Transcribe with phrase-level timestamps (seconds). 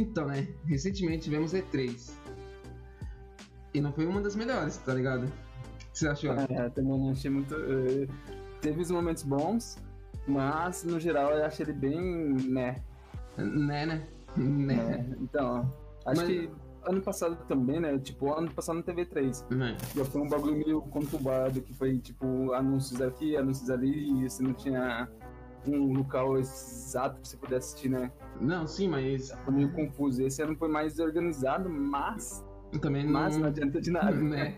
[0.00, 0.48] Então, né?
[0.64, 2.10] Recentemente tivemos E3.
[3.74, 5.24] E não foi uma das melhores, tá ligado?
[5.26, 6.32] O que você achou?
[6.32, 7.54] É, também não achei muito.
[7.54, 8.06] eh,
[8.60, 9.78] teve os momentos bons,
[10.26, 12.00] mas no geral eu achei ele bem.
[12.48, 12.82] né.
[13.36, 14.06] Né, né?
[14.36, 14.74] Né.
[14.76, 15.60] É, então,
[16.06, 16.50] acho Mas- que
[16.84, 17.98] ano passado também, né?
[17.98, 19.44] Tipo, ano passado teve E3.
[19.54, 19.76] Né.
[19.94, 24.42] Já foi um bagulho meio conturbado, que foi tipo anúncios aqui, anúncios ali, e você
[24.42, 25.08] não tinha
[25.66, 28.10] um local exato pra você poder assistir, né?
[28.40, 30.22] Não, sim, mas Foi meio confuso.
[30.22, 32.44] Esse ano foi mais organizado, mas,
[32.80, 33.12] também não.
[33.12, 34.10] mas não adianta de nada.
[34.16, 34.56] né?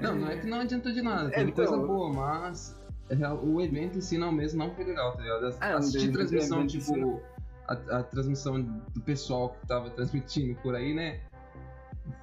[0.00, 3.60] Não, não é que não adiantou de nada, É, então- coisa boa, mas é o
[3.60, 5.46] evento em si não mesmo não foi legal, tá ligado?
[5.60, 7.20] É, não Assistir transmissão, tipo,
[7.68, 11.20] a, a transmissão do pessoal que tava transmitindo por aí, né?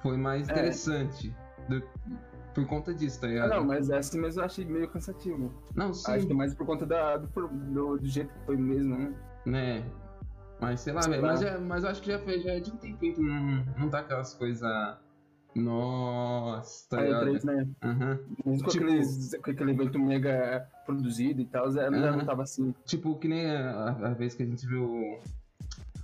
[0.02, 0.52] Foi mais É.
[0.52, 1.34] interessante
[1.68, 1.82] do-
[2.54, 3.48] por conta disso, tá ligado?
[3.48, 5.50] não, mas essa mesmo eu achei meio cansativo.
[5.74, 8.56] Não, sim, Acho que é mais por conta da, do, do, do jeito que foi
[8.58, 9.14] mesmo, né?
[9.46, 9.84] né?
[10.62, 11.26] Mas sei lá, Sei lá.
[11.28, 13.64] Mas, é- mas eu acho que já, foi, já é de um tempinho que não,
[13.78, 14.62] não tá aquelas coisas.
[15.54, 17.20] Nossa, tá Aí, ligado?
[17.22, 17.68] três, né?
[17.82, 18.18] Aham.
[18.46, 22.16] Mesmo com, Tipo- aqueles, com aquele evento mega produzido e tal, já, já Aham.
[22.16, 22.74] não tava assim.
[22.86, 25.18] Tipo, que nem a, a vez que a gente viu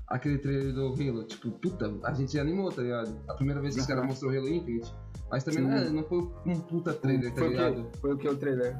[0.08, 1.24] aquele trailer do Halo.
[1.24, 3.16] Tipo, puta, a gente animou, tá ligado?
[3.28, 4.92] A primeira vez que os caras mostrou Halo Infinite.
[5.30, 7.84] Mas também não, é- não foi um puta trailer, tá foi, o ligado?
[7.90, 8.76] que, foi o que o trailer?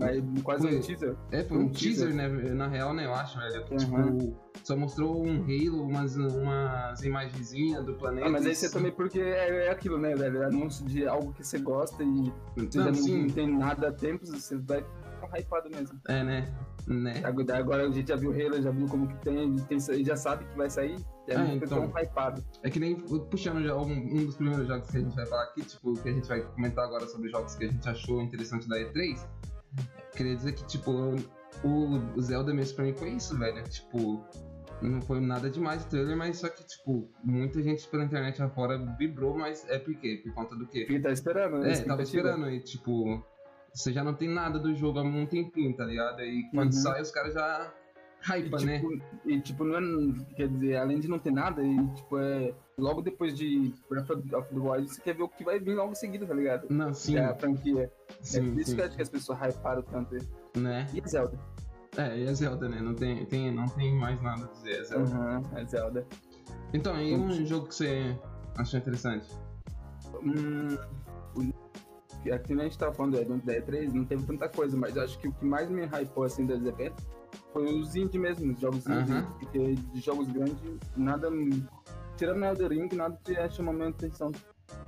[0.00, 0.76] Aí, quase Foi.
[0.76, 1.16] um teaser.
[1.30, 2.14] É, foi Foi um um teaser, teaser.
[2.14, 2.54] né?
[2.54, 3.06] Na real, né?
[3.06, 3.64] Eu acho, velho.
[3.64, 4.18] que, Aham.
[4.18, 8.26] Tipo, só mostrou um Halo, umas, umas imagenzinhas do planeta.
[8.26, 10.42] Ah, mas aí você também, porque é, é aquilo, né, velho?
[10.42, 14.56] É anúncio de algo que você gosta e Não, não, tem nada há tempos, você
[14.58, 14.84] vai
[15.20, 15.98] ficar hypado mesmo.
[16.08, 16.54] É, né?
[16.86, 17.20] Né?
[17.24, 20.44] Agora, a gente já viu o Halo, já viu como que tem, tem já sabe
[20.44, 20.96] que vai sair,
[21.28, 21.88] já Ah, então.
[21.90, 22.44] tão hypado.
[22.62, 25.42] É que nem puxando já um, um dos primeiros jogos que a gente vai falar
[25.44, 28.68] aqui, tipo, que a gente vai comentar agora sobre jogos que a gente achou interessante
[28.68, 29.18] da E3.
[30.16, 30.90] Queria dizer que, tipo,
[31.64, 33.62] o, Zelda mesmo pra mim foi isso, velho.
[33.68, 34.24] Tipo,
[34.82, 38.78] não foi nada demais o trailer, mas só que, tipo, muita gente pela internet afora
[38.98, 40.20] vibrou, mas é por quê?
[40.24, 40.84] Por conta do quê?
[40.86, 41.72] Porque tá esperando, né?
[41.72, 43.22] É, tava esperando e, tipo,
[43.72, 46.20] você já não tem nada do jogo há um tempinho, tá ligado?
[46.22, 46.80] E quando Uhum.
[46.80, 47.72] sai, os caras já
[48.22, 48.78] E hypa, né?
[48.78, 52.54] tipo, e tipo, não é, quer dizer, além de não ter nada, e tipo, é
[52.78, 55.92] logo depois de Breath of the Wild, você quer ver o que vai vir logo
[55.92, 56.66] em seguida, tá ligado?
[56.70, 57.90] Não, sim, é a franquia.
[58.10, 60.16] é sim, por isso sim, que eu acho que as pessoas hyparam tanto.
[60.56, 60.86] né?
[60.92, 61.38] E a Zelda?
[61.96, 62.80] É, e a Zelda, né?
[62.80, 65.10] Não tem, tem, não tem mais nada a dizer, a Zelda.
[65.10, 66.06] Aham, a Zelda.
[66.74, 68.18] Então, e um jogo que você
[68.56, 69.28] achou interessante?
[70.22, 70.76] Hum,
[72.32, 75.28] aqui a gente tava falando do da E3, não teve tanta coisa, mas acho que
[75.28, 77.06] o que mais me hypou assim dos eventos
[77.52, 79.32] foi os indie mesmo, os jogos indie, Aham.
[79.38, 80.58] porque de jogos grandes,
[80.96, 81.30] nada.
[82.16, 84.32] Tirando Elder Ring, nada te chamou minha atenção.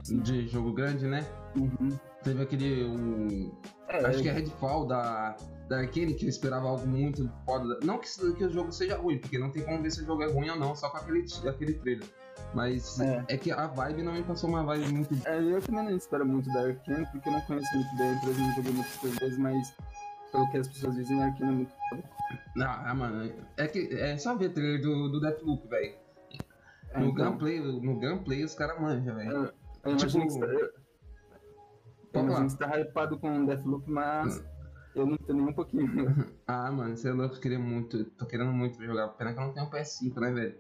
[0.04, 1.24] De jogo grande, né?
[1.56, 1.98] Uhum.
[2.22, 2.84] Teve aquele.
[2.84, 3.52] O,
[3.88, 5.36] É, acho que é Redfall da,
[5.68, 7.78] da Arkane, que eu esperava algo muito foda.
[7.84, 10.22] Não que, que o jogo seja ruim, porque não tem como ver se o jogo
[10.22, 12.08] é ruim ou não, só com aquele, aquele trailer.
[12.54, 13.24] Mas é.
[13.28, 13.36] É.
[13.36, 15.14] que a vibe não me passou uma vibe muito.
[15.26, 18.12] É, eu também não espero muito da Arkane, porque eu não conheço muito bem a
[18.14, 19.74] empresa, não joguei muitas coisas, mas
[20.32, 22.04] pelo que as pessoas dizem, a Arkane é muito foda.
[22.60, 23.32] Ah, mano.
[23.56, 25.94] É que é só ver trailer do, do Deathloop, velho.
[26.91, 29.31] É, No então, gameplay, no gameplay os caras manjam, velho.
[29.31, 29.43] eu,
[29.84, 30.71] eu imagino que Tipo, você tá, eu, eu
[32.12, 32.44] Vamos imagino lá.
[32.44, 34.44] que você tá hypado com Deathloop, mas
[34.94, 35.87] eu não tenho nem um pouquinho.
[36.47, 38.04] Ah, mano, você é louco, eu queria muito.
[38.12, 39.09] Tô querendo muito jogar.
[39.09, 40.54] Pena que eu não tenho um PS5, né, velho?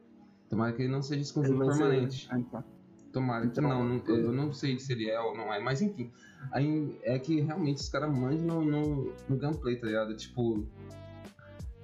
[0.50, 2.28] Tomara que ele não seja exclusivo permanente.
[2.30, 2.62] Ah, então.
[3.10, 5.80] Tomara que Então, não, não- eu não sei se ele é ou não é, mas
[5.80, 6.12] enfim.
[6.52, 10.14] Aí é que realmente os caras manjam no, no, no gameplay, tá ligado?
[10.14, 10.66] Tipo.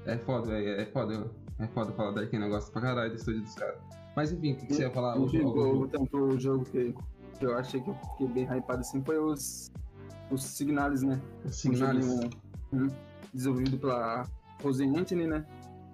[0.05, 0.69] É foda, velho.
[0.81, 1.31] É foda.
[1.59, 3.79] É foda falar daquele negócio pra caralho do estúdio dos caras.
[4.17, 5.19] Mas enfim, o que, que você ia falar?
[5.19, 5.89] O O jogo, jogo.
[5.89, 6.95] tanto o jogo que,
[7.39, 9.71] que eu achei que eu fiquei bem hypado assim foi os,
[10.31, 11.21] os Signales, né?
[11.47, 12.07] Signales.
[12.07, 12.31] Um joguinho,
[12.73, 12.89] hum,
[13.33, 14.25] desenvolvido pela
[14.63, 15.45] Rose Anthony, né?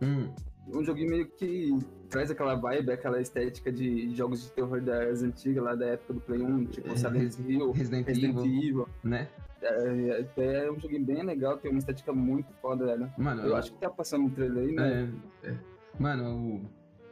[0.02, 0.28] Hum,
[0.72, 1.76] Um joguinho meio que
[2.08, 6.20] traz aquela vibe, aquela estética de jogos de terror das antigas, lá da época do
[6.20, 8.88] Play 1, tipo É, Silent Hill, Resident, Resident Evil, Evil.
[9.02, 9.28] né?
[9.62, 13.10] É, é, é um joguinho bem legal, tem uma estética muito foda, velho.
[13.18, 15.08] Mano, Eu acho que tá passando um trailer aí, né?
[15.44, 15.56] É, é.
[15.98, 16.60] Mano, o,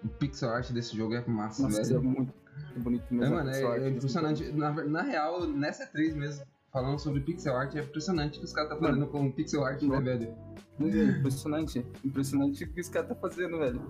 [0.04, 1.96] o pixel art desse jogo é massa, Nossa, velho.
[1.96, 2.32] é muito,
[2.76, 3.34] bonito É, mesmo.
[3.34, 3.96] mano, é, sorte, é assim.
[3.96, 4.52] impressionante.
[4.52, 8.52] Na, na real, nessa 3 mesmo, falando sobre pixel art, é impressionante o que os
[8.52, 10.34] caras tá fazendo com pixel art, né, velho?
[10.80, 11.84] É Impressionante.
[12.04, 13.80] Impressionante o que esse cara tá fazendo, velho.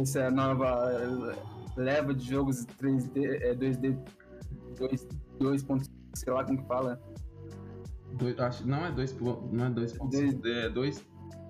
[0.00, 1.36] Essa é a nova eh,
[1.76, 3.98] leva de jogos 3D, é 2D,
[4.78, 5.06] 2,
[5.38, 5.62] 2.
[5.62, 5.84] ponto-
[6.14, 6.98] sei lá como que fala.
[8.14, 9.14] Dois, acho, não é 2
[9.50, 11.04] não é 2.5D, é 2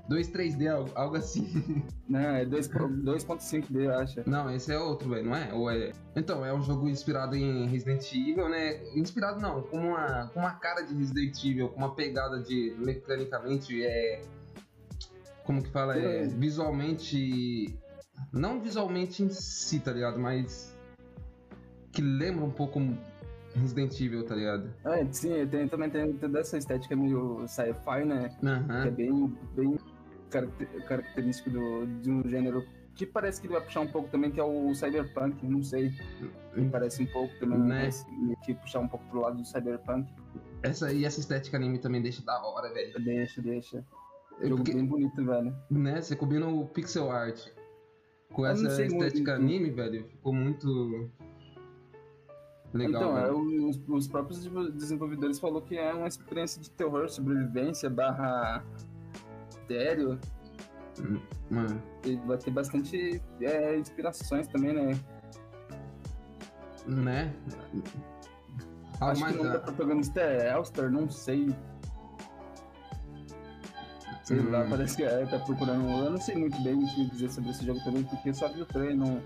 [0.08, 1.82] 2 3D, algo, algo assim.
[2.08, 4.28] Não, é 2 po- 2.5D, eu acho.
[4.28, 5.52] Não, esse é outro, velho, não é?
[5.54, 5.93] Ou é?
[6.14, 8.82] Então, é um jogo inspirado em Resident Evil, né?
[8.94, 13.82] Inspirado não, com uma, com uma cara de Resident Evil, com uma pegada de mecanicamente
[13.82, 14.22] é
[15.44, 17.78] como que fala, é visualmente
[18.32, 20.19] Não visualmente em si, tá ligado?
[20.19, 20.76] Mas.
[21.93, 22.81] Que lembra um pouco
[23.55, 24.70] Resident Evil, tá ligado?
[24.84, 28.34] É, sim, tem, também tem toda essa estética meio sci-fi, né?
[28.43, 28.82] Aham.
[28.82, 29.76] Que é bem, bem
[30.87, 32.64] característico do, de um gênero
[32.94, 35.90] que parece que ele vai puxar um pouco também, que é o cyberpunk, não sei.
[36.55, 37.88] Me parece um pouco também, Né?
[38.44, 40.12] que puxar um pouco pro lado do cyberpunk.
[40.62, 42.93] Essa, e essa estética anime também deixa da hora, velho.
[43.02, 43.84] Deixa, deixa.
[44.43, 45.55] Jogo porque- bem bonito, velho.
[45.70, 47.49] né, você combina o pixel art
[48.32, 51.11] com essa muito estética do- anime, velho, ficou muito
[52.73, 53.69] legal, então, é, velho.
[53.69, 54.44] os, os próprios
[54.75, 58.64] desenvolvedores falou que é uma experiência de terror, sobrevivência, barra
[59.72, 60.19] mistério.
[61.50, 64.98] Mano, E vai ter bastante é, inspirações também, né?
[66.86, 67.34] né?
[69.00, 71.54] Algo Acho mais que o nome da protagonista é Elster, não sei.
[74.22, 74.70] Sei lá, Hum.
[74.70, 75.88] parece que é, tá procurando.
[75.88, 78.48] Eu não sei muito bem o que dizer sobre esse jogo também, porque eu só
[78.48, 79.20] vi o trailer, não.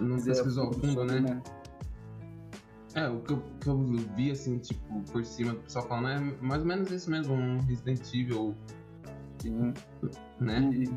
[0.00, 1.20] Não pesquisou fundo, né?
[1.20, 1.42] né?
[2.94, 3.78] É, o que eu, que eu
[4.14, 7.60] vi, assim, tipo, por cima do pessoal falando é mais ou menos isso mesmo, um
[7.60, 8.54] Resident Evil,
[9.48, 9.74] Sim.
[10.40, 10.60] né?
[10.72, 10.90] E,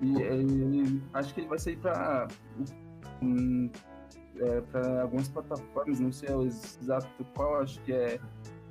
[0.00, 2.28] e ele- acho que ele vai sair pra.
[3.22, 3.70] hum,
[4.38, 8.20] é, pra algumas plataformas, não sei exato qual, acho que é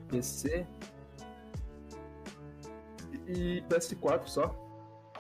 [0.10, 0.66] PC
[3.28, 4.56] e PS4 só.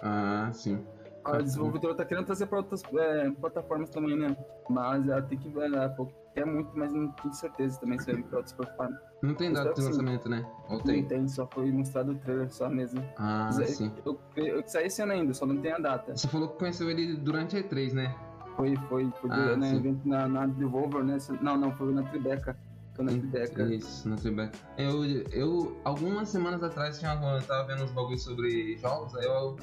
[0.01, 0.83] Ah, sim.
[1.23, 4.37] A desenvolvedora tá querendo trazer pra outras é, plataformas também, né?
[4.69, 5.89] Mas ela tem que ver, ela
[6.35, 8.99] quer muito, mas não tem certeza também se vai vir pra outras plataformas.
[9.21, 9.87] Não tem data de Espero que sim.
[10.01, 10.45] lançamento, né?
[10.69, 11.05] Ou Não tem?
[11.05, 13.01] tem, só foi mostrado o trailer só mesmo.
[13.17, 13.91] Ah, sim.
[14.05, 16.15] Eu, eu, saí esse ano ainda, só não tem a data.
[16.15, 18.13] Você falou que conheceu ele durante a E3, né?
[18.57, 19.75] Foi, foi, foi Ah, no sim.
[19.77, 21.17] evento na, na Devolver, né?
[21.41, 22.57] Não, não, foi na Tribeca.
[22.93, 23.63] Foi na Tribeca.
[23.73, 24.51] Isso, sei bem.
[24.77, 29.55] Eu, eu, algumas semanas atrás, tinha, eu tava vendo uns bagulhos sobre jogos, aí eu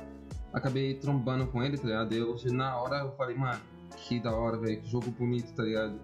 [0.53, 2.13] acabei trombando com ele, tá ligado?
[2.15, 3.61] Eu, na hora eu falei, mano,
[3.97, 5.99] que da hora, velho, que jogo bonito, tá ligado?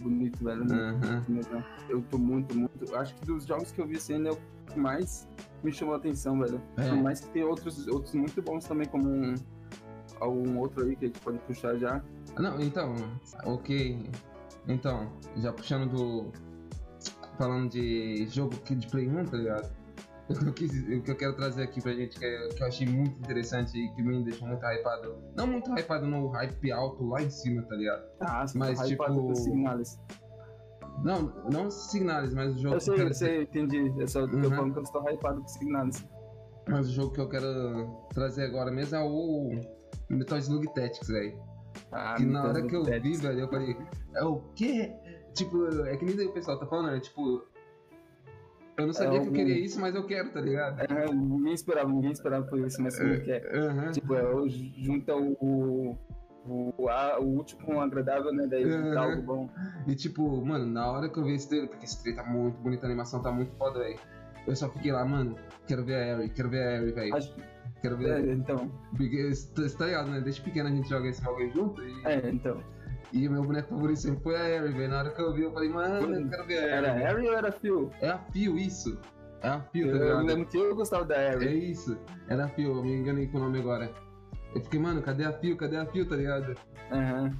[0.00, 0.64] Bonito, velho.
[1.28, 1.64] mesmo.
[1.88, 2.94] Eu tô muito, muito.
[2.94, 4.38] Acho que dos jogos que eu vi esse ano é o
[4.72, 5.28] que mais
[5.62, 6.60] me chamou a atenção, velho.
[6.76, 6.88] É.
[6.88, 9.34] Por mais que tem outros, outros muito bons também, como um,
[10.20, 12.02] algum outro aí que a gente pode puxar já.
[12.38, 12.94] Não, então,
[13.44, 13.98] ok.
[14.68, 16.32] Então, já puxando do.
[17.38, 19.70] Falando de jogo que de Play 1, tá ligado?
[20.28, 22.62] O que, eu quis- o que eu quero trazer aqui pra gente, que, é- que
[22.62, 25.16] eu achei muito interessante e que me deixou muito hypado.
[25.36, 28.04] Não muito hypado no hype alto lá em cima, tá ligado?
[28.20, 29.98] Ah, Mas, tá hypado tipo, com Signalis.
[31.04, 33.92] Não, não Signales, mas o jogo Eu que eu sei, eu sei, entendi.
[33.98, 34.44] Eu só tô Uhum.
[34.50, 36.06] falando que eu estou hypado com Signalis.
[36.68, 39.50] Mas o jogo que eu quero trazer agora mesmo é o
[40.10, 41.38] Metal Slug Tactics, velho.
[41.92, 43.76] Ah, que na hora que eu vi, velho, eu falei,
[44.14, 44.92] é o quê?
[45.34, 46.98] Tipo, é que nem daí o pessoal tá falando, né?
[47.00, 47.44] Tipo,
[48.76, 50.80] eu não sabia que eu queria isso, mas eu quero, tá ligado?
[50.80, 53.50] É, ninguém esperava, ninguém esperava por isso, mas como que é?
[53.58, 53.92] Aham.
[53.92, 55.98] Tipo, é, o- junta o,
[56.46, 58.46] o, o, útil com o agradável, né?
[58.46, 58.94] Daí Uhum.
[58.94, 59.50] dá algo bom.
[59.86, 62.56] E tipo, mano, na hora que eu vi esse trailer, porque esse trailer tá muito
[62.60, 63.98] bonito, a animação tá muito foda, velho.
[64.46, 65.36] Eu só fiquei lá, mano,
[65.66, 67.16] quero ver a Harry, quero ver a Harry, velho.
[67.16, 67.34] Acho,
[67.82, 68.24] Quero ver.
[68.28, 70.20] é, então, Porque você tá ligado, né?
[70.20, 72.06] Desde pequeno a gente joga esse bagulho junto e.
[72.06, 72.62] é, então.
[73.12, 74.88] E o meu boneco favorito sempre foi a Harry, velho.
[74.90, 77.02] Na hora que eu vi, eu falei, mano, eu quero ver a Era Harry.
[77.04, 77.90] Harry ou era Phil?
[78.00, 78.98] É a Fio, isso.
[79.42, 80.26] É a Fio, tá Eu, eu ligado?
[80.26, 81.70] lembro que eu gostava da É Harry.
[81.70, 81.96] isso.
[82.28, 83.90] Era a Fio, eu me enganei com o nome agora.
[84.54, 85.56] Eu fiquei, mano, cadê a Fio?
[85.56, 86.54] Cadê a Fio, tá ligado?
[86.90, 87.30] Aham.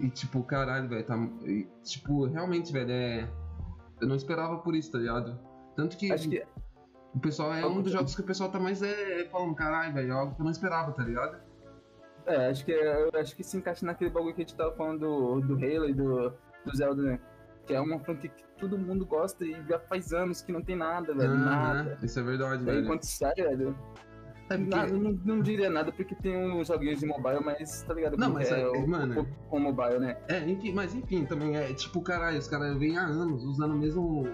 [0.00, 1.16] E tipo, caralho, velho, tá.
[1.44, 3.28] e, tipo, realmente, velho, é.
[4.00, 5.38] Eu não esperava por isso, tá ligado?
[5.76, 6.42] Tanto que, Acho que
[7.14, 10.08] o pessoal é um dos jogos que o pessoal tá mais é, falando, caralho, velho,
[10.08, 11.36] é algo que eu não esperava, tá ligado?
[12.26, 15.00] É, acho que, eu acho que se encaixa naquele bagulho que a gente tava falando
[15.00, 16.30] do, do Halo e do,
[16.64, 17.20] do Zelda, né?
[17.66, 20.76] Que é uma franquia que todo mundo gosta e já faz anos que não tem
[20.76, 21.30] nada, velho.
[21.30, 21.98] Aham, Nada.
[22.02, 22.86] Isso é verdade, velho.
[22.86, 23.76] quando sai, velho.
[24.50, 28.16] É porque- não, não diria nada porque tem uns joguinhos de mobile, mas tá ligado?
[28.16, 30.16] Não, mas é, é- mano- o, o mobile, né?
[30.28, 33.78] É, enfim, mas enfim, também é tipo, caralho, os caras vêm há anos usando o
[33.78, 34.24] mesmo.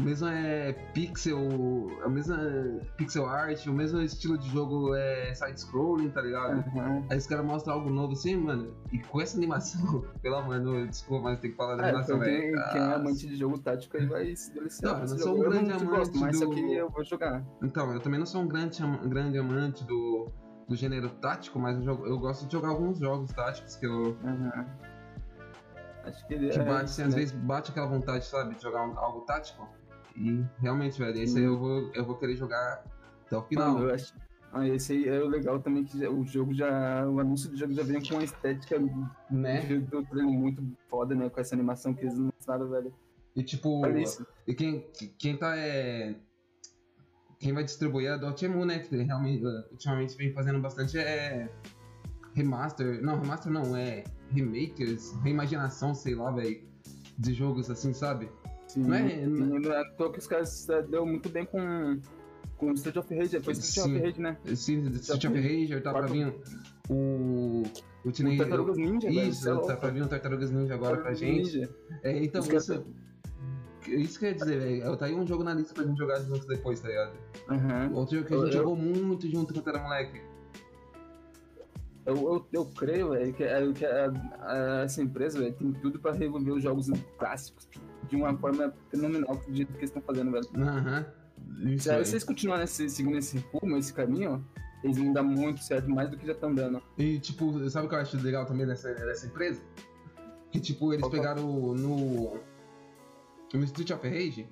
[0.00, 1.38] O mesmo é pixel.
[2.04, 2.38] A mesma
[2.96, 6.60] pixel art, o mesmo estilo de jogo é side-scrolling, tá ligado?
[6.74, 7.04] Aham.
[7.10, 10.86] Aí os caras mostram algo novo assim, mano, e com essa animação, pelo amor, não,
[10.86, 12.64] desculpa, mas tem que falar da É, animação, então quem, velho.
[12.72, 14.92] quem é Ah, amante de jogo tático aí vai se deliciar.
[14.94, 17.44] Não, eu não sou um grande amante gosto, mas do- isso aqui eu vou jogar.
[17.62, 20.28] Então, eu também não sou um grande, grande amante do,
[20.66, 24.16] do gênero tático, mas eu, jogo- eu gosto de jogar alguns jogos táticos que eu.
[24.24, 24.66] Aham.
[26.04, 26.62] Acho que ele Que é.
[26.64, 27.20] bate, isso, assim, às né?
[27.20, 29.68] vezes bate aquela vontade, sabe, de jogar um- algo tático.
[30.16, 32.84] E realmente, velho, esse aí eu vou, eu vou querer jogar
[33.26, 33.74] até o final.
[33.74, 34.12] Mano, eu acho.
[34.52, 37.06] Ah, esse aí é o legal também que o jogo já.
[37.08, 38.78] O anúncio do jogo já vem com uma estética
[39.30, 39.60] né?
[39.60, 41.28] do, treino muito foda, né?
[41.30, 42.92] Com essa animação que eles mostraram, velho.
[43.36, 43.82] E tipo,
[44.46, 44.84] e quem,
[45.16, 46.16] quem tá é.
[47.38, 48.80] Quem vai distribuir é a Dotemu, né?
[48.80, 51.48] Que realmente, ultimamente vem fazendo bastante é,
[52.34, 53.00] remaster.
[53.00, 56.68] Não, remaster não, é remakers, reimaginação, sei lá, velho.
[57.16, 58.28] De jogos assim, sabe?
[58.72, 61.98] Sim, Não é- sim, não é que os caras deu muito bem com,
[62.56, 63.40] com Street of Rage.
[63.40, 63.96] Foi Street Sim.
[63.96, 64.36] of Rage, né?
[64.46, 66.28] Esse Street of Rage, tá pra vir
[66.88, 66.92] o.
[66.92, 67.62] O
[68.04, 68.38] O Teenage.
[68.38, 69.28] Tartarugas Ninja, velho.
[69.28, 71.56] Isso, é tá pra vir o Tartarugas Ninja agora pra gente.
[71.56, 71.70] Ninja.
[72.02, 72.84] É, então, isso,
[73.88, 74.96] isso quer dizer, velho.
[74.96, 77.12] Tá aí um jogo na lista pra gente jogar juntos depois, tá ligado?
[77.48, 77.90] Aham.
[77.94, 80.20] Outro jogo que a Eu- gente eu- jogou muito junto quando era moleque.
[82.06, 85.98] Eu, eu, eu creio, velho, que, é- que a- a- essa empresa, velho, tem tudo
[86.00, 87.68] pra reviver os jogos clássicos
[88.08, 90.46] de uma forma fenomenal do jeito que eles estão fazendo, velho.
[90.56, 91.06] Aham.
[91.64, 92.04] Isso, Se velho.
[92.04, 94.44] vocês continuarem nesse, seguindo esse rumo, esse caminho,
[94.84, 96.82] eles vão dar muito certo, mais do que já estão dando.
[96.98, 99.62] E, tipo, sabe o que eu acho legal também dessa, dessa empresa?
[100.50, 101.10] Que, tipo, eles é?
[101.10, 101.42] pegaram
[101.74, 102.38] no.
[103.52, 104.48] No Street of Rage.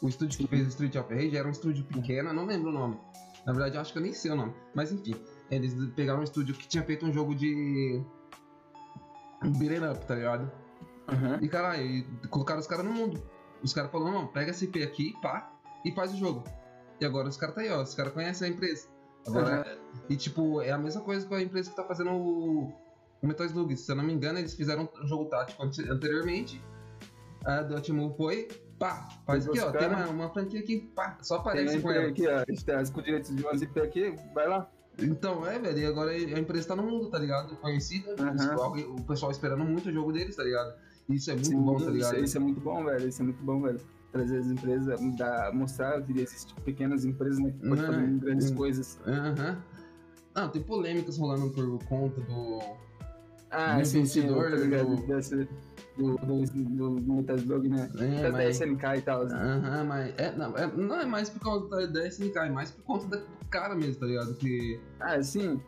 [0.00, 2.72] O estúdio que fez o Street of Rage era um estúdio pequeno, não lembro o
[2.72, 2.98] nome.
[3.46, 4.52] Na verdade, eu acho que eu nem sei o nome.
[4.74, 5.14] Mas enfim,
[5.50, 8.02] eles pegaram um estúdio que tinha feito um jogo de.
[9.58, 10.50] Beat'em up, tá ligado?
[11.08, 11.38] Aham.
[11.42, 13.22] E caralho, e colocaram os caras no mundo.
[13.62, 15.52] Os caras falaram, não, pega esse IP aqui, pá,
[15.84, 16.44] e faz o jogo.
[17.00, 18.88] E agora os caras tá aí, ó, os caras conhecem a empresa.
[19.26, 19.78] Agora,
[20.08, 22.72] e tipo, é a mesma coisa com a empresa que tá fazendo o,
[23.22, 23.76] o Metal Slug.
[23.76, 26.60] Se eu não me engano, eles fizeram um jogo tático ante- anteriormente.
[27.44, 29.96] A Dotemu foi, pá, faz aqui, ó, os tem cara.
[29.96, 32.08] uma, uma franquia aqui, pá, só Tem aparece a com ela.
[32.08, 32.36] aqui, ó.
[32.36, 34.68] A gente tá com direitos de umas IP aqui, vai lá.
[34.98, 37.56] Então, é, velho, e agora a empresa tá no mundo, tá ligado?
[37.56, 40.74] Conhecida, pessoal- o pessoal esperando muito o jogo deles, tá ligado?
[41.08, 42.18] Isso é muito Sim, bom, tá isso, ligado?
[42.24, 43.08] isso é muito bom, velho.
[43.08, 43.80] Isso é muito bom, velho.
[44.12, 47.86] Trazer as empresas, dar, mostrar que existem pequenas empresas né, que podem Né?
[47.86, 48.54] fazer grandes Hum.
[48.56, 48.98] coisas.
[49.06, 49.62] Aham.
[50.34, 52.58] Não, tem polêmicas rolando por conta do.
[53.50, 55.48] Ah, Do sim, sim, investidor, tá do- Desse-
[55.98, 56.42] Do, do,
[56.96, 57.90] do, do né?
[57.98, 58.56] É, Da mas.
[58.56, 59.26] SNK e tal.
[59.26, 60.14] Aham, mas.
[60.16, 63.06] É, não, é, não é mais por causa da, da SNK, é mais por conta
[63.08, 64.34] da- do cara mesmo, tá ligado?
[64.36, 64.80] Que.
[64.98, 65.60] Ah, sim.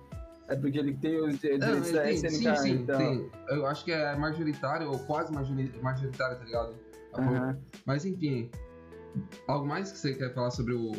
[0.49, 2.99] É porque ele tem os É, direitos da SNK, sim, sim, então.
[2.99, 3.31] tem.
[3.49, 6.75] Eu acho que é majoritário, ou quase majori- majoritário, tá ligado?
[7.15, 7.59] Aham.
[7.87, 8.51] Mas enfim.
[9.49, 10.93] Algo mais que você quer falar sobre o.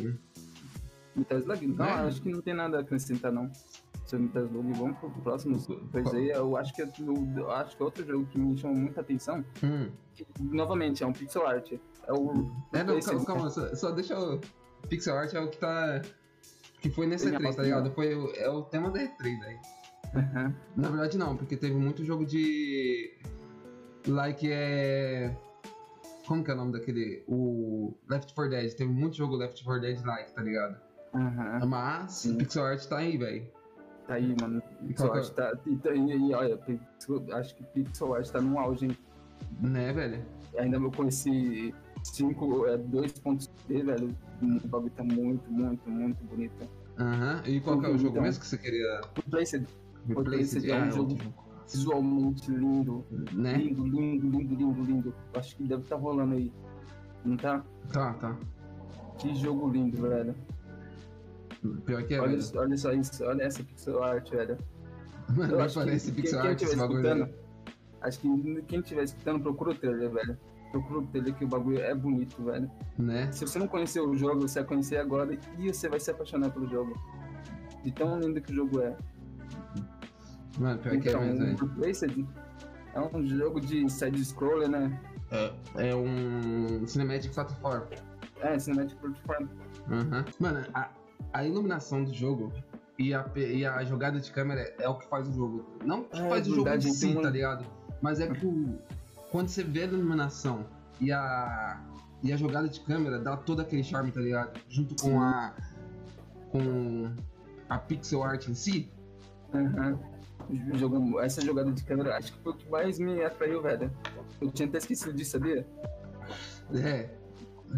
[1.14, 1.66] Metaslug?
[1.66, 1.92] Não, É.
[2.06, 3.50] acho que não tem nada a acrescentar, não.
[4.04, 5.58] Sobre Metaslug, vamos pro próximo
[5.92, 6.30] coisa aí.
[6.30, 6.92] Eu acho que é,
[7.36, 9.44] eu acho que é outro jogo que me chama muita atenção.
[9.62, 9.88] Hum.
[10.14, 11.72] que, novamente, é um pixel art.
[11.72, 12.50] É o.
[12.72, 14.40] É, não, calma, calma só, só deixa eu.
[14.88, 16.00] Pixel Art é o que tá.
[16.80, 17.90] Que foi nessa Tem a E3, tá ligado?
[17.92, 19.56] Foi, o- é o tema da E3 daí.
[20.14, 20.54] Aham.
[20.76, 23.12] Na verdade não, porque teve muito jogo de.
[24.06, 25.36] Like é.
[26.26, 27.24] Como que é o nome daquele?
[27.28, 28.72] O Left 4 Dead.
[28.74, 30.76] Teve muito jogo Left 4 Dead like, tá ligado?
[31.14, 31.66] Aham.
[31.66, 32.36] Mas Sim.
[32.38, 33.46] Pixel Art tá aí, velho.
[34.06, 34.62] Tá aí, mano.
[34.86, 35.18] Pixel é?
[35.18, 35.52] art tá.
[35.66, 38.96] E, tá- e- e, olha, pixel- acho que Pixel art tá num auge, hein?
[39.60, 40.24] Né, velho?
[40.58, 42.76] Ainda eu conheci 5, é,
[43.68, 44.16] 2.c, velho.
[44.42, 46.68] O bagulho tá muito, muito, muito bonito.
[46.98, 47.42] Aham.
[47.46, 48.22] E qual que é o jogo Então.
[48.22, 49.66] mesmo que você queria Replaced,
[50.08, 51.16] Replaced é um Ah, jogo
[51.70, 53.04] visualmente lindo.
[53.32, 53.56] Né?
[53.58, 55.14] Lindo, lindo, lindo, lindo, lindo.
[55.34, 56.52] Acho que deve estar rolando aí.
[57.24, 57.64] Não tá?
[57.92, 58.36] Tá, tá.
[59.18, 60.34] Que jogo lindo, velho.
[61.84, 62.60] Pior que é, olha, velho.
[62.60, 64.56] olha só isso, olha essa pixel art, velho.
[65.34, 67.28] Mano, Eu acho parece que Pixel quem, Art quem esse bagulho.
[68.00, 70.38] acho que quem estiver escutando, procura o trailer, velho.
[70.70, 72.70] Procura o trailer que o bagulho é bonito, velho.
[72.98, 73.30] Né?
[73.32, 76.50] Se você não conheceu o jogo, você vai conhecer agora e você vai se apaixonar
[76.50, 76.94] pelo jogo.
[77.84, 78.96] De tão lindo que o jogo é.
[80.58, 81.56] Mano, pior que é Então, mesmo, velho.
[81.62, 82.26] o Replaced
[82.94, 85.00] é um jogo de side-scroller, né?
[85.76, 87.82] É um Cinematic Platform.
[88.40, 89.46] É, Cinematic Platform.
[89.90, 90.24] Aham.
[90.40, 90.90] Mano, a,
[91.32, 92.52] a iluminação do jogo
[92.98, 95.64] e a, e a jogada de câmera é o que faz o jogo.
[95.84, 97.64] Não que É, faz o jogo em si, tá ligado?
[98.00, 98.78] Mas é que o,
[99.30, 100.66] quando você vê a iluminação
[101.00, 101.80] e a,
[102.22, 104.58] e a jogada de câmera dá todo aquele charme, tá ligado?
[104.68, 105.54] Junto com a.
[106.50, 107.10] com
[107.68, 108.90] a pixel art em si.
[110.74, 113.90] Jogo- essa jogada de câmera acho que foi o que mais me atraiu, velho.
[114.40, 115.66] Eu tinha até esquecido disso, sabia?
[116.72, 117.10] É.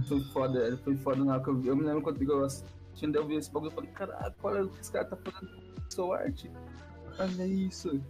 [0.07, 0.77] Foi foda, velho.
[0.79, 3.51] Foi foda na hora que eu, eu me lembro quando eu assistindo, eu vi esse
[3.51, 6.45] bagulho e falei, caralho, olha o que esse cara tá fazendo com pixel art.
[7.19, 8.01] Olha isso.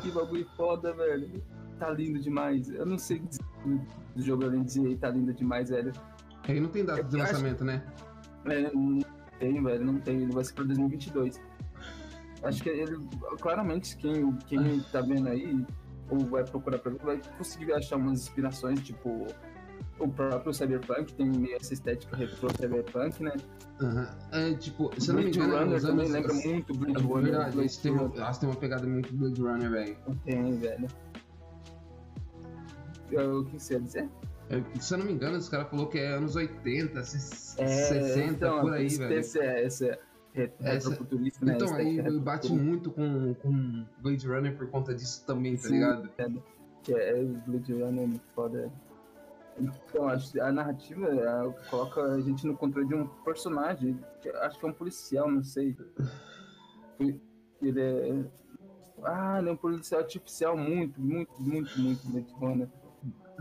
[0.00, 1.42] Que bagulho foda, velho.
[1.82, 2.70] Tá lindo demais.
[2.70, 3.20] Eu não sei
[4.14, 5.92] do jogo além de dizer tá lindo demais, velho.
[6.46, 7.82] Aí não tem data de Eu acho- lançamento, né?
[8.44, 9.00] É, não
[9.40, 10.22] tem, velho, não tem.
[10.22, 11.40] Ele vai ser pra 2022.
[12.44, 12.96] Acho que ele,
[13.40, 15.64] claramente, quem, quem tá vendo aí,
[16.08, 19.26] ou vai procurar pra ver, vai conseguir achar umas inspirações, tipo,
[19.98, 23.32] o próprio Cyberpunk, tem meio essa estética retrô Cyberpunk, né?
[23.80, 24.08] Aham.
[24.32, 27.00] É tipo, se eu não me engano, Runner nos também anos- lembra muito Blade É
[27.06, 27.22] Runner.
[27.24, 29.96] verdade, tem uma, têm uma pegada muito Blade Runner, velho.
[30.24, 30.88] Tem, velho.
[33.12, 34.08] É, O que você ia dizer?
[34.50, 37.66] É, Se eu não me engano, esse cara falou que é anos 80, se- É,
[37.66, 39.18] 60, então, por aí, velho.
[39.18, 39.98] esse é- esse é-
[40.60, 41.54] retrofuturista, né?
[41.54, 45.74] Então, aí estética bate muito com, com Blade Runner por conta disso também, tá Sim.
[45.74, 46.10] ligado?
[46.82, 48.72] Que é Blade Runner, muito foda.
[49.58, 54.28] Então, acho que a narrativa ela coloca a gente no controle de um personagem, que
[54.30, 55.76] acho que é um policial, não sei.
[56.98, 58.24] Ele é.
[59.04, 62.68] Ah, ele é um policial artificial muito, muito, muito, muito Blade Runner.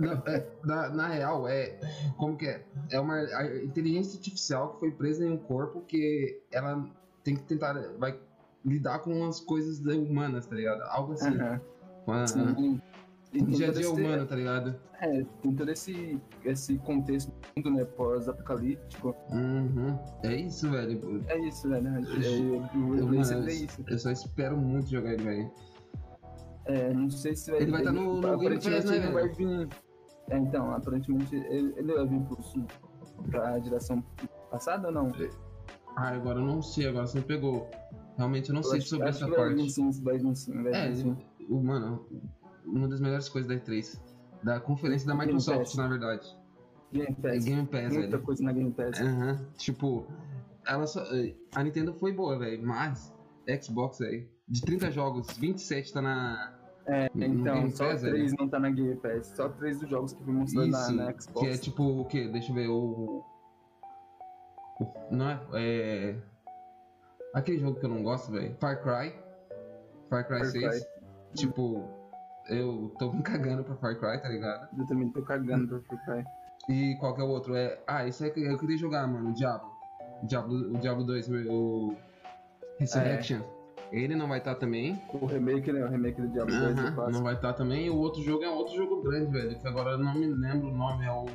[0.01, 1.79] Na, é, na, na real, é.
[2.17, 2.63] Como que é?
[2.89, 3.21] É uma
[3.63, 6.83] inteligência artificial que foi presa em um corpo que ela
[7.23, 7.73] tem que tentar.
[7.97, 8.17] Vai
[8.65, 10.81] lidar com as coisas humanas, tá ligado?
[10.83, 11.29] Algo assim.
[11.35, 11.61] Aham.
[12.05, 12.81] Com a- Sim.
[13.33, 14.75] E o tem dia a todo dia esse- humano, tá ligado?
[14.99, 19.15] É, tem todo esse, esse contexto do mundo, né, pós-apocalíptico.
[19.31, 19.97] Uhum.
[20.21, 21.23] É isso, velho.
[21.27, 21.79] É isso, né?
[21.79, 22.01] né?
[22.23, 22.59] É, Eu,
[23.07, 23.83] mano, é isso.
[23.87, 25.51] eu só espero muito jogar ele, velho.
[26.65, 29.13] É, não sei se vai Ele vai tá no- no Game Pass, né, velho?
[29.13, 29.69] vai vir.
[30.31, 32.65] É, então, aparentemente ele, ele vai vir pro sul.
[33.29, 34.03] Pra geração
[34.49, 35.11] passada ou não?
[35.95, 37.69] Ah, agora eu não sei, agora você me pegou.
[38.17, 39.71] Realmente eu não Eu sei acho- sobre acho essa que vai vir parte.
[39.71, 41.17] sim, vai vir sim, vai É, vir sim.
[41.49, 42.05] o, mano,
[42.65, 44.01] uma das melhores coisas da E3.
[44.43, 46.35] Da conferência da Microsoft, na verdade.
[46.91, 47.45] Game É Pass.
[47.45, 48.23] Game Pass, Muita velho.
[48.23, 48.99] coisa na Game Pass.
[48.99, 49.45] Aham.
[49.57, 50.07] Tipo,
[50.65, 51.03] ela só.
[51.55, 52.65] A Nintendo foi boa, velho.
[52.65, 53.13] Mas,
[53.61, 54.27] Xbox, velho.
[54.47, 56.57] De 30 jogos, 27 tá na.
[56.91, 59.27] É, então, só Pass, três não tá na Game Pass.
[59.27, 60.93] Só três dos jogos que foi mostrado na, Isso.
[60.93, 61.39] na Xbox.
[61.39, 62.27] Que é tipo o quê?
[62.27, 62.67] Deixa eu ver.
[62.67, 63.23] O.
[64.79, 65.39] o- não é?
[65.53, 66.15] É.
[67.33, 68.53] Aquele jogo que eu não gosto, velho.
[68.59, 69.15] Far Cry.
[70.09, 70.85] Far Cry Far 6.
[71.33, 71.87] Tipo,
[72.49, 74.67] eu tô me cagando pra Far Cry, tá ligado?
[74.77, 76.25] Eu também tô cagando pra Far Cry.
[76.67, 77.55] E qual que é o outro?
[77.55, 79.71] É, ah, esse aí que eu queria jogar, mano, Diablo.
[80.21, 81.95] O Diablo, o Diablo 2, o
[82.77, 83.39] Resurrection.
[83.91, 85.01] Ele não vai estar também.
[85.13, 85.83] O remake, né?
[85.83, 87.11] O remake do Diablo 2 Aham, eu faço.
[87.11, 87.87] não vai estar também.
[87.87, 89.59] E o outro jogo é outro jogo grande, velho.
[89.59, 91.25] Que agora eu não me lembro o nome, é o.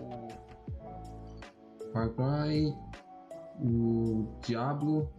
[1.92, 2.74] Far Cry.
[3.60, 5.10] O Diablo.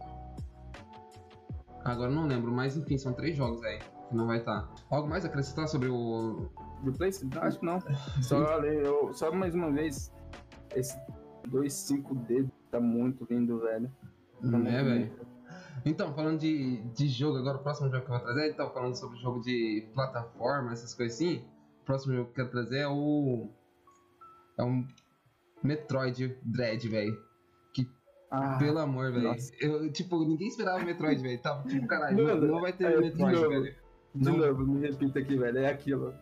[1.84, 3.78] Agora não lembro, mas enfim, são três jogos aí
[4.08, 4.68] que não vai estar.
[4.90, 6.50] Algo mais a acrescentar sobre o.
[6.82, 7.38] Do PlayStation?
[7.40, 7.78] Acho que não.
[8.22, 10.12] Só, eu, só mais uma vez,
[10.74, 10.96] esse
[11.48, 13.90] 2.5D tá muito lindo, velho.
[14.40, 15.12] Tá É, velho.
[15.84, 18.94] Então, falando de, de jogo, agora o próximo jogo que eu vou trazer, então, falando
[18.96, 21.44] sobre jogo de plataforma, essas coisas assim,
[21.82, 23.48] o próximo jogo que eu quero trazer é o.
[24.58, 24.86] É um
[25.62, 27.28] Metroid Dread, velho.
[28.30, 29.34] Ah, Pelo amor, velho.
[29.58, 31.40] Eu, tipo, ninguém esperava o Metroid, velho.
[31.40, 33.74] Tava tipo, caralho, não, não vai ter é, Metroid, velho.
[34.14, 35.58] de não- novo, me repita aqui, velho.
[35.58, 36.14] É aquilo.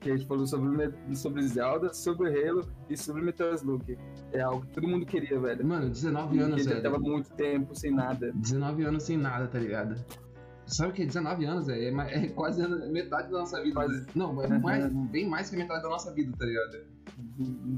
[0.00, 3.98] Que a gente falou sobre, sobre Zelda, sobre Halo e sobre Metroid Look.
[4.32, 5.66] É algo que todo mundo queria, velho.
[5.66, 6.82] Mano, 19 Porque anos, velho.
[6.82, 8.30] tava muito tempo sem nada.
[8.34, 9.96] 19 anos sem nada, tá ligado?
[10.66, 11.06] Sabe o que?
[11.06, 12.00] 19 anos, velho.
[12.00, 13.74] É, é quase metade da nossa vida.
[13.74, 14.06] Quase.
[14.14, 16.84] Não, é mais, bem mais que metade da nossa vida, tá ligado?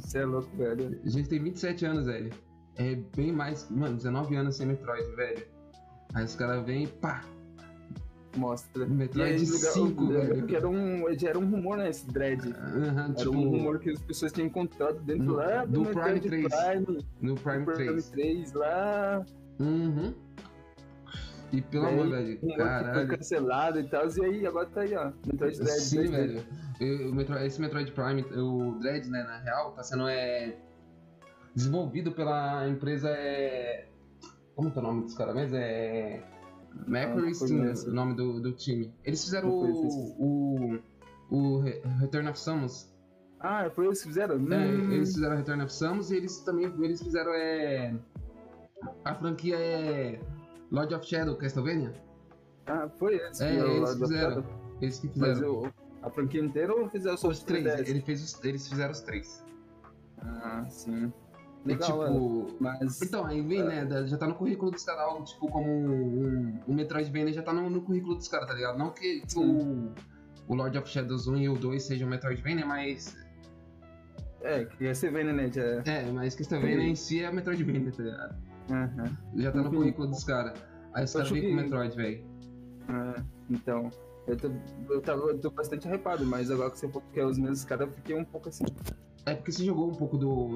[0.01, 1.01] Você é louco, velho.
[1.05, 2.31] A gente tem 27 anos, velho.
[2.77, 3.71] É bem mais.
[3.71, 5.47] Mano, 19 anos sem Metroid, velho.
[6.15, 7.25] Aí os caras vêm e pá.
[8.37, 8.87] Mostra.
[8.87, 10.47] Metroid E aí, legal, 5, velho.
[10.47, 11.89] Que era um, já era um rumor, né?
[11.91, 12.41] Esse Dread.
[12.55, 16.21] Aham, Era tipo, um rumor que as pessoas tinham encontrado dentro No- lá do Metroid
[16.29, 16.65] Prime 3.
[16.87, 18.11] Prime, no Prime do Prime 3.
[18.11, 19.25] 3 lá.
[19.59, 20.15] Uhum.
[21.53, 22.39] E pelo amor, velho.
[22.39, 23.09] que foi Caralho.
[23.09, 24.07] cancelado e tal.
[24.09, 25.11] E aí, agora tá aí, ó.
[25.27, 25.81] Metroid Dread.
[25.81, 26.11] Sim, 2D.
[26.11, 26.43] velho.
[26.81, 30.55] Eu- o Metro- esse Metroid Prime, o Dread, né, na real, tá sendo é,
[31.55, 33.11] desenvolvido pela empresa.
[33.11, 33.89] É,
[34.55, 35.57] como que é o nome dos caras mesmo?
[35.57, 36.23] É.
[36.87, 37.91] Mercury Ah, Steam, conheço.
[37.91, 38.93] o nome do, do time.
[39.05, 40.79] Eles fizeram o, o,
[41.31, 42.89] o Re- Return of Samus.
[43.41, 44.35] Ah, foi eles que fizeram?
[44.37, 47.95] É, Hum, eles fizeram Return of Samus e eles também eles fizeram é,
[49.05, 50.21] a franquia é
[50.71, 51.93] Lord of Shadow, Castlevania.
[52.67, 53.41] Ah, foi eles.
[53.41, 54.45] É, que eles lá do fizeram.
[54.81, 55.43] Eles que Mas fizeram.
[55.65, 57.89] eu, a franquia inteira ou fizeram só Os três, 3DS?
[57.89, 59.45] ele fez os- eles fizeram os três.
[60.23, 61.13] Ah, sim.
[61.65, 62.47] E Legal, tipo.
[62.59, 63.03] Mas.
[63.03, 63.85] Então, aí vem, né?
[63.85, 67.53] da- Já tá no currículo dos caras algo tipo como um, um Metroidvania já tá
[67.53, 68.79] no, no currículo dos caras, tá ligado?
[68.79, 69.93] Não que tipo, o,
[70.49, 73.15] o Lord of Shadows 1 e o 2 sejam Metroidvania, mas.
[74.43, 75.63] É, que vê, né, já.
[75.85, 78.37] É, mas Castlevania em si é Metroidvania, tá ligado?
[78.71, 79.17] Aham.
[79.37, 80.59] Já tá no currículo dos caras.
[80.95, 82.25] Aí os caras vêm com cheguei- Metroid, velho.
[82.89, 83.91] Ah, então.
[84.27, 84.51] Eu tô,
[84.89, 87.65] eu, tava, eu tô bastante hypado, mas agora que você falou que é os mesmos
[87.65, 88.65] caras, eu fiquei um pouco assim.
[89.27, 90.55] É porque você jogou um pouco do.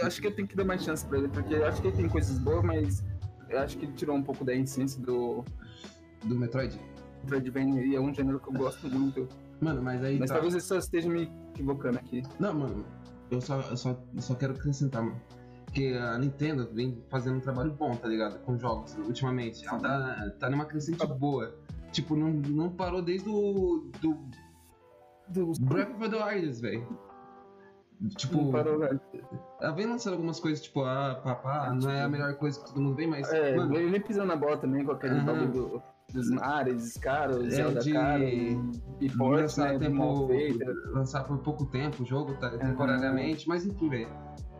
[0.00, 1.88] Eu acho que eu tenho que dar mais chance pra ele, porque eu acho que
[1.88, 3.04] ele tem coisas boas, mas
[3.48, 5.44] eu acho que ele tirou um pouco da essência do
[6.24, 6.78] do Metroid.
[7.22, 9.28] Metroidvania e é um gênero que eu gosto muito.
[9.60, 10.36] Mano, mas aí Mas tá.
[10.36, 12.22] talvez eu só esteja me equivocando aqui.
[12.38, 12.84] Não, mano,
[13.30, 15.20] eu só, eu só, eu só quero acrescentar, mano.
[15.72, 18.40] Que a Nintendo vem fazendo um trabalho bom, tá ligado?
[18.40, 19.66] Com jogos, ultimamente.
[19.66, 21.54] Ela tá, tá numa crescente boa.
[21.92, 23.90] Tipo, não, não parou desde o.
[24.00, 24.18] do
[25.28, 25.58] Dos...
[25.58, 26.98] Breath of the Wild, velho.
[28.16, 28.50] Tipo,
[29.60, 32.80] ela vem lançando algumas coisas, tipo, ah, papá, não é a melhor coisa que todo
[32.80, 33.30] mundo vem, mas.
[33.30, 33.90] É, mano, ele
[34.24, 35.82] na bola também com aquele bagulho do,
[36.14, 40.28] dos mares, caros, É, Zelda de- caro, e porte, lançar, né, tempo,
[40.94, 44.08] lançar por pouco tempo o jogo, tá, temporariamente, mas enfim, velho.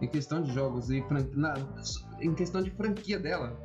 [0.03, 1.55] Em questão de jogos e fran- na-
[2.20, 3.57] em questão de franquia dela,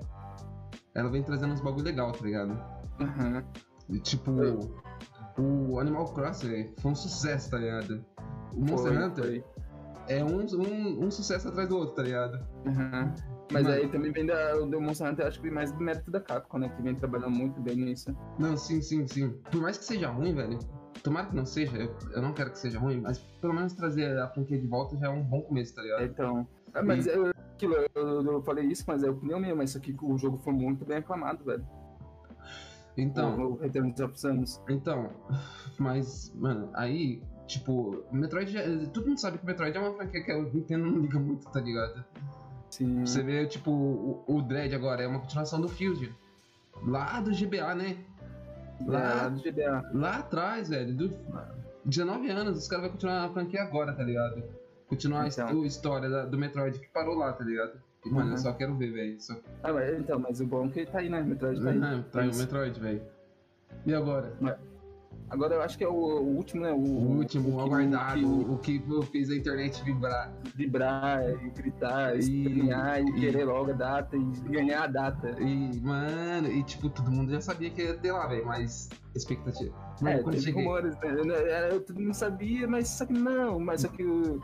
[0.94, 2.58] ela vem trazendo uns bagulho legal, tá ligado?
[3.90, 4.32] E, Tipo,
[5.38, 8.06] o Animal Crossing foi um sucesso, tá ligado?
[8.54, 9.44] O Monster Foi, Hunter foi.
[10.08, 12.40] É um, um, um sucesso atrás do outro, tá ligado?
[12.68, 13.14] Aham.
[13.52, 13.76] Mas Mano.
[13.76, 16.70] aí também vem da, do Monster Hunter, acho que mais do mérito da Capcom, né?
[16.70, 18.16] Que vem trabalhando muito bem nisso.
[18.40, 19.30] Não, sim, sim, sim.
[19.52, 20.58] Por mais que seja ruim, velho.
[21.04, 24.18] Tomara que não seja, eu, eu não quero que seja ruim, mas pelo menos trazer
[24.18, 26.04] a franquia de volta já é um bom começo, tá ligado?
[26.04, 26.48] Então.
[26.74, 29.96] É, mas eu, aquilo, eu, eu falei isso, mas é opinião minha, mas isso aqui
[30.02, 31.66] o jogo foi muito bem aclamado, velho.
[32.98, 34.62] Então, o, o Return of Samus.
[34.70, 35.12] então,
[35.78, 38.62] mas, mano, aí, tipo, Metroid, já,
[38.94, 41.60] todo mundo sabe que Metroid é uma franquia que a Nintendo não liga muito, tá
[41.62, 42.04] ligado?
[42.70, 43.06] Sim.
[43.06, 46.12] Você vê, tipo, o, o Dread agora é uma continuação do Fusion.
[46.86, 47.98] Lá do GBA, né?
[48.86, 49.90] Lá Lá, do GBA.
[49.94, 51.10] lá atrás, velho, do
[51.86, 54.44] 19 anos, os caras vão continuar a franquia agora, tá ligado?
[54.90, 55.62] Continuar a his- Então.
[55.62, 57.74] a história da- do Metroid que parou lá, tá ligado?
[58.06, 58.38] E, mano, eu Uhum.
[58.38, 59.20] só quero ver, velho.
[59.22, 59.36] Só...
[59.64, 61.22] Ah, mas, então, mas o bom é que ele tá aí, né?
[61.24, 61.78] Metroid tá aí.
[61.80, 62.36] Uhum, tá aí o.
[62.36, 63.02] Metroid, velho.
[63.86, 64.34] E agora?
[65.30, 66.72] Agora eu acho que é o, o último, né?
[66.72, 70.32] O, O último, o que- aguardado, o que fez a internet vibrar.
[70.56, 75.36] vibrar, e gritar, E- espernear, e, e- querer logo a data, e ganhar a data.
[75.42, 79.74] E, mano, e tipo, todo mundo já sabia que ia ter lá, velho, mas expectativa.
[80.02, 81.10] Mano, É, quando cheguei, rumores, né?
[81.10, 84.42] Eu, eu, mundo sabia, mas só que não, mas só que o.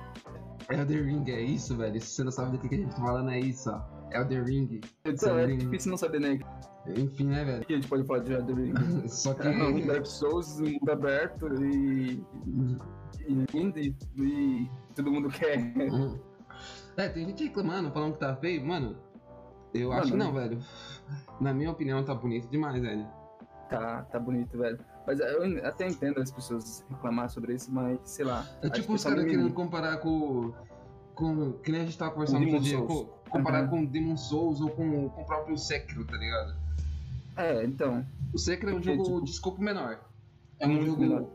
[0.70, 2.00] Elder Ring é isso, velho.
[2.02, 4.01] Se você não sabe do que, que a gente tá falando, é isso, ó.
[4.14, 4.82] Elder Ring.
[5.06, 6.40] Então, é difícil não saber, né?
[6.88, 7.62] Enfim, né, velho?
[7.62, 8.74] O que a gente pode falar de Elden Ring?
[9.08, 9.48] Só que.
[9.48, 12.24] É um Dark Souls, um mundo aberto e.
[13.28, 15.60] e lindo e, todo mundo quer.
[15.60, 16.18] Hum.
[16.98, 18.66] É, tem gente reclamando, falando que tá feio.
[18.66, 18.98] Mano,
[19.74, 20.60] eu Mano, acho que não, velho.
[21.40, 23.08] Na minha opinião, tá bonito demais, velho.
[23.70, 24.80] Tá, tá bonito, velho.
[25.08, 28.46] Mas eu até entendo as pessoas reclamar sobre isso, mas sei lá.
[28.62, 30.54] É tipo os caras querendo comparar com.
[31.16, 31.54] com.
[31.54, 32.78] Que nem a gente tava conversando outro dia.
[32.78, 33.21] Souls.
[33.32, 33.70] Co- comparar Uhum.
[33.70, 36.56] com Demon Souls ou com, com o próprio Sekiro, tá ligado?
[37.38, 38.06] É, então.
[38.34, 40.00] O Sekiro é um jogo tipo, de escopo menor.
[40.60, 41.02] É é um jogo.
[41.02, 41.28] menor.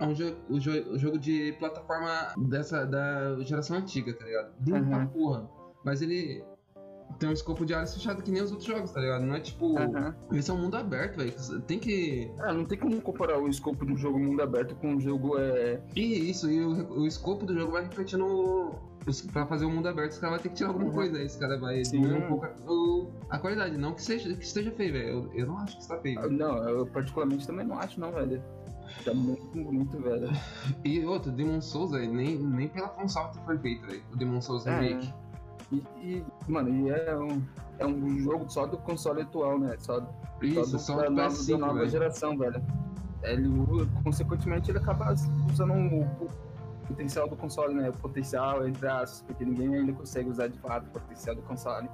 [0.00, 4.52] É um jogo, o jo- o jogo de plataforma dessa da geração antiga, tá ligado?
[4.64, 5.06] Pra Uhum.
[5.08, 5.50] porra.
[5.84, 6.44] Mas ele
[7.18, 9.24] tem um escopo de áreas fechado que nem os outros jogos, tá ligado?
[9.24, 9.76] Não é tipo.
[9.78, 10.14] Aham.
[10.32, 11.32] Esse é um mundo aberto, velho.
[11.62, 12.30] Tem que.
[12.40, 15.38] Ah, não tem como comparar o escopo de um jogo mundo aberto com um jogo
[15.38, 15.80] é.
[15.96, 18.74] E isso, e o, o escopo do jogo vai refletir no.
[19.32, 20.92] Pra fazer o mundo aberto, os caras vão ter que tirar alguma Uhum.
[20.92, 21.16] coisa.
[21.16, 23.78] Aí esse cara vai diminuir um pouco a, o- a qualidade.
[23.78, 25.08] Não que, seja, que esteja feio, velho.
[25.08, 26.30] Eu, eu não acho que está feio.
[26.30, 28.42] Não, eu particularmente também não acho, não, velho.
[29.04, 30.28] Tá muito bonito, velho.
[30.84, 34.02] E outro, Demon Souls, velho, nem, nem pela From Software foi feito, velho.
[34.12, 34.78] O Demon Souls É.
[34.78, 35.14] Remake.
[35.70, 37.42] E, e, mano, e é um,
[37.78, 39.76] é um jogo só do console atual, né?
[39.78, 40.00] Só,
[40.40, 41.90] Isso, do, só da, do nova, PS5, da nova velho.
[41.90, 42.62] geração, velho.
[43.22, 43.48] Ele,
[44.02, 46.30] consequentemente, ele acaba usando o, o
[46.86, 47.90] potencial do console, né?
[47.90, 51.88] O potencial, entre aspas, porque ninguém ainda consegue usar de fato o potencial do console.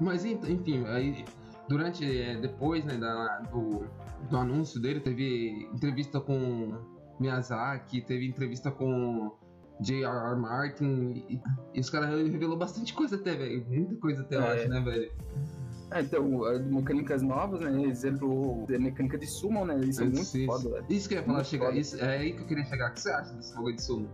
[0.00, 1.24] Mas en- enfim, aí
[1.68, 3.86] durante, eh, depois né, da, do,
[4.30, 6.74] do anúncio dele, teve entrevista com
[7.18, 9.32] Miyazaki, teve entrevista com
[9.80, 10.36] J.R.R.
[10.36, 11.40] Martin, e,
[11.74, 13.64] e os caras revelou bastante coisa até, velho.
[13.68, 14.54] Muita coisa até, eu É.
[14.54, 15.12] acho, né, velho?
[15.92, 17.82] É, então, as mecânicas novas, né?
[17.84, 19.78] Exemplo, a mecânica de summon, né?
[19.80, 20.86] Isso é muito Isso, foda, velho.
[20.88, 22.90] Isso que eu ia falar, chegar, isso, é aí que eu queria chegar.
[22.90, 24.08] O que você acha desse fogo de sumo?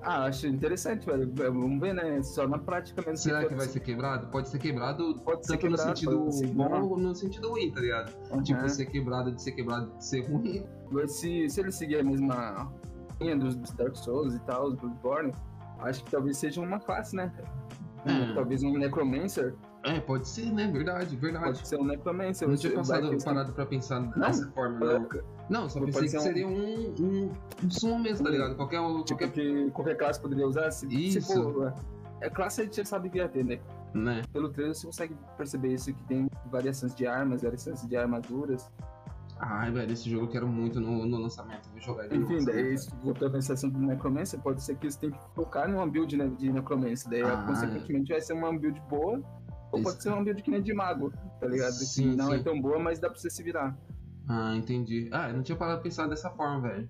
[0.00, 1.30] Ah, acho interessante, velho.
[1.34, 2.22] Vamos ver, né?
[2.22, 3.16] Só na prática mesmo.
[3.16, 4.26] Será se que vai ser quebrado?
[4.28, 7.80] Pode ser quebrado Pode ser quebrado, no sentido ser bom ou no sentido ruim, tá
[7.80, 8.14] ligado?
[8.30, 8.42] Uhum.
[8.42, 10.64] Tipo, ser quebrado de ser quebrado de ser ruim.
[10.90, 12.70] Mas se, se ele seguir a mesma
[13.18, 15.32] dos, dos Dark Souls e tal, os Bloodborne,
[15.80, 17.32] acho que talvez seja uma classe, né?
[18.06, 18.34] É.
[18.34, 19.54] Talvez um Necromancer.
[19.82, 20.66] É, pode ser, né?
[20.70, 21.44] Verdade, verdade.
[21.46, 22.46] Pode ser um Necromancer.
[22.46, 25.08] Eu não tinha passado, ter- parado pra pensar dessa forma, não.
[25.48, 27.30] Não, só pensei que um- seria um, um,
[27.64, 28.56] um sumo mesmo, tá ligado?
[28.56, 29.30] Qualquer, Tipo, qualquer...
[29.30, 30.70] que qualquer classe poderia usar.
[30.70, 31.20] Se, Isso.
[31.20, 31.72] Se for,
[32.20, 33.58] é classe a gente já sabe que ia ter, né?
[33.94, 34.22] Né?
[34.32, 38.70] Pelo trailer você consegue perceber isso, que tem variações de armas, variações de armaduras.
[39.46, 41.68] Ai, velho, esse jogo eu quero muito no, no lançamento.
[41.70, 44.96] Vou jogar ele Enfim, daí, se voltando à sensação do Necromancer, pode ser que eles
[44.96, 47.10] tenham que focar numa build né, de Necromancer.
[47.10, 49.20] Daí, Ah, consequentemente, vai ser uma build boa,
[49.70, 49.82] ou Isso.
[49.90, 51.72] pode ser uma build que nem de mago, tá ligado?
[51.72, 52.36] Sim, que não sim.
[52.36, 53.76] é tão boa, mas dá pra você se virar.
[54.26, 55.10] Ah, entendi.
[55.12, 56.88] Ah, eu não tinha parado pra pensar dessa forma, velho.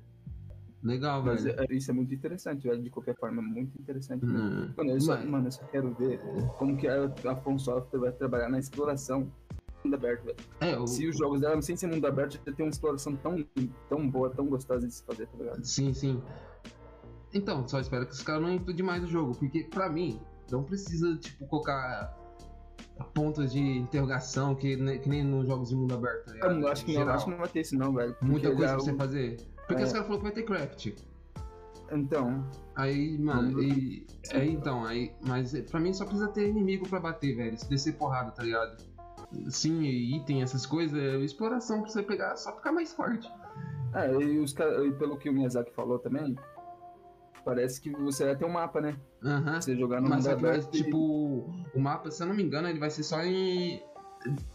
[0.80, 1.58] Legal, Mas velho.
[1.60, 2.80] é- isso é muito interessante, velho.
[2.80, 4.24] De qualquer forma, é muito interessante.
[4.24, 4.68] Hum.
[4.76, 6.20] Mano, eu só, mano, eu só quero ver
[6.58, 9.26] como que a, a From Software vai trabalhar na exploração
[9.84, 10.36] mundo aberto, velho.
[10.60, 10.86] É, o...
[10.86, 13.44] Se os jogos dela, sem ser mundo aberto, já tem uma exploração tão,
[13.88, 15.64] tão boa, tão gostosa de se fazer, tá ligado?
[15.64, 16.22] Sim, sim.
[17.32, 20.20] Então, só espero que os caras não impedir mais o jogo, porque pra mim,
[20.50, 22.16] não precisa, tipo, colocar
[23.12, 26.32] pontos de interrogação que, ne- que nem nos jogos de mundo aberto.
[26.38, 26.46] tá?
[26.46, 28.14] Eu acho que não, acho que não vai ter isso não, velho.
[28.22, 29.36] Muita coisa pra você fazer.
[29.66, 29.86] Porque É.
[29.86, 30.92] os caras falaram que vai ter craft.
[31.92, 32.44] Então,
[32.76, 36.98] Aí, mano, Vamos- e, é então, aí, mas pra mim só precisa ter inimigo pra
[36.98, 37.56] bater, velho.
[37.56, 38.82] Se descer porrada, tá ligado?
[39.50, 43.30] Sim, item, essas coisas, é exploração pra você pegar, só ficar mais forte.
[43.94, 46.36] é, e, os, e pelo que o Miyazaki falou também,
[47.44, 48.96] parece que você vai ter um mapa, né?
[49.22, 49.60] Aham.
[49.60, 50.98] Você jogar no Mas mundo vai, aberto e- tipo,
[51.74, 53.82] o mapa, se eu não me engano, ele vai ser só em.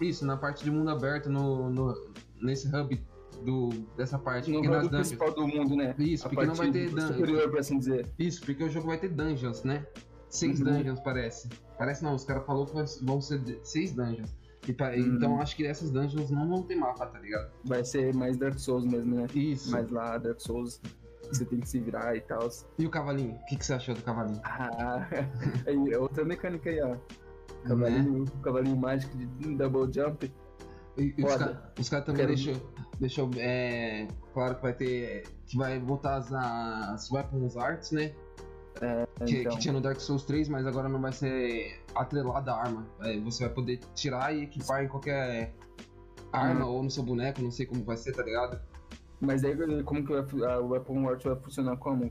[0.01, 2.11] Isso, na parte de mundo aberto, no, no,
[2.41, 2.99] nesse hub
[3.43, 4.51] do, dessa parte.
[4.51, 4.87] no dungeons.
[4.89, 5.93] principal do mundo, né?
[5.99, 7.07] Isso, A porque não vai ter dungeons.
[7.15, 8.09] superior, assim dizer.
[8.17, 9.85] Isso, porque o jogo vai ter dungeons, né?
[10.27, 10.65] Seis Uhum.
[10.73, 11.49] dungeons, parece.
[11.77, 14.35] Parece não, os caras falaram que vão ser seis dungeons.
[14.77, 15.15] Pa- Uhum.
[15.15, 17.49] Então acho que essas dungeons não vão ter mapa, tá ligado?
[17.65, 19.25] Vai ser mais Dark Souls mesmo, né?
[19.33, 19.71] Isso.
[19.71, 20.79] Mais lá, Dark Souls,
[21.27, 22.47] você tem que se virar e tal.
[22.77, 23.35] E o cavalinho?
[23.35, 24.41] O que, que você achou do cavalinho?
[24.43, 25.07] Ah,
[25.65, 26.89] aí, é outra mecânica aí, ó.
[26.89, 26.99] Né?
[27.67, 30.31] Cavalinho, cavalinho mágico de double jump.
[30.97, 35.23] E, e os caras os caras também Quero- deixou, deixou é, claro que vai ter.
[35.47, 38.13] que vai botar as, as Weapons Arts, né?
[39.25, 39.51] Que, então.
[39.53, 42.85] que tinha no Dark Souls 3, mas agora não vai ser atrelada à arma.
[43.01, 45.53] É, você vai poder tirar e equipar em qualquer
[46.31, 46.71] arma Uhum.
[46.71, 48.59] ou no seu boneco, não sei como vai ser, tá ligado?
[49.19, 52.09] Mas aí, como que a Weapon Art vai funcionar como?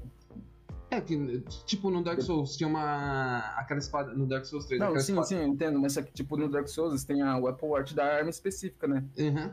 [0.90, 3.38] É que, tipo, no Dark Souls tinha uma.
[3.56, 4.12] aquela espada.
[4.14, 5.26] No Dark Souls 3, Não, sim, espada.
[5.26, 8.04] sim, eu entendo, mas só que tipo no Dark Souls tem a Weapon Art da
[8.04, 9.04] arma específica, né?
[9.18, 9.50] Uhum.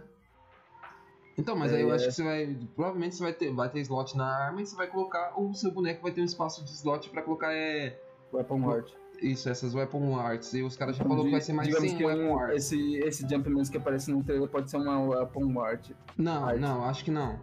[1.37, 1.95] Então, mas aí eu É.
[1.95, 2.57] acho que você vai.
[2.75, 5.33] Provavelmente você vai ter, vai ter slot na arma e você vai colocar.
[5.39, 7.99] O seu boneco vai ter um espaço de slot pra colocar é,
[8.33, 8.89] Weapon Art.
[9.21, 10.53] isso, essas weapon arts.
[10.53, 12.55] E os caras já falaram que vai ser mais Digamos 100 que weapon arts.
[12.57, 15.91] esse, esse jump mesmo que aparece no trailer pode ser uma Weapon Art.
[16.17, 16.59] Não, arte.
[16.59, 17.37] não, acho que não.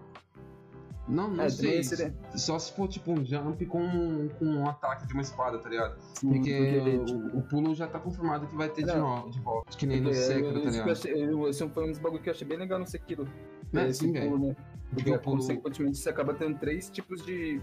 [1.08, 1.82] Não, não É, sei.
[1.82, 5.68] seria- Só se for tipo um jump com, com um ataque de uma espada, tá
[5.68, 5.96] ligado?
[6.14, 7.02] Sim, Porque,
[7.34, 9.00] o, o pulo já tá confirmado que vai ter de, Não.
[9.16, 9.76] novo, de volta.
[9.76, 11.06] Que nem no É, Sekiro, tá eu ligado?
[11.08, 13.26] eu- Esse foi um dos bagulhos que eu achei bem legal no Sekiro.
[13.74, 14.56] É, esse sim, pulo, né?
[14.92, 17.60] Porque pulo- consequentemente você acaba tendo três tipos de,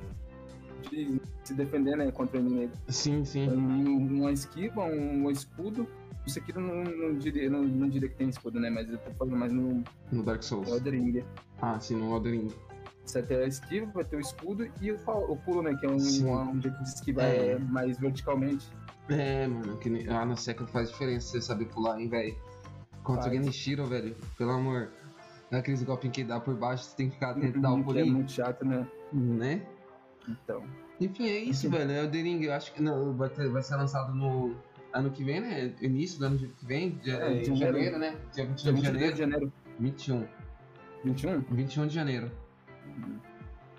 [0.89, 2.73] de se defender, né, contra o inimigo.
[2.87, 3.47] Sim, sim.
[3.49, 5.87] Um, uma esquiva, um escudo.
[6.25, 8.69] O Sekiro não, não, diria, não, não diria que tem escudo, né?
[8.69, 10.67] Mas eu tô falando mais no No Dark Souls.
[10.69, 11.23] Elden Ring.
[11.61, 12.51] Ah, sim, no Elden Ring.
[13.05, 15.75] Você vai ter a esquiva, vai ter o escudo e o, o pulo, né?
[15.79, 16.27] Que é um, Sim.
[16.29, 17.53] um jeito de esquivar É.
[17.53, 17.59] é.
[17.59, 18.67] mais verticalmente.
[19.07, 22.35] É, mano, que ah, no Sekiro faz diferença você saber pular, hein, velho.
[23.03, 23.33] Contra o.
[23.33, 24.91] Genichiro, velho, pelo amor.
[25.51, 27.93] Aqueles golpinhos que dá por baixo, você tem que ficar atento, dar um que é
[27.93, 28.85] pulinho, muito chato, né?
[29.11, 29.65] né?
[30.27, 30.63] Então.
[31.01, 31.77] Enfim, é isso, Enfim.
[31.77, 31.91] velho.
[31.91, 34.55] Elden Ring, eu acho que não, vai, ter- vai ser lançado no
[34.93, 35.73] ano que vem, né?
[35.81, 37.57] Início do ano que vem, dia, É, em janeiro.
[37.57, 38.15] janeiro, né?
[38.33, 39.13] Dia 21 Dia de 22 janeiro.
[39.13, 39.53] de janeiro.
[39.79, 40.27] 21.
[41.05, 41.39] 21?
[41.55, 42.31] 21 de janeiro.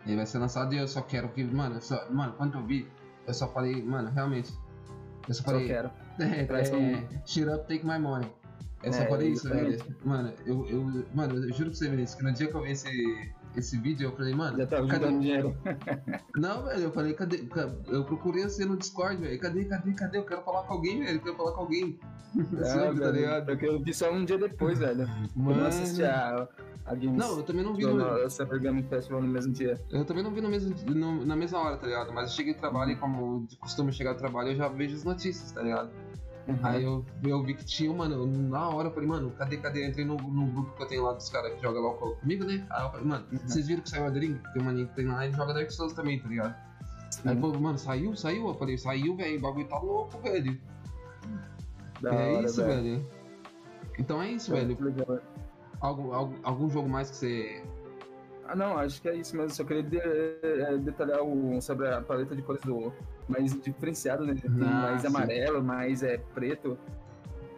[0.06, 1.44] Ele vai ser lançado e eu só quero que.
[1.44, 2.88] Mano, eu só, mano, quando eu vi,
[3.26, 4.50] eu só falei, mano, realmente.
[5.28, 5.66] Eu só Só falei.
[5.68, 5.90] quero.
[6.20, 8.30] É, é, um- shut up, take my money.
[8.82, 9.68] Eu só É, falei isso, velho.
[9.68, 10.06] exatamente.
[10.06, 12.70] Mano, eu, eu, mano, eu juro pra você, Vinícius, que no dia que eu vi
[12.72, 15.06] esse, esse vídeo, eu falei, mano, Já tá cadê?
[15.08, 15.54] dinheiro.
[16.36, 17.38] Não, velho, eu falei, cadê?
[17.44, 19.38] Ca- Eu procurei você no Discord, velho.
[19.38, 20.18] Cadê, cadê, cadê?
[20.18, 21.16] Eu quero falar com alguém, velho.
[21.16, 21.98] Eu quero falar com alguém.
[22.58, 23.46] É, Sempre, tá velho, ligado?
[23.46, 25.02] Porque eu vi só um dia depois, velho.
[25.02, 25.08] Eu
[25.42, 25.58] Mano.
[25.60, 26.48] não assisti a,
[26.86, 27.16] a Games.
[27.18, 29.78] Não, eu também não vi no, no, no Cyber Game Festival no mesmo dia.
[29.90, 32.12] Eu também não vi no mesmo, no- na mesma hora, tá ligado?
[32.14, 34.94] Mas eu cheguei do trabalho e como de costume chegar do trabalho, eu já vejo
[34.96, 35.90] as notícias, tá ligado?
[36.62, 39.84] Aí eu, eu vi que tinha, mano, na hora eu falei, mano, cadê, cadê?
[39.84, 42.44] Eu entrei no, no grupo que eu tenho lá dos caras que jogam LOL comigo,
[42.44, 42.66] né?
[42.70, 43.38] Aí eu falei, mano, Uhum.
[43.46, 44.40] vocês viram que saiu a Drink?
[44.52, 46.54] Tem uma que tem lá e joga Dark Souls também, tá ligado?
[47.24, 48.16] Aí ele falou, mano, saiu?
[48.16, 48.48] Saiu?
[48.48, 50.58] Eu falei, saiu, velho, o bagulho tá louco, velho.
[52.00, 53.06] Da é hora, isso, velho.
[53.98, 54.76] Então é isso, É, velho.
[54.84, 55.18] legal.
[55.80, 57.62] Algum, algum, algum jogo mais que você.
[58.46, 59.50] Ah, não, acho que é isso mesmo.
[59.54, 62.92] Só queria de- é, detalhar o, sobre a paleta de cores do
[63.30, 64.34] mais diferenciado, né?
[64.34, 65.06] Tem Ah, mais sim.
[65.06, 66.76] amarelo, mais é, preto.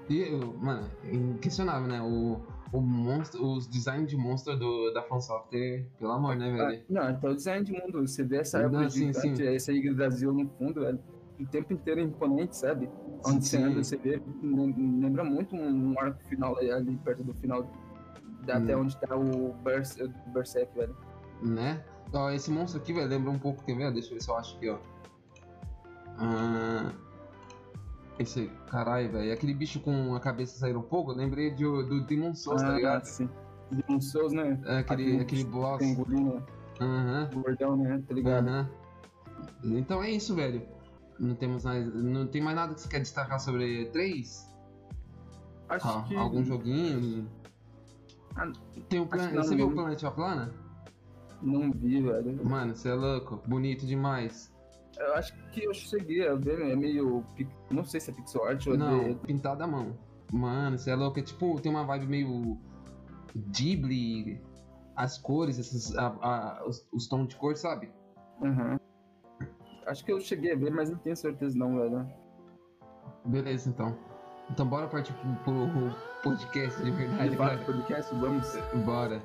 [0.08, 0.30] E,
[0.60, 2.00] mano, inquestionável, né?
[2.02, 2.40] O,
[2.72, 6.82] o monstro, os designs de monstro do, da Fan Software, pelo amor, né, Ah, velho?
[6.88, 8.06] não, então o design de mundo.
[8.06, 9.48] Você vê essa Não, árvore sim, gigante, sim.
[9.48, 10.98] esse aí do Brasil no fundo, velho.
[11.40, 12.90] O tempo inteiro imponente, sabe?
[13.24, 13.64] Onde você Sim.
[13.64, 17.66] anda, você vê, lem- lembra muito um arco final ali, perto do final,
[18.44, 18.80] da- até Hum.
[18.82, 19.54] onde tá o
[20.32, 20.94] Berserk, velho.
[21.40, 21.82] Né?
[22.12, 23.92] Ó, esse monstro aqui, velho, lembra um pouco, quer ver?
[23.92, 24.78] Deixa eu ver se eu acho aqui, ó.
[26.22, 26.92] Ah,
[28.18, 32.34] esse, caralho, velho, aquele bicho com a cabeça saindo fogo, eu lembrei de, do Demon
[32.34, 33.02] Souls, tá ligado?
[33.02, 33.28] Ah, sim.
[33.70, 34.60] Demon Souls, né?
[34.64, 35.78] É, aquele, aquele aquele boss.
[35.78, 36.42] Triangulinho,
[36.80, 37.30] Aham.
[37.34, 38.02] gordão, né?
[38.06, 38.48] Tá ligado?
[38.48, 38.70] Aham.
[39.64, 40.62] Então é isso, velho.
[41.18, 41.92] Não temos mais.
[41.94, 44.46] Não tem mais nada que você quer destacar sobre E3?
[45.68, 46.14] Acho Ah, que...
[46.16, 47.28] Algum joguinho?
[48.36, 48.50] Ah,
[48.88, 49.30] Tem acho plan...
[49.34, 49.72] Você viu o.
[49.72, 50.52] Planet of Lana?
[51.40, 52.44] Não vi, velho.
[52.44, 53.40] Mano, você é louco.
[53.46, 54.51] Bonito demais.
[55.02, 57.24] Eu acho que eu cheguei a ver, é meio.
[57.70, 59.14] Não sei se é pixel art ou Não, de.
[59.26, 59.96] pintado à mão.
[60.32, 61.18] Mano, você é louco.
[61.18, 62.58] É tipo, tem uma vibe meio.
[63.50, 64.40] Ghibli.
[64.94, 67.90] As cores, esses, a- a- os, os tons de cor, sabe?
[68.40, 68.76] Uhum.
[69.86, 72.06] Acho que eu cheguei a ver, mas não tenho certeza não, velho.
[73.24, 73.96] Beleza, então.
[74.50, 77.30] Então bora partir pro, pro podcast de verdade.
[77.30, 78.54] De podcast, vamos.
[78.84, 79.22] Bora.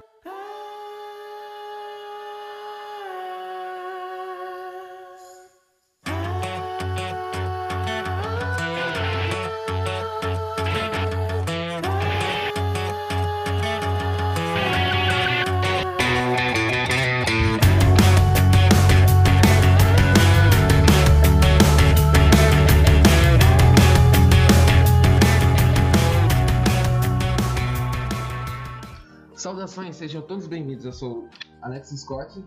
[29.98, 30.86] Sejam todos bem-vindos.
[30.86, 31.28] Eu sou
[31.62, 32.44] Alex Scott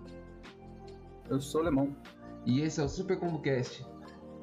[1.28, 1.94] Eu sou alemão.
[2.46, 3.84] e esse é o Super Combo Cast.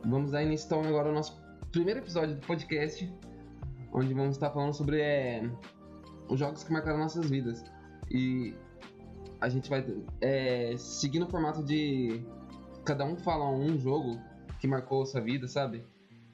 [0.05, 1.41] Vamos dar início então agora ao nosso
[1.71, 3.11] primeiro episódio do podcast,
[3.93, 5.49] onde vamos estar falando sobre é,
[6.29, 7.63] os jogos que marcaram nossas vidas.
[8.09, 8.53] E
[9.41, 9.85] a gente vai
[10.21, 12.21] é, seguir no formato de
[12.85, 14.19] cada um fala um jogo
[14.59, 15.83] que marcou sua vida, sabe?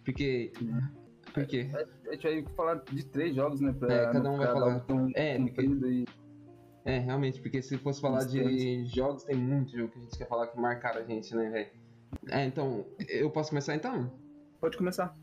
[0.06, 0.52] Porque.
[1.34, 1.68] Por quê?
[2.08, 3.74] A gente vai falar de três jogos, né?
[3.74, 4.80] Pra É, cada um vai falar.
[4.82, 6.06] tão É, comprido e
[6.86, 10.28] É, realmente, porque se fosse falar de jogos, tem muito jogo que a gente quer
[10.28, 11.70] falar que marcaram a gente, né, velho?
[12.30, 14.12] É, então, eu posso começar então?
[14.60, 15.18] Pode começar.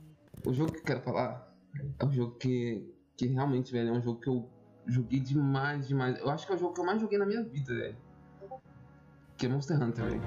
[0.45, 1.55] O jogo que eu quero falar
[1.99, 4.49] é um jogo que, que realmente, velho, é um jogo que eu
[4.87, 6.19] joguei demais, demais.
[6.19, 7.97] Eu acho que é o jogo que eu mais joguei na minha vida, velho.
[9.37, 10.21] Que é Monster Hunter, velho.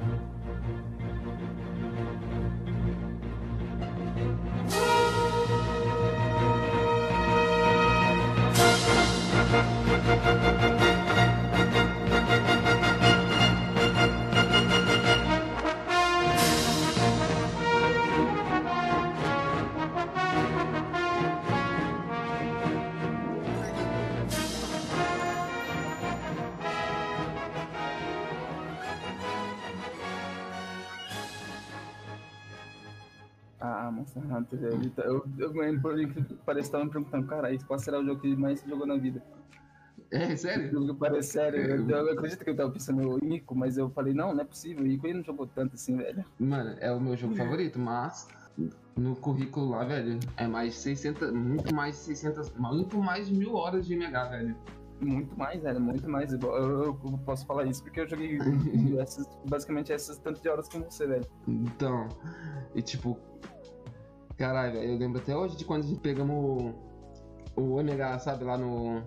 [34.03, 34.89] Monster Hunter, velho.
[34.91, 38.05] Tá- Eu, eu lembro, por incrível que pareça, tava me perguntando, cara, qual será o
[38.05, 39.23] jogo que mais se jogou na vida?
[40.11, 40.69] É, sério?
[40.87, 44.13] Que parece sério, eu, eu acredito que eu tava pensando em Ico, mas eu falei,
[44.13, 46.23] não, não é possível, Ico ele não jogou tanto assim, velho.
[46.39, 48.27] Mano, é o meu jogo favorito, mas
[48.95, 53.33] no currículo lá, velho, é mais de 600, muito mais de 600, muito mais de
[53.35, 54.55] mil horas de MH, velho.
[55.01, 56.31] Muito mais, velho, muito mais.
[56.31, 58.37] Eu, eu- eu posso falar isso porque eu joguei
[59.01, 61.25] essas, basicamente essas tantas de horas com você, velho.
[61.47, 62.07] Então,
[62.75, 63.17] e tipo,
[64.37, 66.73] caralho, velho, eu lembro até hoje de quando a gente pegamos
[67.55, 69.01] o, o MH, sabe, lá no,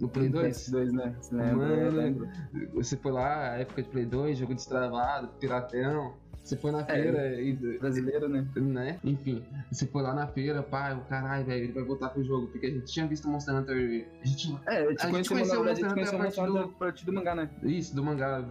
[0.00, 0.56] no Play 2.
[0.56, 1.14] PS2, né?
[1.20, 1.90] Você lembra?
[1.90, 2.28] Mano.
[2.74, 6.14] Você foi lá, época de Play 2, jogo destravado, piratão.
[6.42, 7.52] Você foi na feira e.
[7.78, 8.44] Brasileiro, né?
[8.56, 8.98] Né?
[9.04, 12.48] Enfim, você foi lá na feira, pai, o caralho, velho, ele vai voltar pro jogo.
[12.48, 14.08] Porque a gente tinha visto Monster Hunter.
[14.20, 17.12] A gente É, A gente conheceu o Monster o Hunter a partir a partir do
[17.12, 17.48] mangá, né?
[17.62, 18.44] Isso, do mangá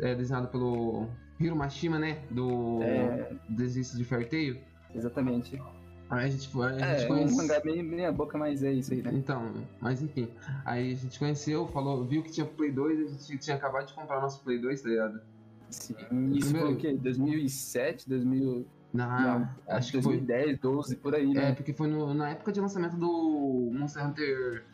[0.00, 1.06] é, desenhado pelo
[1.38, 2.18] Hiro Mashima, né?
[2.32, 4.58] Do É, Desista de Fairy Tail.
[4.92, 5.62] exatamente.
[6.08, 7.36] Aí a gente foi, a gente É, um conhece...
[7.36, 9.10] mangá bem meia boca, mas é isso aí, né?
[9.12, 10.28] Então, mas enfim.
[10.64, 13.94] Aí a gente conheceu, falou, viu que tinha Play 2, a gente tinha acabado de
[13.94, 15.20] comprar nosso Play 2, tá ligado?
[15.68, 15.94] Sim,
[16.32, 16.92] isso foi o quê?
[16.94, 18.66] 2007, 2000...
[18.92, 20.16] Não, não, acho que foi.
[20.18, 21.52] 2010, 12, por aí, É, né?
[21.54, 24.64] porque foi no- na época de lançamento do Monster Hunter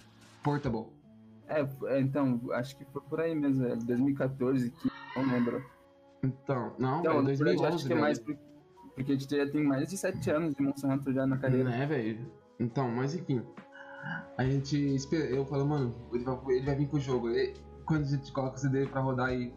[0.45, 0.85] Portable.
[1.49, 5.65] É, é, então, acho que foi por aí mesmo, é, 2014, que não lembro.
[6.23, 8.19] Então, não, Então, na verdade, 2011, acho que é mais
[8.95, 11.71] porque a gente já tem mais de 7 anos de Hunter já na carreira.
[11.71, 12.31] Né, velho?
[12.59, 13.43] Então, mas enfim.
[14.37, 15.25] A gente espera.
[15.25, 17.29] Eu falo, mano, ele vai, ele vai vir com o jogo.
[17.87, 19.55] Quando a gente coloca o CD pra rodar aí.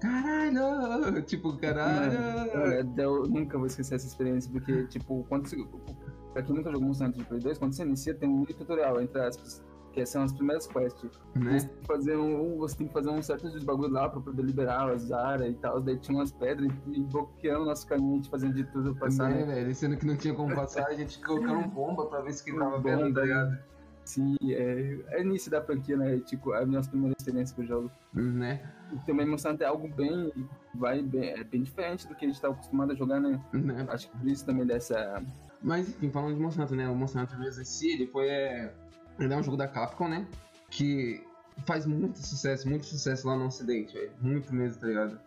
[0.00, 1.22] Caralho!
[1.22, 2.18] Tipo, caralho!
[2.54, 5.56] Olha, eu nunca vou esquecer essa experiência, porque, tipo, quando você.
[6.32, 9.00] Pra quem nunca jogou Hunter de Play 2, quando você inicia, tem um mini tutorial,
[9.00, 11.10] entre aspas, que são as primeiras quests.
[11.34, 11.58] Né?
[11.58, 14.20] Você, tem que fazer um, você tem que fazer um certo de bagulho lá pra
[14.20, 15.80] poder liberar as áreas e tal.
[15.80, 19.06] Daí tinha umas pedras e bloqueando o nosso caminho, a gente fazendo de tudo pra
[19.06, 19.30] passar.
[19.30, 19.54] Né, né?
[19.54, 19.74] velho?
[19.74, 22.82] Sendo que não tinha como passar, a gente colocando bomba pra ver se quebrava Bomba,
[22.82, 23.58] pedra, tá ligado?
[24.04, 26.18] Sim, é, é início da franquia, né?
[26.18, 27.90] Tipo, a minha primeira experiência com o jogo.
[28.12, 28.60] Né?
[28.92, 29.26] E também
[29.60, 30.32] é algo bem,
[30.74, 33.40] vai bem, é bem diferente do que a gente tá acostumado a jogar, né?
[33.52, 33.86] né?
[33.88, 35.22] Acho que por isso também dessa.
[35.62, 36.88] Mas enfim, falando de Hunter, né?
[36.88, 38.28] O em si, ele foi.
[38.28, 38.74] É...
[39.20, 40.26] Ele é um jogo da Capcom, né?
[40.70, 41.22] Que
[41.66, 44.12] faz muito sucesso, muito sucesso lá no Ocidente, velho.
[44.20, 45.20] Muito mesmo, tá ligado?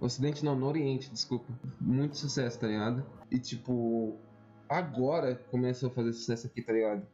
[0.00, 1.52] Ocidente não, no Oriente, desculpa.
[1.80, 3.04] Muito sucesso, tá ligado?
[3.30, 4.16] E tipo,
[4.68, 7.06] agora começou a fazer sucesso aqui, tá ligado?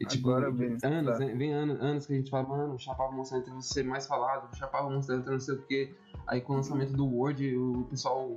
[0.00, 1.18] E tipo, Agora vem, anos, tá.
[1.18, 1.34] né?
[1.34, 4.54] Vem anos, anos que a gente fala, mano, chapava Monster Hunter não ser mais falado,
[4.56, 5.94] chapava Monster Hunter não sei o quê.
[6.26, 8.36] Aí com o lançamento do World, o pessoal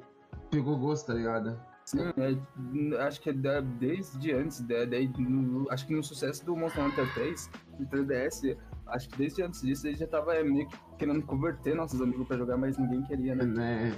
[0.49, 1.59] pegou gosto, tá ligado?
[1.85, 6.55] Sim, é, acho que é desde antes, da- daí, no- acho que no sucesso do
[6.55, 8.55] Monster Hunter 3, do 3DS,
[8.87, 12.27] acho que desde antes disso ele já tava é, meio que querendo converter nossos amigos
[12.27, 13.43] pra jogar, mas ninguém queria, né?
[13.43, 13.95] Né?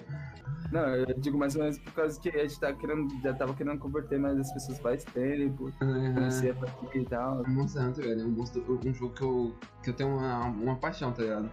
[0.71, 3.53] Não, eu digo mais ou menos por causa que a gente tá querendo, já tava
[3.53, 6.13] querendo converter mais as pessoas faz tempo, Uhum.
[6.15, 7.43] conhecer aqui e tal.
[7.47, 10.75] Monster Hunter, velho, é um, monstro- um jogo que eu, que eu tenho uma, uma
[10.77, 11.51] paixão, tá ligado?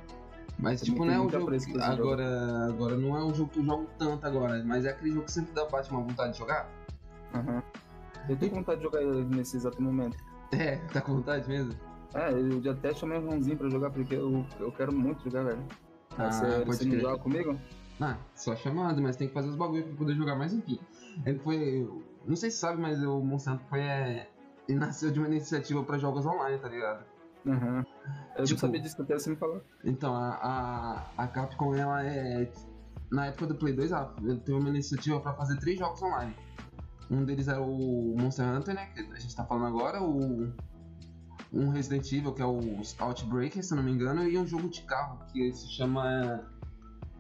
[0.59, 1.51] Mas, Também tipo, não é o muito jogo.
[1.51, 1.83] que- esse jogo.
[1.85, 5.25] agora, agora não é um jogo que eu jogo tanto agora, mas é aquele jogo
[5.25, 6.69] que sempre dá bate uma vontade de jogar.
[7.35, 7.63] Aham.
[8.29, 10.17] Eu tenho vontade de jogar ele nesse exato momento.
[10.53, 11.73] É, tá com vontade mesmo?
[12.13, 15.45] É, eu já até chamei o Ronzinho pra jogar, porque eu, eu quero muito jogar,
[15.45, 15.65] velho.
[16.19, 17.59] Ah, você pode você joga comigo?
[18.01, 20.79] Ah, só chamado, mas tem que fazer os bagulho pra poder jogar mais enfim.
[21.25, 21.89] Ele foi.
[22.27, 23.81] Não sei se sabe, mas o Hunter foi.
[23.81, 24.29] É,
[24.69, 27.05] ele nasceu de uma iniciativa pra jogos online, tá ligado?
[27.47, 27.85] Aham.
[28.37, 29.63] Eu Tipo- não sabia disso, até você me falou.
[29.85, 32.51] Então, a, a, a Capcom, ela é.
[33.11, 34.15] Na época do Play 2, ela
[34.45, 36.35] teve uma iniciativa pra fazer três jogos online.
[37.11, 38.87] Um deles era o Monster Hunter, né?
[38.95, 40.53] Que a gente tá falando agora, o.
[41.53, 42.61] Um Resident Evil, que é o
[43.01, 46.49] Outbreaker, se eu não me engano, e um jogo de carro que se chama.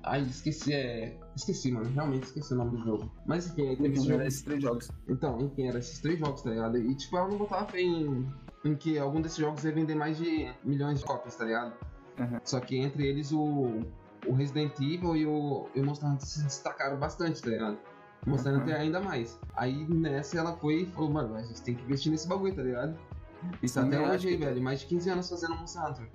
[0.04, 1.18] Ai, esqueci, é.
[1.34, 3.10] Esqueci, mano, realmente esqueci o nome do jogo.
[3.26, 4.22] Mas enfim, aí teve esse Teve jogo.
[4.28, 4.90] esses três jogos.
[5.08, 6.78] Então, enfim, eram esses três jogos, tá ligado?
[6.78, 8.26] E tipo, ela não botava fé em,
[8.64, 11.72] em que algum desses jogos ia vender mais de milhões de cópias, tá ligado?
[12.18, 12.40] Aham.
[12.44, 13.82] Só que entre eles o,
[14.26, 17.78] o Resident Evil e o, e o Monster Hunter se destacaram bastante, tá ligado?
[18.26, 18.60] Monster Uhum.
[18.60, 19.38] Hunter ainda mais.
[19.56, 22.62] Aí nessa ela foi e falou, mano, a gente tem que investir nesse bagulho, tá
[22.62, 22.94] ligado?
[23.62, 24.62] Isso Sim, até hoje aí, que- velho.
[24.62, 26.06] Mais de 15 anos fazendo Monster Hunter.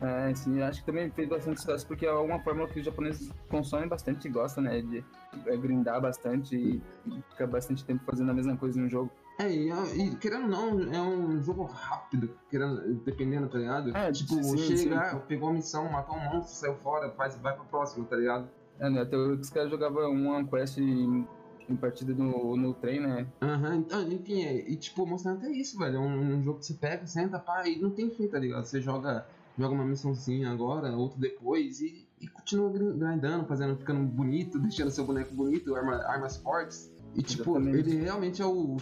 [0.00, 2.84] É, sim, eu acho que também fez bastante sucesso, porque é uma fórmula que os
[2.86, 4.80] japoneses consomem bastante e gostam, né?
[4.80, 5.04] De
[5.46, 6.82] é, grindar bastante e
[7.30, 9.10] ficar bastante tempo fazendo a mesma coisa no jogo.
[9.38, 13.96] É, e, e querendo ou não, é um jogo rápido, querendo, dependendo, tá ligado?
[13.96, 17.64] É, tipo, sim, chega, pegou a missão, matou um monstro, saiu fora, faz, vai pro
[17.66, 18.48] próximo, tá ligado?
[18.80, 19.02] É, né?
[19.02, 21.26] Até os caras jogavam uma quest em,
[21.68, 23.26] em partida no, no trem, né?
[23.40, 25.96] Aham, então, enfim, é, e tipo, Monster Hunter é isso, velho.
[25.96, 28.64] É um, um jogo que você pega, senta, pá, e não tem fim, tá ligado?
[28.64, 29.24] Você joga,
[29.56, 34.90] joga uma missãozinha agora, outra depois, e, e continua grin- grindando, fazendo, ficando bonito, deixando
[34.90, 36.90] seu boneco bonito, arma, armas fortes.
[37.18, 37.90] E tipo, Exatamente.
[37.90, 38.76] ele realmente é o.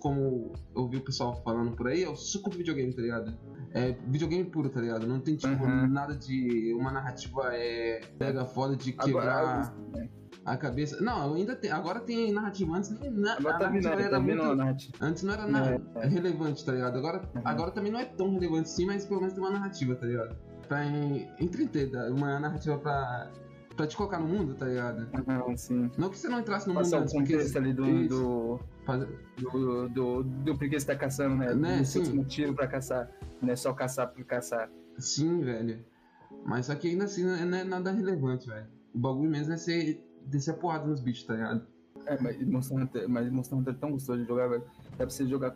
[0.00, 3.38] Como eu vi o pessoal falando por aí, é o suco do videogame, tá ligado?
[3.72, 5.06] É videogame puro, tá ligado?
[5.06, 5.86] Não tem tipo Uhum.
[5.88, 6.74] nada de.
[6.74, 8.00] Uma narrativa é.
[8.18, 9.74] Pega foda de quebrar Agora,
[10.44, 11.00] a cabeça.
[11.00, 11.70] Não, ainda tem.
[11.70, 12.76] Agora tem narrativa.
[12.76, 14.88] Antes nem na, agora tá narrativa tá era vindo muito.
[15.00, 16.08] Antes não era nada É, é.
[16.08, 16.98] relevante, tá ligado?
[16.98, 17.42] Agora, Uhum.
[17.44, 20.34] agora também não é tão relevante sim, mas pelo menos tem uma narrativa, tá ligado?
[20.66, 23.30] Pra en- entreter, uma narrativa pra,
[23.80, 25.08] pra te colocar no mundo, tá ligado?
[25.28, 25.90] Aham, sim.
[25.96, 27.32] Não que você não entrasse no Passar mundo antes, porque.
[27.32, 28.08] contexto ali do, Isso.
[28.08, 29.08] do, faz-
[29.38, 31.54] do, do, do porquê você tá caçando, né?
[31.54, 32.12] Né, Do sim.
[32.14, 33.10] motivo pra caçar.
[33.40, 34.70] Não é só caçar por caçar.
[34.98, 35.84] Sim, velho.
[36.44, 38.66] Mas só que ainda assim não é, não é nada relevante, velho.
[38.94, 41.66] O bagulho mesmo é ser descer a porrada nos bichos, tá ligado?
[42.06, 44.62] É, mas Monster Hunter, mas Monster Hunter é tão gostoso de jogar, velho.
[44.90, 45.54] Dá pra você jogar.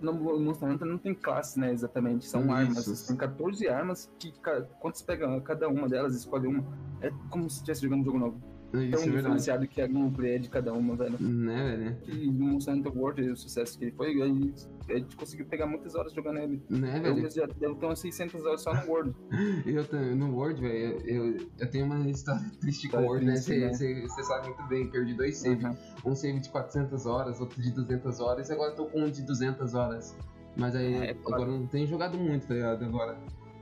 [0.00, 1.72] No Monster Hunter não tem classe, né?
[1.72, 2.26] Exatamente.
[2.26, 2.52] São Isso.
[2.52, 3.06] armas.
[3.06, 4.32] Tem 14 armas que
[4.78, 6.64] quando você pega cada uma delas escolhe uma,
[7.00, 8.57] é como se estivesse jogando um jogo novo.
[8.70, 9.68] Isso Tão é verdade.
[9.68, 11.16] que a gameplay é de cada uma, velho.
[11.18, 11.96] Né, velho?
[12.22, 15.94] E no Monster Hunter World, o sucesso que ele foi, a gente, conseguiu pegar muitas
[15.94, 16.62] horas jogando ele.
[16.68, 17.14] Né, Eu velho?
[17.16, 19.14] mesmo já devo ter umas 600 horas só no World.
[19.64, 23.32] Eu também, no Word, velho, eu, eu tenho uma história triste com o Word, né?
[23.34, 24.08] triste, Você né?
[24.26, 25.64] sabe muito bem, perdi dois saves.
[25.64, 25.76] Uhum.
[26.12, 29.10] Um save de 400 horas, outro de 200 horas, e agora eu tô com um
[29.10, 30.14] de 200 horas.
[30.56, 31.34] Mas aí, É, pode.
[31.34, 32.84] agora não tenho jogado muito, tá ligado?
[32.84, 33.16] Agora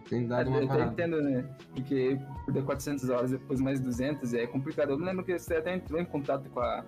[0.09, 0.93] tem Eu dado uma parada.
[0.93, 1.45] entendo, né?
[1.75, 4.91] Porque perder 400 horas depois mais 200 é complicado.
[4.91, 6.85] Eu me lembro que você até entrou em contato com a,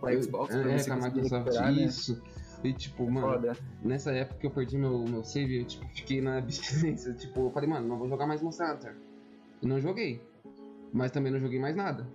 [0.00, 1.82] com a Eu- Xbox pra é, com a Microsoft, recuperar, né?
[1.82, 2.22] isso.
[2.64, 3.52] E tipo, mano, Foda.
[3.82, 7.12] nessa época que eu perdi meu, meu save, eu tipo, fiquei na abstinência.
[7.14, 8.96] Tipo, eu falei, mano, não vou jogar mais Monster Hunter.
[9.60, 10.20] E não joguei.
[10.92, 12.06] Mas também não joguei mais nada.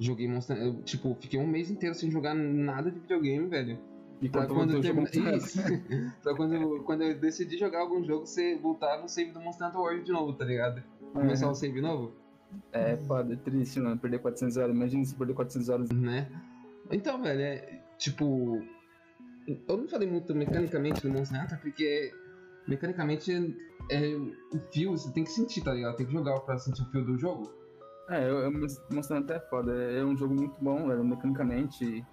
[0.00, 3.78] Joguei Monster eu, Tipo, fiquei um mês inteiro sem jogar nada de videogame, velho.
[4.22, 5.36] E Pra quando termina...
[5.36, 5.58] Isso.
[6.22, 9.66] pra quando, eu, quando eu decidi jogar algum jogo, você voltar no save do Monster
[9.66, 10.80] Hunter World de novo, tá ligado?
[11.12, 12.12] Começar o save novo,
[12.72, 14.74] É, foda, é triste, mano, perder 400 horas.
[14.74, 15.90] Imagina se perder 400 horas.
[15.90, 16.30] né?
[16.90, 18.62] Então, velho, é tipo.
[19.68, 22.12] Eu não falei muito mecanicamente do Monster Hunter, porque
[22.68, 23.56] mecanicamente
[23.90, 24.06] é
[24.54, 25.96] o fio, você tem que sentir, tá ligado?
[25.96, 27.50] Tem que jogar pra sentir o fio do jogo.
[28.08, 29.72] É, eu, eu Monster Hunter é foda.
[29.72, 32.04] É um jogo muito bom, velho, mecanicamente.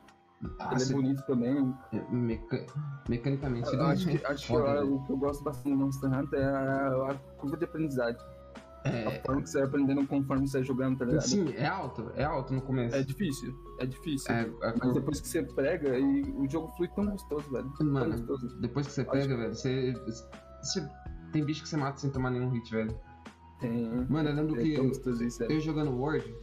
[0.60, 1.76] Ah, ele é bonito também.
[1.92, 2.66] é, meca-
[3.10, 4.96] Mecanicamente, Eu ele acho é que, acho que eu- velho.
[4.96, 8.22] o que eu gosto bastante do Monster Hunter é a, a curva de aprendizagem.
[8.86, 11.24] A É, forma que você vai aprendendo conforme você vai jogando, tá ligado?
[11.28, 12.96] sim, é alto, é alto no começo.
[12.96, 14.32] É difícil, é difícil.
[14.34, 17.70] É, a Mas depois que você prega, e o jogo flui tão gostoso, velho.
[17.82, 18.58] Mano, gostoso.
[18.62, 19.94] depois que você Acho pega, velho, você,
[20.62, 20.90] você.
[21.34, 22.98] Tem bicho que você mata sem tomar nenhum hit, velho.
[23.60, 23.90] Tem.
[24.10, 24.92] Mano, eu lembro É que eu,
[25.50, 26.34] eu jogando Word,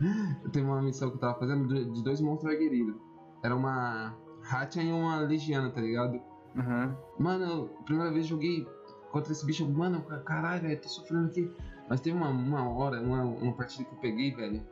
[0.52, 2.96] Tem uma missão que eu tava fazendo de de dois monstros aguerridos.
[3.42, 4.16] Era uma
[4.50, 6.20] Hatia e uma Legiana, tá ligado?
[6.56, 6.96] Aham.
[7.18, 8.66] Mano, primeira vez joguei
[9.10, 11.50] contra esse bicho, mano, ca- caralho, velho, tô sofrendo aqui.
[11.88, 14.62] Mas teve uma, uma hora, uma, uma partida que eu peguei, velho.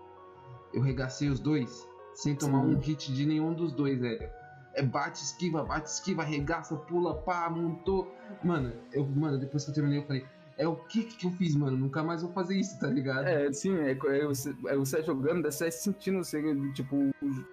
[0.72, 2.74] Eu regacei os dois, sem tomar Sim.
[2.74, 4.28] um hit de nenhum dos dois, velho.
[4.74, 8.12] É bate, esquiva, bate, esquiva, arregaça, pula, pá, montou.
[8.42, 10.26] Mano, eu, mano, depois que eu terminei, eu falei,
[10.58, 11.76] é o que que eu fiz, mano?
[11.76, 13.24] Nunca mais vou fazer isso, tá ligado?
[13.26, 16.42] É, sim, é, é você, é você jogando, você vai sentindo, você,
[16.72, 17.44] tipo, o-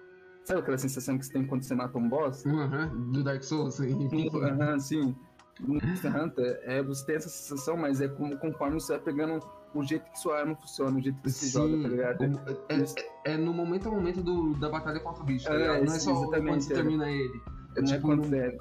[0.44, 2.44] sabe aquela sensação que você tem quando você mata um boss?
[2.46, 4.08] Aham, do Dark Souls, assim.
[4.42, 5.14] Aham, sim.
[5.60, 9.38] No Monster Hunter, é, você tem essa sensação, mas é como, conforme você vai pegando
[9.74, 12.24] o jeito que sua arma funciona, o jeito que você joga, tá ligado?
[12.68, 15.58] é, é- é no momento a momento do, da batalha contra o bicho, tá É,
[15.58, 15.84] ligado?
[15.84, 16.76] Não é sim, só quando você é.
[16.76, 17.42] termina ele.
[17.76, 18.56] Não é tipo, quando você,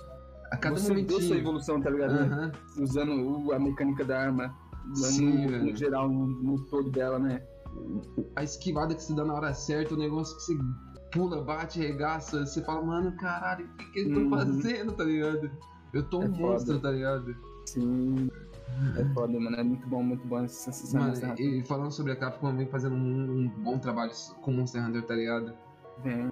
[0.52, 1.40] A cada você vê sua momentinho.
[1.40, 2.12] evolução, tá ligado?
[2.14, 2.52] Aham.
[2.80, 4.54] Usando o- a mecânica da arma,
[4.94, 7.42] Sim, no, no geral, no, no todo dela, né?
[8.36, 10.58] A esquivada que você dá na hora certa, o negócio que você
[11.12, 14.30] pula, bate, regaça, você fala, mano, caralho, o que, que eu tô Uhum.
[14.30, 15.52] fazendo, tá ligado?
[15.94, 16.88] Eu tô um É monstro, foda.
[16.88, 17.36] tá ligado?
[17.66, 18.30] Sim.
[18.98, 19.56] É foda, mano.
[19.58, 21.02] É muito bom, muito bom essa sensação.
[21.02, 25.04] Mano, e falando sobre a Capcom, vem fazendo um, um bom trabalho com Monster Hunter,
[25.04, 25.54] tá ligado?
[26.04, 26.32] Vem.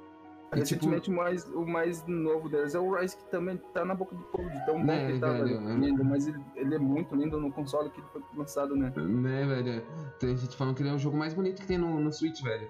[0.56, 3.86] E, tipo- Recentemente, o, mais, o mais novo deles é o Rise, que também tá
[3.86, 5.70] na boca do povo, de tão bom Né, que tá, velho, velho.
[5.70, 5.76] é.
[5.76, 8.92] Lindo, mas ele, ele é muito lindo no console que ele foi lançado, né?
[8.96, 9.84] Né, velho?
[10.20, 12.42] Tem gente falando que ele é o jogo mais bonito que tem no, no Switch,
[12.42, 12.68] velho.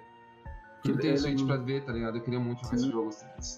[0.85, 2.17] Eu não tenho Switch pra ver, tá ligado?
[2.17, 2.83] Eu queria muito jogar Sim.
[2.83, 3.09] esse jogo.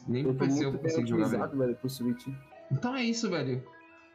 [0.07, 1.57] Nem foi PC eu muito bem consigo jogar, velho.
[1.57, 2.27] velho, pro Switch.
[2.71, 3.63] Então é isso, velho.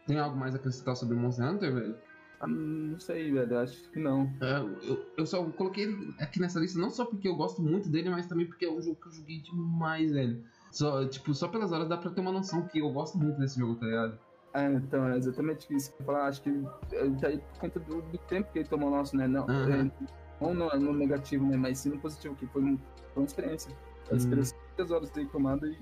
[0.07, 1.97] Tem algo mais a acrescentar sobre Monster Hunter, velho?
[2.41, 3.59] Ah, não sei, velho.
[3.59, 4.31] Acho que não.
[4.41, 7.89] É, eu, eu só coloquei ele aqui nessa lista não só porque eu gosto muito
[7.89, 10.43] dele, mas também porque é um jogo que eu joguei demais, velho.
[10.71, 13.59] Só, tipo, só pelas horas dá pra ter uma noção que eu gosto muito desse
[13.59, 14.19] jogo, tá ligado?
[14.53, 16.27] Ah, então, é exatamente isso que eu ia falar.
[16.29, 16.51] Acho que
[17.27, 19.27] aí por conta do, do tempo que ele tomou nosso, né?
[19.27, 19.91] Não, Aham.
[19.93, 20.07] é,
[20.41, 21.57] não no, no negativo, né?
[21.57, 22.79] Mas sim no positivo, que foi, um-
[23.15, 23.71] foi uma experiência.
[24.11, 24.17] A Hum.
[24.17, 25.73] experiência de muitas horas dele tomada e,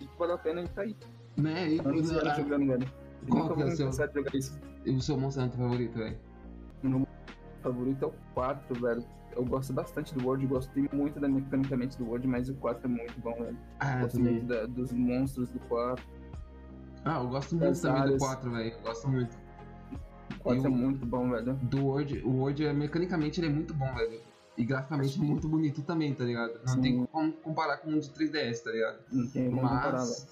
[0.00, 0.96] e que valeu a pena ele tá aí.
[1.36, 1.74] Né?
[1.74, 2.92] E, Anos e anos jogando, velho.
[3.28, 4.58] Qual que é o seu- jogar isso.
[4.84, 6.18] e o seu Monster Hunter favorito, velho?
[6.82, 7.06] Meu
[7.62, 9.04] favorito é o 4, velho.
[9.36, 12.88] Eu gosto bastante do World, gostei muito da mecanicamente do World, mas o 4 é
[12.88, 13.56] muito bom, velho.
[13.78, 16.04] Ah, gosto muito da- dos monstros do 4.
[17.04, 18.18] Ah, eu gosto muito também do áreas.
[18.22, 18.80] 4, velho.
[18.82, 19.36] Gosto muito.
[20.40, 21.54] O 4 é o- muito bom, velho.
[21.54, 24.20] Do World, o World é, mecanicamente ele é muito bom, velho.
[24.56, 26.58] E graficamente é muito bonito também, tá ligado?
[26.66, 26.82] Não Sim.
[26.82, 28.98] tem como comparar com um de 3DS, tá ligado?
[29.12, 29.92] Não tem como comparar.
[29.92, 30.28] Mas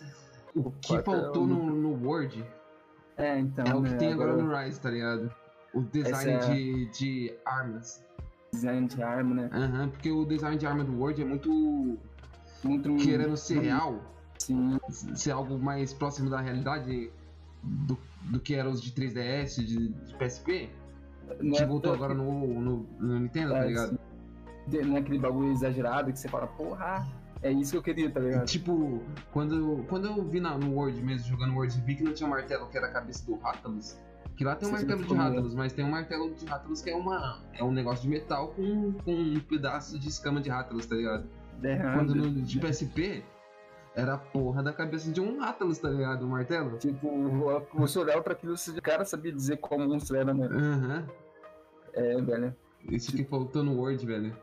[0.55, 2.45] o que é faltou um- no, no World
[3.17, 3.65] É, então.
[3.65, 5.31] é o que né, tem agora no Rise, tá ligado?
[5.73, 8.03] O design é- de, de armas.
[8.53, 9.51] Design de arma, né?
[9.53, 11.99] Aham, porque o design de arma do World é muito
[12.65, 12.97] Muito.
[12.97, 14.01] querendo ser real,
[14.39, 17.11] Sim, ser algo mais próximo da realidade
[17.67, 20.71] do, do que eram os de 3DS, de, de PSP,
[21.41, 23.91] não que é voltou agora no, no, no Nintendo, tá é, ligado?
[23.91, 23.99] sim.
[24.69, 27.07] De- Não é aquele bagulho exagerado que você fala, porra,
[27.43, 28.47] é isso que eu queria, tá ligado?
[28.47, 29.03] Tipo,
[29.33, 32.31] quando, quando eu vi na, no Word mesmo, jogando Word, vi que não tinha um
[32.31, 33.99] martelo que era a cabeça do Rathalos.
[34.37, 36.97] Que lá tem um martelo de Rathalos, mas tem um martelo de Rathalos que é
[36.97, 40.95] uma é um negócio de metal com, com um pedaço de escama de Rathalos, tá
[40.95, 41.27] ligado?
[41.95, 43.25] Quando no de PSP
[43.97, 46.25] era a porra da cabeça de um Rathalos, tá ligado?
[46.25, 46.79] O martelo.
[46.79, 47.09] Tipo,
[47.73, 50.47] você olhava pra aquilo, você, o cara sabia dizer como um monstro era, né?
[50.47, 51.07] Aham.
[51.95, 52.55] É, velho.
[52.91, 54.37] Isso que faltou no Word, velho.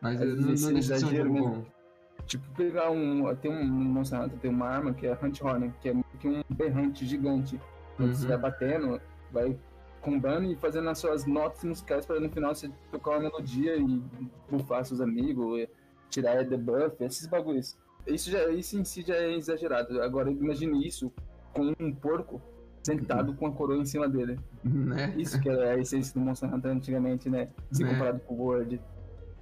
[0.00, 1.64] Mas Às não, não deixa de ser um bom.
[2.24, 3.34] Tipo, pegar um.
[3.36, 6.42] Tem um Monster Hunter, tem uma arma que é Hunt Horn, que é que um
[6.48, 7.60] berrante gigante.
[7.96, 8.28] Quando você Uhum.
[8.28, 9.00] vai batendo,
[9.32, 9.58] vai
[10.00, 14.02] combando e fazendo as suas notas musicais para no final você tocar uma melodia e
[14.48, 15.66] bufar seus amigos,
[16.10, 17.76] tirar debuff, esses bagulhos.
[18.06, 20.02] Isso, já, isso em si já é exagerado.
[20.02, 21.12] Agora imagine isso
[21.52, 22.40] com um porco
[22.82, 24.38] sentado com a coroa em cima dele.
[24.62, 25.14] Né?
[25.16, 27.48] Isso que era a essência do Monster Hunter antigamente, né?
[27.72, 27.90] Se Né?
[27.90, 28.80] comparado com o World.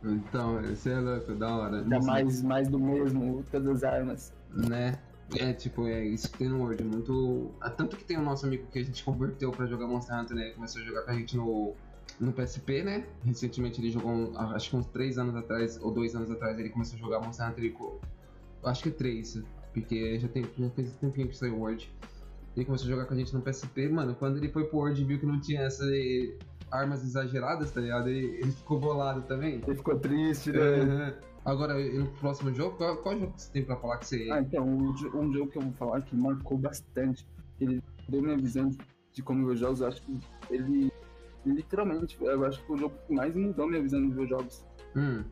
[0.04, 1.76] Então, isso é louco, da hora.
[1.78, 4.32] Ainda Nossa, mais, mais do mesmo, todas as armas.
[4.52, 4.98] Né?
[5.38, 7.52] É, tipo, é isso que tem no Word, muito...
[7.60, 10.36] ah, Tanto que tem o nosso amigo que a gente converteu pra jogar Monster Hunter,
[10.36, 10.50] né?
[10.50, 11.74] Começou a jogar com a gente no,
[12.20, 13.06] no PSP, né?
[13.24, 16.96] Recentemente ele jogou, acho que uns 3 anos atrás, ou 2 anos atrás, ele começou
[16.98, 17.76] a jogar Monster Hunter e...
[18.64, 19.42] Acho que 3,
[19.72, 21.92] porque já, tem, já fez tempinho que saiu o Word.
[22.56, 25.00] Ele começou a jogar com a gente no PSP, mano, quando ele foi pro Word
[25.00, 25.88] e viu que não tinha essas
[26.70, 28.08] armas exageradas, tá ligado?
[28.08, 29.60] Ele, ele ficou bolado também.
[29.66, 30.58] Ele ficou triste, né?
[30.60, 31.14] Aham.
[31.44, 34.28] Agora, no próximo jogo, qual, qual jogo que você tem pra falar que você.
[34.30, 37.26] Ah, então, um, um jogo que eu vou falar que marcou bastante,
[37.60, 38.70] ele deu minha visão
[39.12, 40.18] de como ver jogos, eu acho que
[40.50, 40.92] ele,
[41.44, 45.24] literalmente, eu acho que o jogo que mais mudou minha visão de jogos Hum.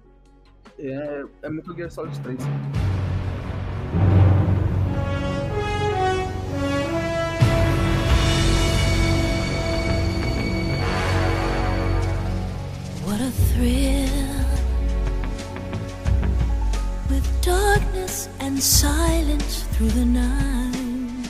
[0.79, 2.39] é, é Metal Gear Solid 3.
[18.61, 21.27] Silence through the night.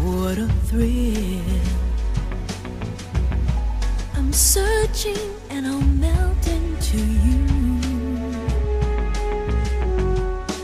[0.00, 1.42] What a thrill.
[4.14, 5.18] I'm searching
[5.50, 7.42] and I'll melt into you.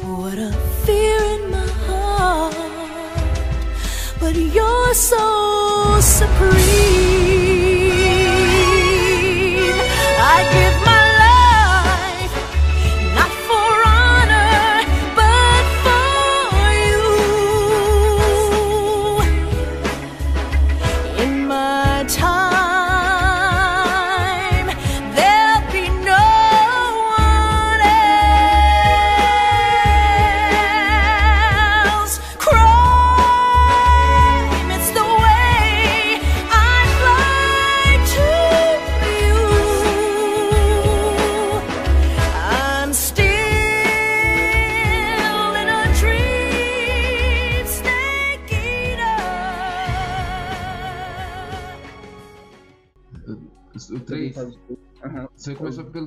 [0.07, 0.53] What a
[0.84, 2.55] fear in my heart,
[4.20, 5.38] but you're so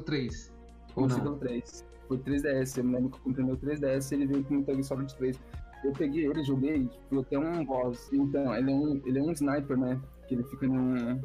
[0.02, 0.54] 3.
[0.90, 1.38] Ou Comecei não?
[1.38, 1.86] pelo 3.
[2.08, 4.84] Foi 3DS, eu me lembro que eu comprei meu 3DS ele veio com Metal Gear
[4.84, 5.40] Solid 3.
[5.84, 8.12] Eu peguei ele, joguei, fui até um boss.
[8.12, 10.00] Então, ele é um, ele é um sniper, né?
[10.28, 11.22] Que ele fica no,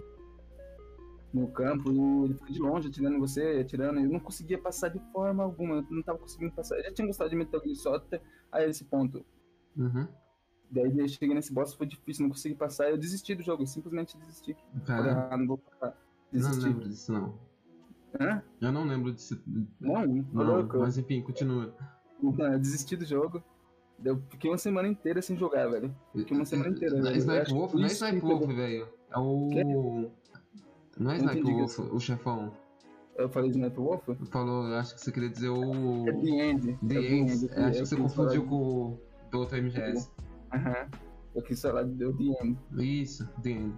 [1.35, 4.01] no campo e ele fica de longe atirando você, atirando.
[4.01, 6.77] Eu não conseguia passar de forma alguma, eu não tava conseguindo passar.
[6.79, 9.25] Eu já tinha gostado de Metal Gear Solid até a esse ponto.
[9.77, 10.09] Uhum.
[10.71, 12.91] Daí eu cheguei nesse boss, foi difícil, não consegui passar.
[12.91, 14.57] Eu desisti do jogo, eu simplesmente desisti.
[14.85, 15.97] Cara, ah, não vou passar.
[16.33, 16.65] não Desisti.
[16.65, 17.39] lembro disso, não.
[18.21, 18.43] Hã?
[18.61, 19.41] Eu não lembro disso.
[19.81, 20.79] Não, Não, louco.
[20.79, 21.75] mas enfim, continua.
[22.23, 23.43] Então, eu desisti do jogo.
[24.05, 25.95] Eu fiquei uma semana inteira sem jogar, velho.
[26.15, 27.73] Fiquei uma semana inteira, Não é acho Wolf?
[27.73, 28.89] que Não é que Wolf, velho.
[29.11, 30.11] É o.
[30.99, 32.53] Não é Não Sniper entendi Wolf, o chefão.
[33.17, 34.09] Eu falei de Sniper Wolf?
[34.31, 36.07] Falou, eu acho que você queria dizer o.
[36.09, 36.79] É The End.
[36.87, 37.49] The É End.
[37.53, 39.01] É, acho que você confundiu com o
[39.31, 40.11] do outro MGS.
[40.53, 40.89] Aham.
[41.35, 42.59] Eu quis falar do The End.
[42.79, 43.75] Isso, The End.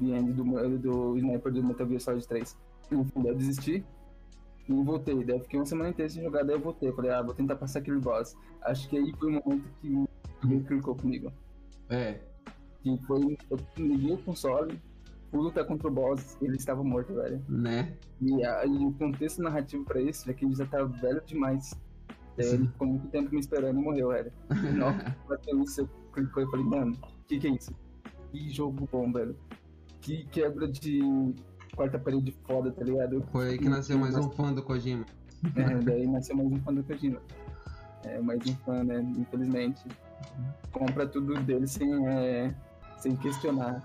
[0.00, 2.58] The End do, do Sniper do Metal Gear Solid 3.
[2.90, 3.84] Eu desisti.
[4.68, 5.24] E voltei.
[5.24, 6.90] Daí eu fiquei uma semana inteira sem jogar, daí eu voltei.
[6.92, 8.36] Falei, ah, vou tentar passar aquele boss.
[8.62, 9.88] Acho que aí foi o momento que
[10.46, 11.32] me clicou comigo.
[11.88, 12.18] É.
[12.82, 14.78] Que foi, eu liguei o console,
[15.30, 17.42] fui lutar contra o boss, ele estava morto, velho.
[17.48, 17.96] Né?
[18.20, 21.74] E, a- e o contexto narrativo pra isso é que ele já tava velho demais.
[22.36, 24.32] Daí ele ficou muito tempo me esperando e morreu, velho.
[24.76, 27.72] Nossa, bateu isso, eu clicou e falei, mano, o que, que é isso?
[28.32, 29.36] Que jogo bom, velho.
[30.00, 31.00] Que quebra de
[31.76, 33.22] quarta parede foda, tá ligado?
[33.30, 35.04] Foi aí que nasceu mais um fã do Kojima.
[35.54, 37.20] É, daí nasceu mais um fã do Kojima.
[38.04, 39.00] É, mais um fã, né?
[39.18, 39.84] Infelizmente.
[40.72, 42.52] Compra tudo dele sem, é,
[42.98, 43.82] sem questionar.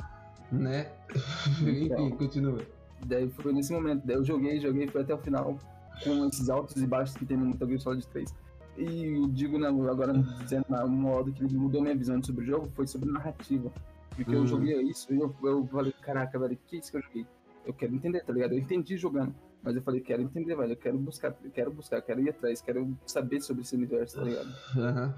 [0.52, 0.88] Né?
[1.62, 2.08] Então.
[2.08, 2.62] Enfim, continua.
[3.06, 4.06] Daí foi nesse momento.
[4.06, 5.58] Daí eu joguei, joguei, foi até o final,
[6.04, 8.34] com esses altos e baixos que tem no Metal Gear Solid 3.
[8.78, 12.48] E eu digo na, agora, dizendo na modo que ele mudou minha visão sobre o
[12.48, 13.70] jogo, foi sobre narrativa.
[14.16, 14.48] Porque eu Hum.
[14.48, 17.26] joguei isso e eu, eu falei, caraca, velho, que é isso que eu joguei?
[17.66, 18.54] Eu quero entender, tá ligado?
[18.54, 19.34] Eu entendi jogando.
[19.64, 20.74] Mas eu falei, quero entender, velho.
[20.74, 24.50] Eu quero buscar, quero buscar, quero ir atrás, quero saber sobre esse universo, tá ligado?
[24.78, 25.14] Aham.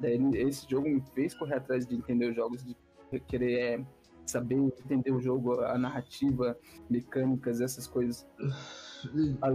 [0.00, 2.74] Daí esse jogo me fez correr atrás de entender os jogos, de
[3.28, 3.84] querer é,
[4.26, 6.56] saber entender o jogo, a narrativa,
[6.88, 8.26] mecânicas, essas coisas.
[9.42, 9.54] Ah,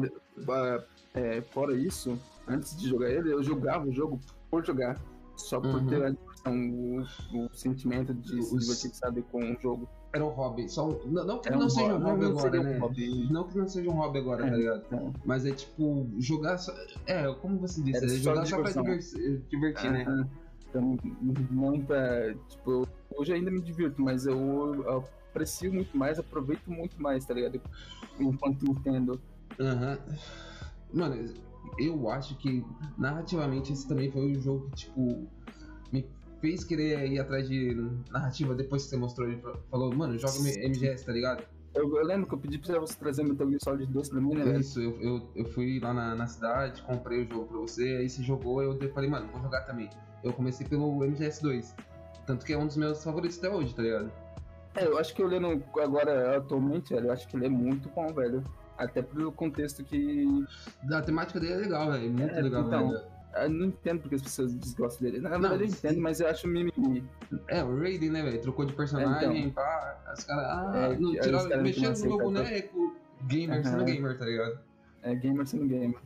[1.16, 4.20] é, fora isso, antes de jogar ele, eu jogava o jogo
[4.50, 5.02] por jogar.
[5.36, 5.88] Só por Uhum.
[5.88, 9.88] ter a diversão, o, o sentimento de se Os- divertir, sabe, com o jogo.
[10.18, 10.68] Era um hobby.
[10.68, 12.78] Só um- Não, não que É não um seja um hobby, não agora, né?
[12.80, 13.28] hobby.
[13.32, 14.50] Não que não seja um hobby agora, É.
[14.50, 14.84] tá ligado?
[14.88, 16.74] Então, Mas é tipo, jogar só.
[17.06, 18.84] É, como você disse, é jogar só pra diversão.
[18.84, 20.28] divertir, divertir né?
[20.70, 20.98] Então,
[21.52, 22.34] não pra.
[22.50, 24.36] Tipo, hoje ainda me divirto, mas eu,
[24.84, 27.62] eu aprecio muito mais, aproveito muito mais, tá ligado?
[28.20, 29.22] Enquanto entendo.
[29.60, 30.00] Aham.
[30.92, 31.32] Mano,
[31.78, 32.66] eu acho que
[32.98, 35.28] narrativamente esse também foi um jogo que, tipo,
[35.92, 36.04] me
[36.40, 37.76] fez querer ir atrás de
[38.12, 39.28] narrativa depois que você mostrou.
[39.28, 41.44] Ele falou, mano, joga MGS, tá ligado?
[41.76, 44.34] Eu, eu lembro que eu pedi pra você trazer Metal Gear Solid 2 pra mim,
[44.36, 44.60] né?
[44.60, 48.10] Isso, eu, eu, eu fui lá na, na cidade, comprei o jogo pra você, aí
[48.10, 49.90] você jogou, eu falei, mano, vou jogar também.
[50.24, 51.76] Eu comecei pelo MGS2.
[52.26, 54.12] Tanto que é um dos meus favoritos até hoje, tá ligado?
[54.76, 58.08] É, eu acho que olhando agora atualmente, velho, eu acho que ele é muito bom,
[58.14, 58.44] velho.
[58.78, 60.46] Até pelo contexto que.
[60.92, 62.10] A temática dele é legal, velho.
[62.12, 63.06] Muito É, legal, então, velho.
[63.36, 65.20] Eu não entendo porque as pessoas desgostam dele.
[65.22, 65.78] Na Não, verdade, eu sim.
[65.78, 67.04] entendo, mas eu acho mimimi.
[67.48, 68.42] É, o Raiden, né, velho?
[68.42, 69.52] Trocou de personagem, então.
[69.52, 70.14] pá.
[70.18, 72.96] Os caras, ah, É, não, tiraram, caras mexendo não no meu boneco.
[73.28, 73.86] Gamer sendo Aham.
[73.86, 74.60] gamer, tá ligado?
[75.04, 76.00] É gamer sendo gamer.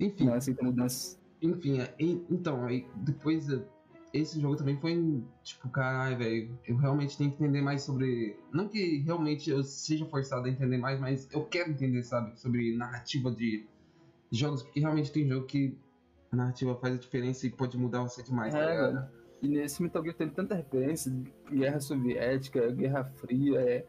[0.00, 1.18] Enfim, Não aceita mudanças.
[1.42, 3.60] enfim, é, então, aí depois é,
[4.12, 8.38] esse jogo também foi tipo, caralho, velho, eu realmente tenho que entender mais sobre.
[8.52, 12.76] Não que realmente eu seja forçado a entender mais, mas eu quero entender, sabe, sobre
[12.76, 13.66] narrativa de
[14.30, 15.76] jogos, porque realmente tem jogo que
[16.30, 18.94] a narrativa faz a diferença e pode mudar você demais, tá É, ligado?
[18.94, 19.06] velho.
[19.40, 21.12] E nesse Metal Gear tem tanta referência,
[21.50, 23.86] Guerra Soviética, Guerra Fria, é,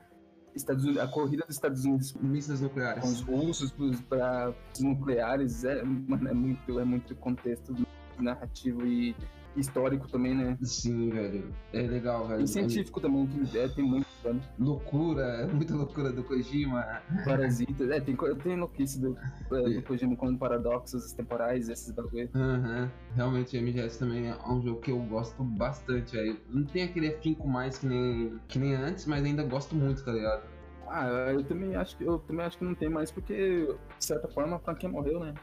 [0.56, 3.22] Estados Unidos, a corrida dos Estados Unidos Mísseis com os nucleares.
[3.22, 3.72] russos
[4.08, 7.74] para os nucleares, é, mano, é muito, é muito contexto
[8.20, 9.16] narrativo e
[9.60, 10.58] histórico também, né?
[10.62, 11.54] Sim, velho.
[11.74, 12.42] É legal, velho.
[12.42, 14.08] E científico também, que é, tem muito.
[14.26, 17.02] É loucura, é muita loucura do Kojima.
[17.24, 19.18] Parasitas, é, tem, tem louquice do,
[19.52, 22.30] é, do Kojima com paradoxos temporais, esses bagulho.
[22.36, 22.92] Aham.
[23.16, 26.38] Realmente, MGS também é um jogo que eu gosto bastante, velho.
[26.50, 30.12] Não tem aquele afinco mais que nem, que nem antes, mas ainda gosto muito, tá
[30.12, 30.44] ligado?
[30.88, 34.28] Ah, eu também acho que eu também acho que não tem mais, porque, de certa
[34.28, 35.34] forma, a franquia morreu, né?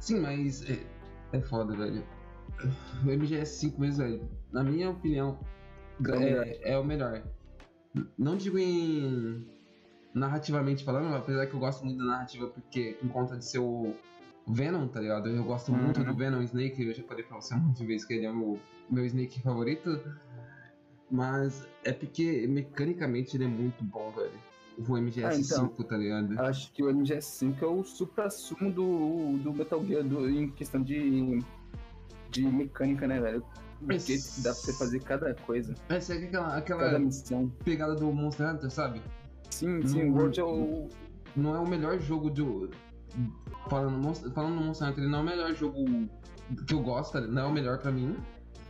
[0.00, 0.84] Sim, mas é,
[1.32, 2.02] é foda, velho.
[3.04, 5.38] O MGS5 mesmo, velho, na minha opinião,
[6.04, 6.46] É o melhor.
[6.46, 7.22] é, é o melhor.
[8.18, 9.46] Não digo em
[10.14, 13.94] narrativamente falando, apesar que eu gosto muito da narrativa porque por conta de ser o
[14.46, 15.28] Venom, tá ligado?
[15.28, 16.06] Eu gosto muito Uhum.
[16.06, 18.30] do Venom Snake, eu já falei pra você um monte de vezes que ele é
[18.30, 20.00] o meu, meu Snake favorito.
[21.10, 24.32] Mas é porque mecanicamente ele é muito bom, velho.
[24.78, 25.68] O MGS5, então.
[25.86, 26.38] tá ligado?
[26.40, 31.38] Acho que o MGS5 é o supra-sumo do, do Metal Gear do, em questão de,
[32.34, 33.42] de mecânica, né, velho?
[33.78, 37.48] Porque Mas- dá pra você fazer cada coisa, Essa é aquela, aquela cada missão.
[37.64, 39.02] pegada do Monster Hunter, sabe?
[39.50, 40.88] Sim, sim, o World é o.
[41.36, 42.70] não é o melhor jogo do.
[43.68, 45.84] Falando, falando no Monster Hunter, ele não é o melhor jogo
[46.66, 48.16] que eu gosto, não é o melhor pra mim,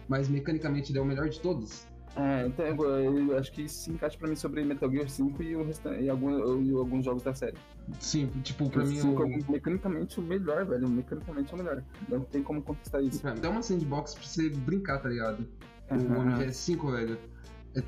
[0.09, 1.87] mas mecanicamente ele é o melhor de todos.
[2.17, 5.43] É, então eu, eu acho que isso se encaixa pra mim sobre Metal Gear 5
[5.43, 5.67] e, o
[6.01, 7.57] e, algum, e alguns jogos da série.
[7.99, 9.01] Sim, tipo, pra o mim.
[9.01, 10.89] 5 o- é mecanicamente o melhor, velho.
[10.89, 11.83] Mecanicamente é o melhor.
[12.09, 13.27] Não tem como contestar isso.
[13.27, 15.47] Até uma sandbox pra você brincar, tá ligado?
[15.91, 16.39] O Aham.
[16.39, 17.19] MGS5, velho.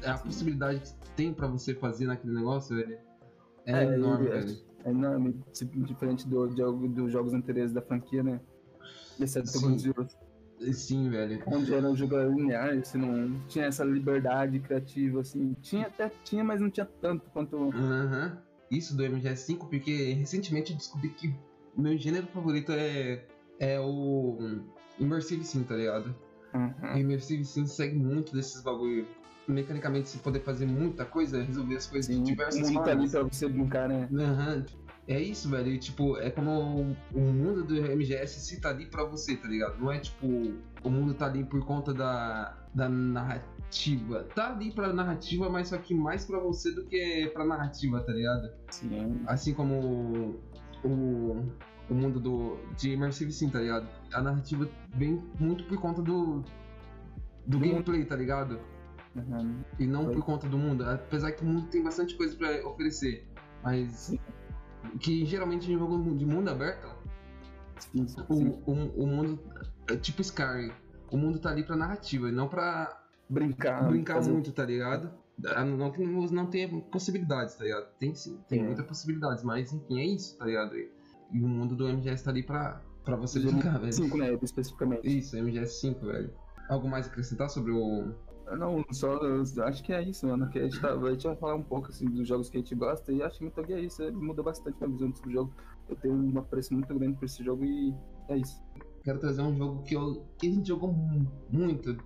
[0.02, 2.98] é- A possibilidade que tem pra você fazer naquele negócio, velho.
[3.64, 4.66] É, É, enorme, ele- velho.
[4.84, 8.40] É enorme, se- diferente do, de, dos jogos anteriores da franquia, né?
[9.20, 9.78] Exceto Sim.
[9.78, 10.06] Zero,
[10.72, 11.42] Sim, velho.
[11.46, 15.54] onde era um jogo linear, você não tinha essa liberdade criativa, assim.
[15.60, 17.70] Tinha até, tinha, mas não tinha tanto quanto...
[17.74, 18.38] Aham.
[18.70, 21.32] Isso do MGS5, porque recentemente eu descobri que
[21.76, 23.22] meu gênero favorito é,
[23.60, 24.38] é o
[24.98, 26.14] Immersive Sim, tá ligado?
[26.94, 29.06] O Immersive Sim segue muito desses bagulho.
[29.46, 33.08] Mecanicamente, você poder fazer muita coisa, resolver as coisas Sim, de diversas mundo tá ali
[33.08, 33.12] formas.
[33.12, 34.08] pra você brincar, né?
[34.12, 34.66] Aham.
[35.08, 35.68] É isso, velho.
[35.68, 39.78] E, tipo, é como o, mundo do MGS se tá ali pra você, tá ligado?
[39.78, 40.26] Não é tipo,
[40.82, 44.24] o mundo tá ali por conta da, da narrativa.
[44.34, 48.12] Tá ali pra narrativa, mas só que mais pra você do que pra narrativa, tá
[48.12, 48.50] ligado?
[48.70, 49.22] Sim.
[49.26, 50.40] Assim como
[50.84, 51.52] o,
[51.88, 53.88] o mundo do, de Immersive Sim, tá ligado?
[54.12, 56.42] A narrativa vem muito por conta do,
[57.46, 58.58] do gameplay, tá ligado?
[59.16, 59.64] Aham.
[59.78, 60.14] E não Foi.
[60.14, 60.84] por conta do mundo.
[60.84, 63.26] Apesar que o mundo tem bastante coisa pra oferecer.
[63.62, 64.18] Mas Sim.
[65.00, 66.88] Que geralmente em jogo de mundo aberto,
[67.78, 69.38] Sim, sim, o, o, o mundo
[69.88, 70.72] é tipo Skyrim.
[71.10, 73.86] O mundo tá ali pra narrativa, e não pra Brincar.
[73.88, 75.10] brincar muito, tá ligado?
[75.46, 77.86] Ah, Não que não, não tenha possibilidades, tá ligado?
[77.98, 78.62] Tem sim, tem É.
[78.64, 80.74] muitas possibilidades, mas enfim, é isso, tá ligado?
[80.76, 80.90] E,
[81.32, 83.92] e o mundo do MGS tá ali pra, pra você brincar, velho.
[83.92, 84.32] 5, né?
[84.42, 85.06] Especificamente.
[85.06, 86.32] Isso, MGS 5, velho.
[86.70, 88.14] Algo mais a acrescentar sobre o.
[88.58, 89.18] Não, só
[89.64, 90.48] acho que é isso, mano.
[90.48, 92.60] Que a gente, tá, a gente vai falar um pouco assim, dos jogos que a
[92.60, 94.02] gente gosta e acho que Metal Gear é isso.
[94.02, 95.52] Ele muda bastante minha visão sobre o jogo.
[95.88, 97.94] Eu tenho um apreço muito grande por esse jogo e
[98.28, 98.62] é isso.
[99.02, 101.96] Quero trazer um jogo que, eu, que a gente jogou mu- muito,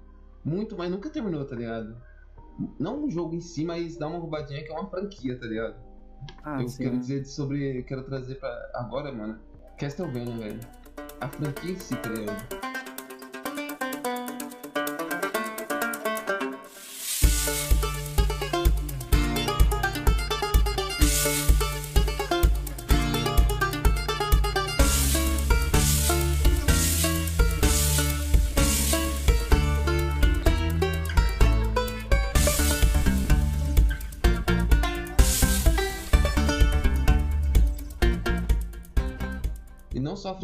[0.45, 1.97] muito, mas nunca terminou, tá ligado?
[2.78, 5.76] Não um jogo em si, mas dá uma roubadinha que é uma franquia, tá ligado?
[6.43, 6.82] Ah, eu sim.
[6.84, 7.82] quero dizer sobre.
[7.84, 9.38] Quero trazer pra agora, mano.
[9.78, 10.61] Castlevania, velho.
[11.20, 12.70] A franquia em si, tá ligado?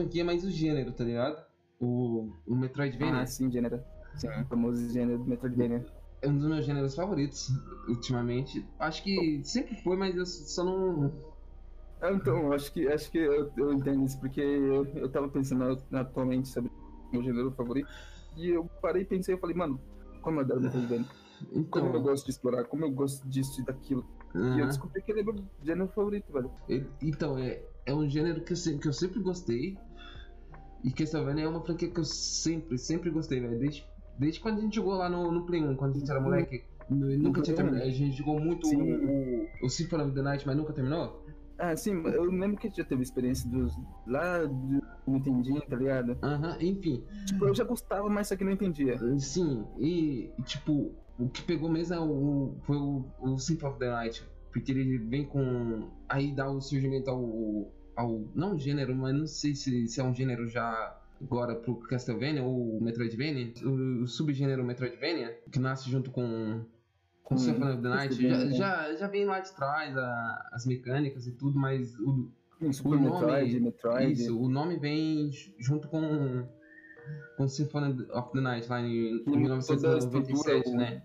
[0.06, 1.44] Franquia, mas o gênero, tá ligado?
[1.80, 3.80] O, o Metroidvania Ah, sim, gênero.
[4.14, 5.84] Sim, o famoso gênero do Metroidvania.
[6.22, 7.50] é um dos meus gêneros favoritos
[7.88, 8.64] ultimamente.
[8.78, 11.12] Acho que sempre foi, mas eu só não.
[12.00, 15.78] Ah, Então, acho que, acho que eu, eu entendo isso, porque eu, eu tava pensando
[15.92, 17.88] atualmente sobre o meu gênero favorito.
[18.36, 19.80] E eu parei e pensei, eu falei, mano,
[20.22, 21.06] como eu adoro Metroidvania.
[21.70, 22.02] Como eu Então.
[22.02, 24.06] gosto de explorar, como eu gosto disso e daquilo.
[24.34, 26.50] E eu descobri que ele é meu gênero favorito, velho.
[27.02, 29.78] Então, é, é um gênero que eu, sempre, que eu sempre gostei.
[30.86, 33.58] E Castlevania é uma franquia que eu sempre, sempre gostei, velho.
[33.58, 33.84] Desde,
[34.18, 36.62] desde quando a gente jogou lá no, no Play 1, quando a gente era moleque.
[36.88, 37.70] nu- Nunca tinha Play 1.
[37.70, 37.82] terminado.
[37.90, 38.80] A gente jogou muito Sim.
[38.80, 41.26] o, o, Symphony of the Night, mas nunca terminou.
[41.58, 43.74] Ah, sim, eu lembro que já teve experiência dos.
[44.06, 46.16] lá do Nintendinho, tá ligado?
[46.22, 47.02] Aham, enfim.
[47.24, 48.96] Tipo, eu já gostava, mas só que não entendia.
[49.18, 53.90] Sim, e tipo, o que pegou mesmo é o, foi o, o Symphony of the
[53.90, 54.24] Night.
[54.52, 55.88] Porque ele vem com.
[56.08, 57.72] Aí dá o surgimento ao.
[57.96, 62.42] Ao não gênero, mas não sei se, se é um gênero já agora pro Castlevania
[62.42, 63.52] ou Metroidvania.
[63.64, 66.64] O, o subgênero Metroidvania, que nasce junto com.
[67.22, 68.56] Com Hum, Symphony of the Night, já, Castlevania.
[68.56, 72.30] já, já vem lá de trás a- as mecânicas e tudo, mas o,
[72.62, 74.12] Em Super nome- Metroid, Metroid.
[74.12, 76.46] isso, o nome vem junto com,
[77.36, 81.02] com Symphony of the Night lá em, em E toda a 1997, estrutura, né?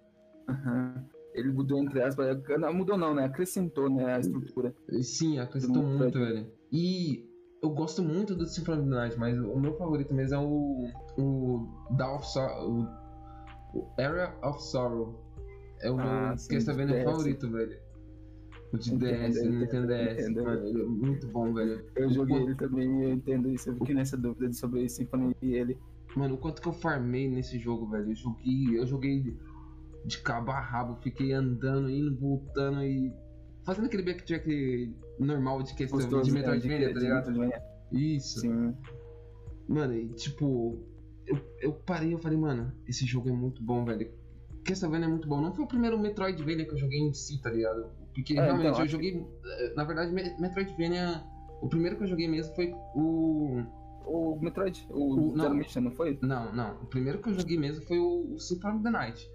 [0.47, 1.05] Aham.
[1.33, 2.37] Ele mudou entre aspas.
[2.59, 3.25] Não, mudou não, né?
[3.25, 4.73] Acrescentou, né, a estrutura.
[5.01, 6.33] Sim, acrescentou muito, Metroid.
[6.33, 6.51] velho.
[6.71, 7.25] E
[7.63, 10.87] eu gosto muito do Symphony of the Night, mas o meu favorito mesmo é o.
[11.17, 12.85] O Dawn of Sorrow.
[13.73, 15.23] O, Area of Sorrow.
[15.81, 17.03] É o Ah, meu sim, Castlevania DS.
[17.05, 17.77] favorito, velho.
[18.73, 20.29] O de DS, entendo, Nintendo DS.
[20.35, 21.85] Mano, ele é muito bom, velho.
[21.95, 23.69] Eu joguei Quanto- ele também e eu entendo isso.
[23.69, 25.77] Eu fiquei nessa dúvida sobre Symphony e ele.
[26.15, 28.09] Mano, o quanto que eu farmei nesse jogo, velho.
[28.11, 29.37] Eu joguei, eu joguei
[30.05, 33.13] de cabo a rabo, fiquei andando, indo, voltando e.
[33.63, 37.27] Fazendo aquele backtrack normal de questão Gostoso, de né, Metroidvania, de- tá de ligado?
[37.27, 37.63] Metroidvania.
[37.91, 38.39] Isso.
[38.39, 38.75] Sim.
[39.67, 40.79] Mano, e tipo,
[41.27, 44.11] eu, eu parei e eu falei, mano, esse jogo é muito bom, velho.
[44.65, 45.39] Castlevania é muito bom.
[45.41, 47.85] Não foi o primeiro Metroidvania que eu joguei em si, tá ligado?
[48.13, 49.25] Porque É, realmente então, eu joguei.
[49.45, 51.23] eh, Na verdade, Me- Metroidvania.
[51.61, 53.63] O primeiro que eu joguei mesmo foi o.
[54.03, 55.53] O Metroid, o, O- não.
[55.53, 56.17] Mission, não foi?
[56.23, 56.73] Não, não.
[56.81, 59.31] O primeiro que eu joguei mesmo foi o, o Symphony of the Night.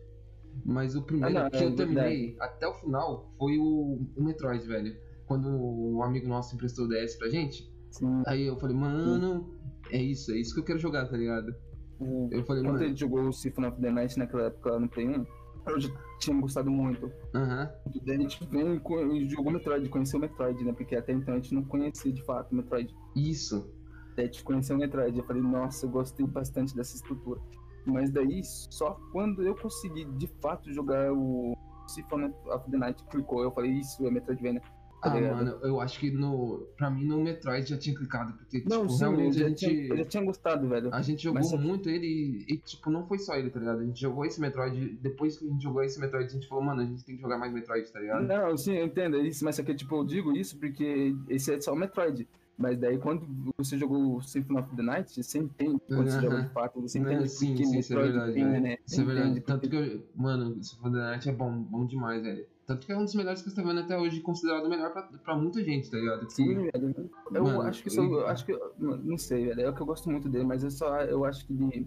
[0.64, 4.22] Mas o primeiro Ah, não, que é eu terminei até o final foi o, o
[4.24, 4.96] Metroid, velho.
[5.26, 8.22] Quando um amigo nosso emprestou o DS pra gente, Sim.
[8.26, 9.54] aí eu falei, mano,
[9.90, 11.54] é isso, é isso que eu quero jogar, tá ligado?
[11.98, 14.78] O- Eu falei, Quando mano, ele jogou o Symphony of the Night naquela época lá
[14.80, 15.26] no Play 1,
[15.66, 15.88] eu já
[16.20, 17.10] tinha gostado muito.
[17.34, 17.68] aham.
[18.04, 20.72] Daí a gente veio co- e jogou Metroid, conheceu o Metroid, né?
[20.72, 22.94] Porque até então a gente não conhecia de fato o Metroid.
[23.16, 23.68] Isso.
[24.16, 25.18] Daí a gente conheceu o Metroid.
[25.18, 27.40] Eu falei, nossa, eu gostei bastante dessa estrutura.
[27.86, 31.56] Mas daí, só quando eu consegui de fato jogar o
[31.86, 33.42] Symphony of the Night, clicou.
[33.42, 34.60] Eu falei, isso é Metroidvania.
[35.02, 35.36] Tá Ah, ligado?
[35.36, 36.66] mano, eu acho que no.
[36.76, 39.58] Pra mim no Metroid já tinha clicado, porque, Não, tipo, sim, realmente a gente.
[39.66, 40.88] tinha, eu já tinha gostado, velho.
[40.92, 42.06] A gente jogou Mas muito ele
[42.48, 43.80] e, e, tipo, não foi só ele, tá ligado?
[43.80, 44.98] A gente jogou esse Metroid.
[45.00, 47.20] Depois que a gente jogou esse Metroid, a gente falou, mano, a gente tem que
[47.22, 48.26] jogar mais Metroid, tá ligado?
[48.26, 51.60] Não, sim, eu entendo isso, mas só que tipo, eu digo isso porque esse é
[51.60, 52.26] só o Metroid.
[52.58, 53.26] Mas daí quando
[53.58, 56.22] você jogou o Symphony of the Night, você entende quando você Aham.
[56.22, 58.62] joga de fato, você entende sim, porque sim, isso é verdade, tem, velho.
[58.62, 58.76] né?
[58.86, 59.40] Isso é verdade.
[59.42, 60.02] Tanto que eu.
[60.14, 62.46] Mano, esse Full Night é bom, bom demais, velho.
[62.66, 65.62] Tanto que é um dos melhores Castlevania até hoje, considerado o melhor pra, pra muita
[65.62, 66.26] gente, tá ligado?
[66.26, 67.10] Que- Sim, velho.
[67.32, 69.60] Eu Mano, acho que isso, eu acho que não sei, velho.
[69.60, 71.86] É o que eu gosto muito dele, mas eu só eu acho que ele,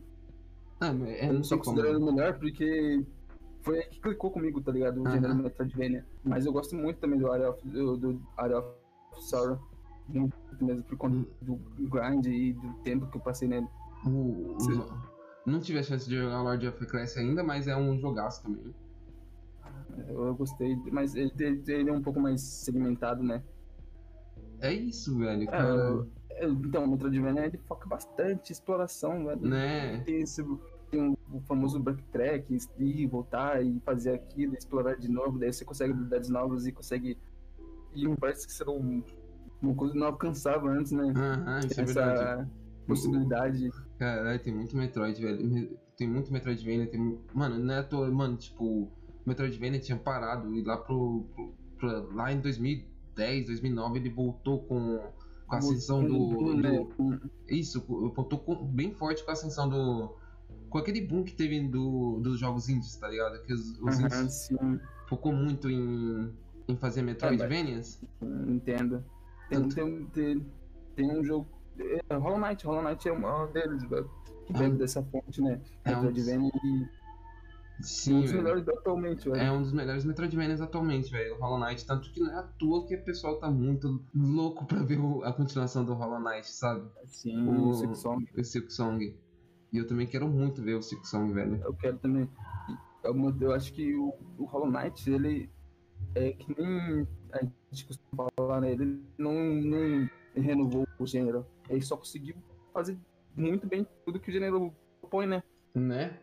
[0.80, 1.78] Ah, é, eu não só sei como.
[1.78, 3.04] considero ele melhor porque
[3.64, 5.02] foi aí que clicou comigo, tá ligado?
[5.02, 5.12] O Aham.
[5.16, 6.06] gênero Metroidvania.
[6.24, 8.68] Mas eu gosto muito também do Area of, do, do Area of
[9.30, 9.60] Sorrow.
[10.14, 11.56] Muito mesmo por conta do
[11.90, 13.68] grind e do tempo que eu passei nele.
[14.06, 14.84] O- Sim.
[15.46, 18.74] não tive a chance de jogar Lord of Class ainda, mas é um jogaço também.
[20.08, 23.44] Eu, gostei, mas ele, ele- é um pouco mais segmentado, né?
[24.62, 25.44] É isso, velho.
[25.44, 25.68] É, Cara.
[26.42, 29.42] eu- então, o Metroidvania ele foca bastante em exploração, velho.
[29.42, 30.00] Né?
[30.02, 30.44] Tem, esse,
[30.90, 35.64] tem um- o famoso backtrack, ir, voltar e fazer aquilo, explorar de novo, daí você
[35.66, 37.18] consegue habilidades novas e consegue.
[37.94, 38.72] E parece que será
[39.62, 41.14] um, uma coisa que não alcançava antes, né?
[41.16, 42.50] Aham, isso é Essa verdade.
[42.88, 43.70] possibilidade.
[43.98, 45.78] Caralho, tem muito Metroid, velho.
[45.98, 46.88] Tem muito Metroidvania.
[46.88, 47.20] Tem...
[47.34, 48.90] Mano, não é à toa, mano, tipo,
[49.26, 51.26] Metroidvania tinha parado e lá pro.
[51.36, 55.00] pro- pra- lá em 2010, 2009 ele voltou com,
[55.48, 56.56] com a ascensão do.
[56.56, 56.72] Né?
[56.72, 57.84] do Um- isso,
[58.16, 60.16] voltou com- bem forte com a ascensão do.
[60.70, 63.42] Com aquele boom que teve do, dos jogos indies, tá ligado?
[63.44, 64.50] Que os, os indies
[65.08, 66.32] focou muito em,
[66.68, 68.00] em fazer Metroidvanias.
[68.48, 69.04] entendo.
[69.50, 70.46] Tem, tem, tem,
[70.96, 71.48] tem um jogo.
[71.80, 74.10] É, Hollow Knight, Hollow Knight é um deles, velho.
[74.46, 74.60] Que Ah.
[74.60, 75.62] bebe dessa fonte, né?
[75.86, 76.88] É um- Metroidvania e um
[77.82, 78.44] Sim, dos velho.
[78.44, 79.42] melhores atualmente, velho.
[79.42, 81.86] É um dos melhores Metroidvanias atualmente, velho, o Hollow Knight.
[81.86, 85.24] Tanto que não é à toa que o pessoal tá muito louco pra ver o-
[85.24, 86.84] a continuação do Hollow Knight, sabe?
[87.06, 88.26] Sim, O- o Silk Song.
[88.38, 89.16] O Silk Song.
[89.72, 91.62] E eu também quero muito ver o Silk Song, velho.
[91.64, 92.28] Eu quero também.
[93.04, 95.50] Eu, eu acho que o, o Hollow Knight, ele
[96.16, 98.72] é que nem a gente costuma falar, né?
[98.72, 101.46] Ele não, não renovou o gênero.
[101.70, 102.36] Ele só conseguiu
[102.74, 102.98] fazer
[103.36, 105.44] muito bem tudo que o gênero propõe, né?
[105.74, 106.20] Né?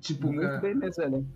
[0.00, 1.26] Tipo, muito cara, bem mesmo, velho.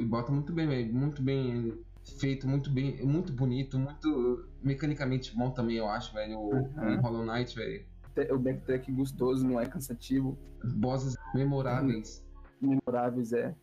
[0.00, 0.92] e bota muito bem, velho.
[0.92, 1.78] Muito bem
[2.18, 6.38] feito, muito bem, muito bonito, muito mecanicamente bom também, eu acho, velho.
[6.38, 7.00] O, Uhum.
[7.00, 7.84] Hollow Knight, velho.
[8.32, 10.36] O backtrack gostoso, não é cansativo.
[10.74, 12.24] Bosses memoráveis.
[12.60, 13.54] Memoráveis, é.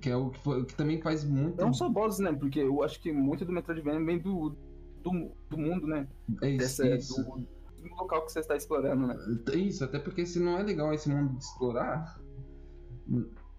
[0.00, 1.60] Que é o que, foi- que também faz muito.
[1.60, 2.32] Não só bosses, né?
[2.32, 4.68] Porque eu acho que muito do Metroidvania vem do, do
[5.02, 6.08] do, do mundo, né?
[6.42, 6.58] É isso.
[6.82, 7.22] Dessa, isso.
[7.24, 9.16] Do, do local que você está explorando, né?
[9.54, 12.20] Isso, até porque se não é legal esse mundo de explorar,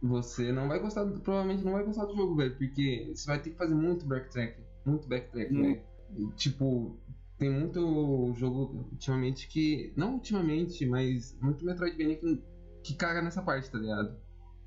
[0.02, 3.42] você não vai gostar, do- provavelmente não vai gostar do jogo, velho, porque você vai
[3.42, 5.78] ter que fazer muito backtrack, muito backtrack, Hum.
[6.16, 6.98] E, Tipo,
[7.38, 12.44] tem muito jogo ultimamente que, não ultimamente, mas muito Metroidvania que,
[12.84, 14.16] que caga nessa parte, tá ligado?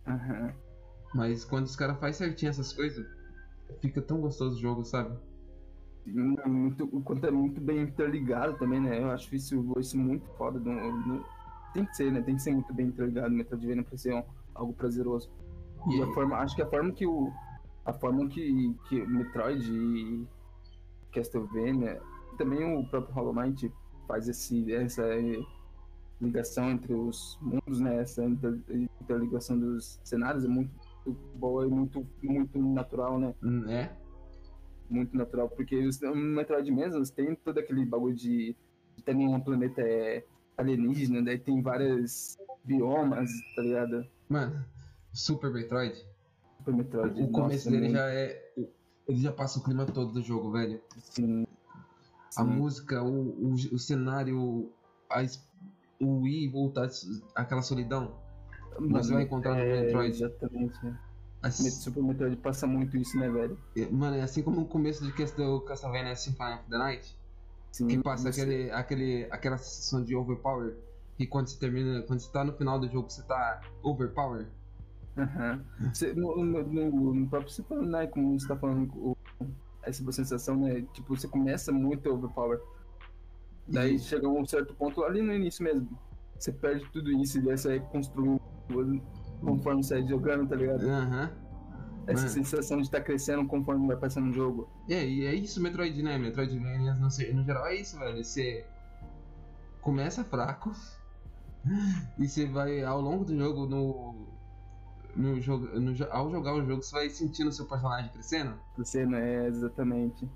[0.07, 0.55] Aham.
[1.15, 3.07] Mas quando os caras fazem certinho essas coisas,
[3.81, 5.15] fica tão gostoso o jogo, sabe?
[6.07, 9.01] E Muito, o quanto é muito bem interligado também, né?
[9.03, 10.59] Eu acho isso, isso muito foda.
[10.59, 11.25] do- do-
[11.75, 12.21] tem que ser, né?
[12.23, 15.31] Tem que ser muito bem interligado o Metroidvania pra ser um- algo prazeroso.
[15.91, 17.31] E a forma, acho que a forma que o.
[17.85, 20.27] A forma que, que Metroid e
[21.13, 22.01] Castlevania,
[22.33, 23.73] e também o próprio Hollow Knight
[24.07, 25.03] faz esse, essa
[26.21, 27.97] ligação entre os mundos, né?
[28.01, 28.61] Essa inter-
[29.01, 30.71] interligação dos cenários é muito
[31.11, 33.35] boa e muito, muito natural, né?
[33.43, 33.97] Hum, É?
[34.91, 38.55] muito natural, porque no Metroid mesmo tem todo aquele bagulho de,
[38.95, 40.23] de ter um planeta é,
[40.57, 44.07] alienígena, daí tem várias biomas, tá ligado?
[44.29, 44.63] Mano,
[45.13, 45.97] Super Metroid,
[46.59, 47.23] Super Metroid.
[47.23, 48.53] o começo nossa, dele muito, já é.
[49.09, 50.81] Ele já passa o clima todo do jogo, velho.
[50.99, 51.45] Sim,
[52.37, 52.51] A sim.
[52.51, 54.71] música, o, o, o cenário,
[55.11, 55.23] a,
[56.01, 56.89] o e voltar,
[57.35, 58.22] aquela solidão.
[58.79, 60.15] Você vai encontrar no é, Metroid.
[60.17, 60.85] Exatamente.
[60.85, 60.99] né?
[61.43, 63.59] Assim, Super Metroid passa muito isso, né, velho?
[63.91, 67.19] mano, é assim como o começo de Castle- Castlevania Symphony of the Night,
[67.73, 70.77] Sim, que passa aquele, aquele, aquela sensação de overpower.
[71.19, 74.47] E quando você termina, quando você tá no final do jogo, você tá overpower.
[75.19, 75.63] Aham.
[75.93, 79.17] Você- no, no, no- no próprio Super né, como você tá falando, o-
[79.83, 80.85] essa sensação, né?
[80.93, 82.61] Tipo, você começa muito overpower.
[83.67, 85.89] Daí E- chega um certo ponto ali no início mesmo.
[86.43, 88.41] Você perde tudo isso e daí você vai construindo
[89.41, 90.83] conforme você vai jogando, tá ligado?
[90.89, 91.31] Aham.
[92.05, 92.29] Essa Mano.
[92.35, 94.69] sensação de estar crescendo conforme vai passando o jogo.
[94.89, 96.19] É, e é isso Metroid, né?
[96.19, 98.25] Metroidvania, no, se- no geral, é isso, velho.
[98.25, 98.67] Você
[99.81, 100.73] começa fraco
[102.19, 104.27] e você vai, ao longo do jogo, no,
[105.15, 108.59] no jogo, no ao jogar o jogo, você vai sentindo o seu personagem crescendo.
[108.77, 110.29] Não é exatamente.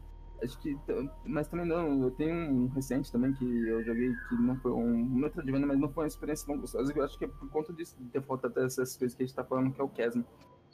[0.43, 0.77] Acho que.
[1.25, 5.05] Mas também não, eu tenho um recente também que eu joguei que não foi um
[5.07, 6.93] Metroidvania, mas não foi uma experiência tão gostosa.
[6.95, 9.35] Eu acho que é por conta disso, de ter faltado essas coisas que a gente
[9.35, 10.23] tá falando, que é o Chasm.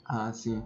[0.05, 0.61] Ah, sim.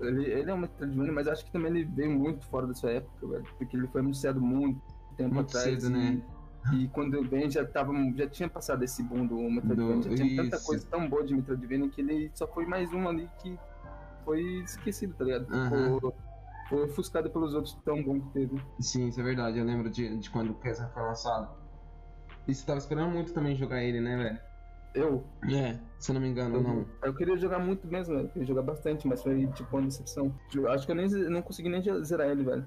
[0.00, 2.90] Ele, ele é um Metroidvania, mas acho que também ele veio muito fora da sua
[2.92, 3.44] época, velho.
[3.56, 4.80] Porque ele foi anunciado muito
[5.16, 5.82] tempo Muito atrás.
[5.82, 6.22] cedo, e, né?
[6.74, 7.92] E quando venho já tava.
[8.14, 9.96] Já tinha passado esse boom do Metroidvania.
[9.96, 10.66] Do- já tinha tanta isso.
[10.66, 13.58] coisa tão boa de Metroidvania que ele só foi mais um ali que
[14.24, 15.46] foi esquecido, tá ligado?
[15.46, 16.14] Ficou,
[16.68, 18.62] foi ofuscado pelos outros tão bom que teve.
[18.80, 19.58] Sim, isso é verdade.
[19.58, 21.48] Eu lembro de, de quando o Kessler foi lançado.
[22.46, 24.40] E você tava esperando muito também jogar ele, né, velho?
[24.94, 26.86] Eu, É, se eu não me engano, eu, não.
[27.02, 28.26] eu queria jogar muito mesmo, velho.
[28.26, 30.34] Eu queria jogar bastante, mas foi tipo uma decepção.
[30.54, 32.66] Eu acho que eu nem não consegui nem zerar ele, velho.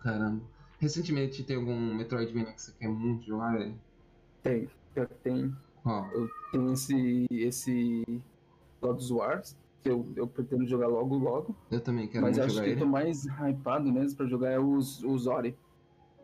[0.00, 0.42] Caramba.
[0.78, 3.74] Recentemente tem algum Metroidvania que você quer muito jogar, velho?
[4.42, 5.54] Tem, pior que tem.
[5.82, 6.06] Qual?
[6.12, 7.26] Eu tenho esse.
[7.30, 8.22] esse
[8.80, 9.56] Gods Wars,
[9.88, 11.56] eu, eu pretendo jogar logo, logo.
[11.70, 12.80] Eu também quero mas muito acho jogar que eu ele.
[12.80, 15.56] tô mais hypado mesmo pra jogar é os, os Ori.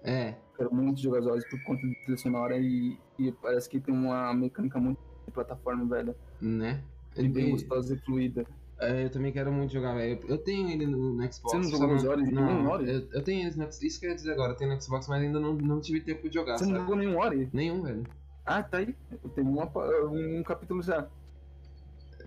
[0.03, 3.81] É, Quero muito jogar os Ori por conta de trilha sonora e, e parece que
[3.81, 6.15] tem uma mecânica muito de plataforma, velho.
[6.41, 6.83] né?
[7.17, 8.47] E bem gostosa e fluida.
[8.79, 10.19] É, eu também quero muito jogar, velho.
[10.27, 11.53] Eu tenho ele no, no Xbox.
[11.53, 12.31] Você não jogou os Ori?
[12.33, 12.89] Não, Nenhum Ori?
[12.91, 13.83] Eu, eu tenho eles no Xbox.
[13.83, 14.53] Isso que eu ia dizer agora.
[14.53, 16.81] Eu tenho no Xbox, mas ainda não, não tive tempo de jogar, Você não sabe?
[16.83, 17.51] jogou nenhum Ori?
[17.53, 18.05] Nenhum, velho.
[18.47, 18.95] Ah, tá aí.
[19.23, 19.71] Eu tenho uma,
[20.09, 21.07] um capítulo já.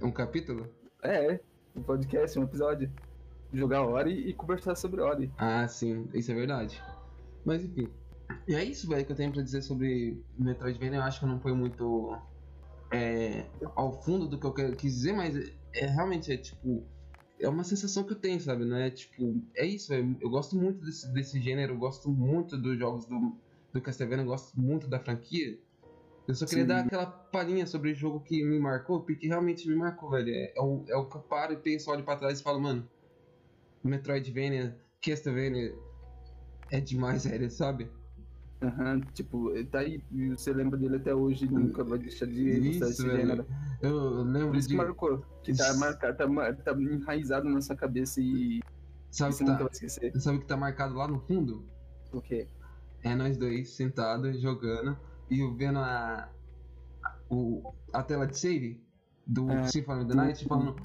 [0.01, 0.67] Um capítulo?
[1.04, 1.39] É.
[1.76, 2.91] Um podcast, um episódio.
[3.51, 5.32] Jogar Ori e conversar sobre Ori.
[5.38, 6.08] Ah, sim.
[6.14, 6.82] Isso é verdade.
[7.45, 7.89] Mas enfim.
[8.47, 10.99] E é isso, velho, que eu tenho pra dizer sobre Metroidvania.
[10.99, 12.18] Eu acho que não fui muito
[12.91, 13.45] é,
[13.76, 16.84] ao fundo do que eu quis dizer, mas é, é realmente é tipo.
[17.39, 18.64] É uma sensação que eu tenho, sabe?
[18.64, 19.41] Não é tipo.
[19.56, 20.16] É isso, velho.
[20.22, 23.36] Eu gosto muito desse, desse gênero, eu gosto muito dos jogos do,
[23.74, 25.60] do Castlevania, eu gosto muito da franquia.
[26.28, 26.67] Eu só queria Sim.
[26.67, 30.30] dar aquela palhinha sobre o jogo que me marcou, porque realmente me marcou, velho.
[30.30, 32.61] É, é o, é o que eu paro e penso, olho pra trás e falo,
[32.61, 32.88] mano,
[33.84, 35.76] Metroidvania, Castlevania
[36.71, 37.89] é demais, velho, sabe?
[38.61, 43.03] Aham, tipo, tá aí, você lembra dele até hoje, nunca vai deixar de gostar desse
[43.03, 43.17] velho.
[43.19, 43.45] gênero.
[43.82, 44.74] Eu lembro Por isso de.
[44.74, 48.61] que marcou, que tá marcado, tá, tá enraizado na sua cabeça e,
[49.11, 50.19] Sabe você que, nunca tá, vai esquecer.
[50.21, 51.65] sabe que tá marcado lá no fundo?
[52.13, 52.47] O quê?
[53.03, 54.97] É nós dois sentados, jogando,
[55.30, 56.30] e eu vendo a.
[57.30, 58.80] O, a tela de save
[59.26, 59.63] do É.
[59.67, 60.76] Symphony of the Night falando.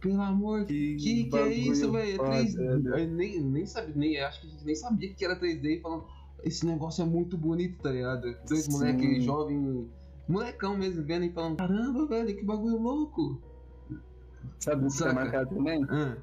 [0.00, 2.12] Pelo amor, que que, é bagulho isso, velho?
[2.12, 2.56] É foda, 3D.
[2.56, 2.98] velho.
[2.98, 5.80] Eu nem, nem sabia, nem, acho que a gente nem sabia que era 3D e
[5.82, 6.04] falando.
[6.42, 8.22] Esse negócio é muito bonito, tá ligado?
[8.48, 8.72] Dois Sim.
[8.72, 9.86] moleques jovens,
[10.26, 13.42] molecão mesmo, vendo e falando: Caramba, velho, que bagulho louco.
[14.58, 15.12] Sabe o que tá Saca.
[15.12, 15.84] marcado também?
[15.90, 16.16] Ah,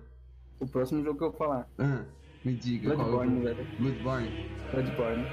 [0.59, 1.69] O próximo jogo que eu vou falar.
[1.77, 2.03] ah.
[2.43, 3.43] Me diga, é Bloodborne, o...
[3.43, 3.67] velho.
[3.79, 4.29] Bloodborne.
[4.71, 5.25] Bloodborne.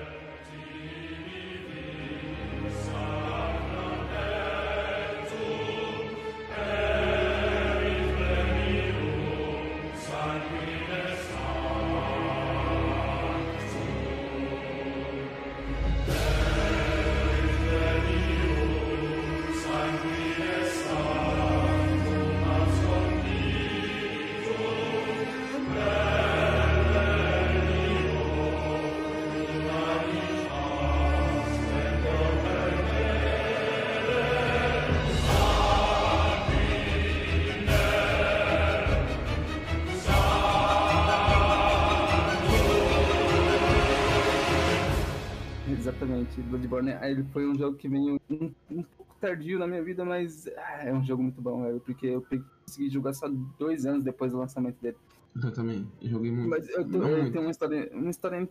[47.10, 50.84] Ele foi um jogo que veio um, um pouco tardio na minha vida, mas ah,
[50.84, 51.80] é um jogo muito bom, velho.
[51.80, 52.24] Porque eu
[52.66, 53.28] consegui jogar só
[53.58, 54.96] dois anos depois do lançamento dele.
[55.42, 55.90] Eu também.
[56.00, 56.48] Joguei muito.
[56.48, 58.48] Mas eu, tô- eu tenho uma história, uma história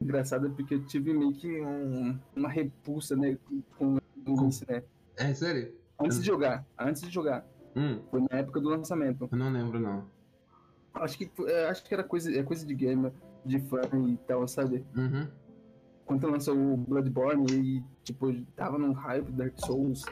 [0.00, 3.36] engraçada, porque eu tive meio que um- uma repulsa, né,
[3.78, 4.82] com o Com- início, né?
[5.16, 5.72] É sério?
[6.00, 7.44] Antes de jogar, antes de jogar.
[7.76, 9.28] Hum, Foi na época do lançamento.
[9.30, 10.04] eu não lembro não.
[10.94, 13.12] Acho que, é, acho que era coisa, é coisa de gamer,
[13.44, 14.84] de fã e tal, sabe?
[14.96, 15.26] Uhum.
[16.06, 20.04] Quando lançou o Bloodborne e, tipo, tava num hype Dark Souls,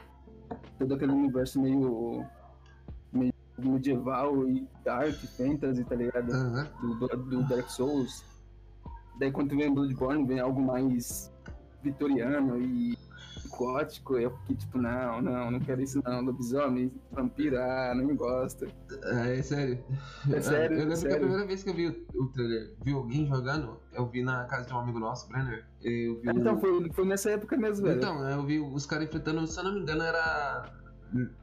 [0.79, 2.25] todo aquele universo meio,
[3.13, 6.33] meio medieval e dark fantasy, tá ligado?
[6.81, 8.25] Do, do, do Dark Souls.
[9.19, 11.33] Daí quando vem Bloodborne, vem algo mais
[11.83, 12.97] vitoriano e
[13.67, 18.67] gótico, eu fiquei tipo, não, não, não quero isso não, lobisomem, vampiro, ah, não gosto.
[19.05, 19.85] É, é sério.
[20.33, 21.19] É sério, Eu lembro que a sério.
[21.21, 24.67] primeira vez que eu vi o, o trailer, vi alguém jogando, eu vi na casa
[24.67, 25.65] de um amigo nosso, Brenner.
[25.83, 27.99] Eu vi o- Então foi, foi nessa época mesmo, velho.
[27.99, 30.73] Então, eu vi os caras enfrentando, se eu não me engano, era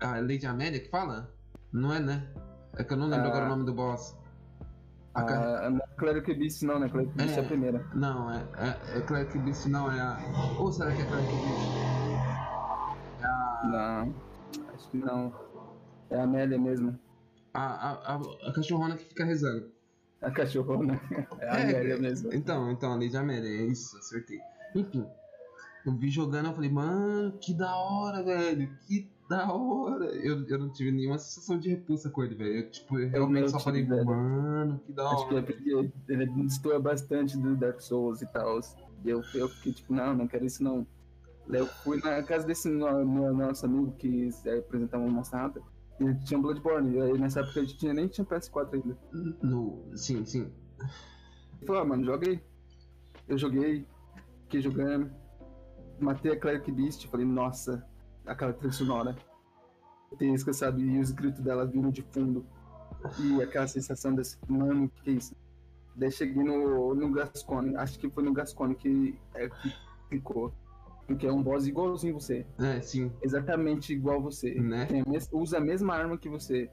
[0.01, 1.31] a Lady Amélia que fala?
[1.71, 2.27] Não é, né?
[2.77, 3.29] É que eu não lembro Ah.
[3.29, 4.17] agora o nome do boss.
[5.13, 6.87] A ca- a, não é Cleric Beast não, né?
[6.87, 7.43] Cleric Beast é, É.
[7.43, 7.85] a primeira.
[7.95, 10.17] Não, é, é, é Cleric Beast, não, é a.
[10.59, 11.98] Ou será que é Cleric Beast?
[13.63, 13.67] É.
[13.67, 14.13] Não,
[14.73, 15.33] acho que não.
[16.09, 16.97] É a Amélia mesmo.
[17.53, 19.71] A, a, a, a cachorrona que fica rezando.
[20.21, 20.99] A cachorrona.
[21.39, 22.33] É a Amélia mesmo.
[22.33, 24.39] Então, então, a Lady Amélia, é isso, acertei.
[24.75, 25.05] Enfim,
[25.85, 30.05] eu vi jogando, eu falei, mano, que da hora, velho, que da hora.
[30.05, 32.53] Eu, eu não tive nenhuma sensação de repulsa com ele, velho.
[32.57, 34.05] Eu, tipo, eu realmente eu só falei, velho.
[34.05, 35.45] mano, que da Acho que é hora.
[35.45, 38.59] porque ele destoa bastante do Dark Souls e tal.
[39.05, 40.85] E eu, eu fiquei tipo, não, não quero isso não.
[41.51, 45.61] Eu fui na casa desse no- no- nosso amigo que é, apresentava uma moçada.
[45.99, 46.95] E ele tinha Bloodborne.
[46.95, 48.97] E aí nessa época a gente tinha, nem tinha PS4 ainda.
[49.41, 50.51] No, sim, sim.
[51.57, 52.41] Ele falou, ah, mano, joga aí.
[53.27, 53.85] Eu joguei,
[54.43, 55.11] fiquei jogando.
[55.99, 57.85] Matei a Cleric Beast, falei, nossa,
[58.25, 59.15] aquela trilha sonora.
[60.17, 60.83] Tesca, sabe?
[60.83, 62.45] E os gritos dela vindo de fundo.
[63.19, 65.35] E aquela sensação desse, mano, o que, que é isso?
[65.95, 69.73] Daí cheguei no, no Gascone, acho que foi no Gascone que, é, que
[70.09, 70.53] ficou.
[71.09, 72.45] Porque é um boss igualzinho você.
[72.59, 74.53] É, sim, Exatamente igual você.
[74.53, 74.87] né?
[74.91, 76.69] A usa a mesma arma que você.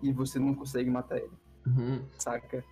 [0.00, 1.32] E você não consegue matar ele
[1.66, 2.06] Uhum.
[2.16, 2.64] saca?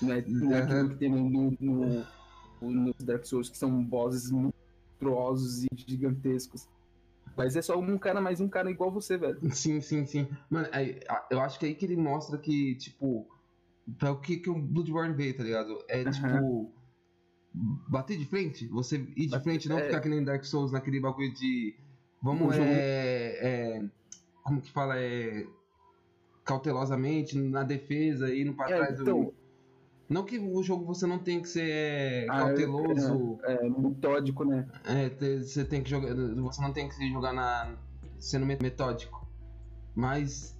[0.00, 2.06] Não é, não é aquilo que tem no, no,
[2.62, 6.66] no, no Dark Souls, que são bosses monstruosos e gigantescos.
[7.36, 9.38] Mas é só um cara mais um cara igual você, velho.
[9.54, 10.26] Sim, sim, sim.
[10.48, 10.98] Mano, aí,
[11.30, 13.28] eu acho que é aí que ele mostra que, tipo,
[13.98, 15.78] pra o que, que o Bloodborne veio, tá ligado?
[15.88, 16.10] É, Aham.
[16.10, 16.72] tipo,
[17.52, 19.84] bater de frente, você ir de frente, não é.
[19.84, 21.74] ficar que nem Dark Souls naquele bagulho de.
[22.22, 23.84] Vamos, é, é.
[24.42, 24.98] Como que fala?
[24.98, 25.46] É.
[26.44, 29.02] Cautelosamente, na defesa, indo pra É, trás do.
[29.02, 29.32] então,
[30.08, 34.66] Não que o jogo você não tem que ser é, Ah, cauteloso, é metódico, né?
[34.84, 35.08] é,
[35.42, 36.12] você tem que jogar.
[36.14, 37.76] Você não tem que se jogar na.
[38.18, 39.26] sendo met- metódico.
[39.94, 40.58] Mas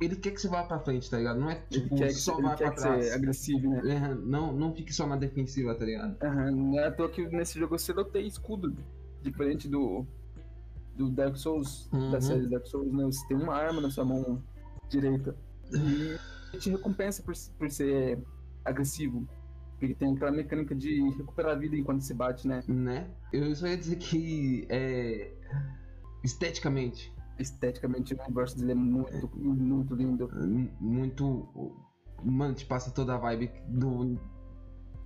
[0.00, 1.40] ele quer que você vá pra frente, tá ligado?
[1.40, 3.04] Não é tipo que, só vai quer pra que trás.
[3.06, 3.82] ser agressivo, né?
[3.84, 6.16] É, não, não fique só na defensiva, tá ligado?
[6.22, 8.74] Aham, Não é à toa que nesse jogo você não tem escudo.
[9.22, 10.06] Diferente do,
[10.96, 12.10] do Dark Souls, Uhum.
[12.12, 13.04] da série Dark Souls, né?
[13.04, 14.42] Você tem uma arma na sua mão
[14.88, 15.34] direita.
[15.72, 18.18] E te recompensa por, por ser
[18.64, 19.26] agressivo.
[19.78, 22.62] Porque tem aquela mecânica de recuperar a vida enquanto se bate, né?
[22.66, 23.08] Né?
[23.32, 25.30] Eu só ia dizer que é.
[26.24, 30.30] Esteticamente, Esteticamente o universo dele é muito, muito lindo.
[30.80, 31.76] muito.
[32.24, 34.18] Mano, te passa toda a vibe do.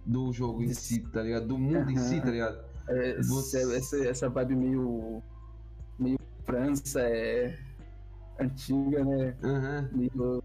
[0.04, 1.46] Do jogo em si, tá ligado?
[1.46, 2.64] Do mundo em si, tá ligado?
[2.88, 5.22] É, Você- essa, essa, vibe meio.
[5.98, 7.56] meio França, é.
[8.40, 9.36] antiga, né?
[9.44, 9.90] Aham.
[9.92, 10.42] Meio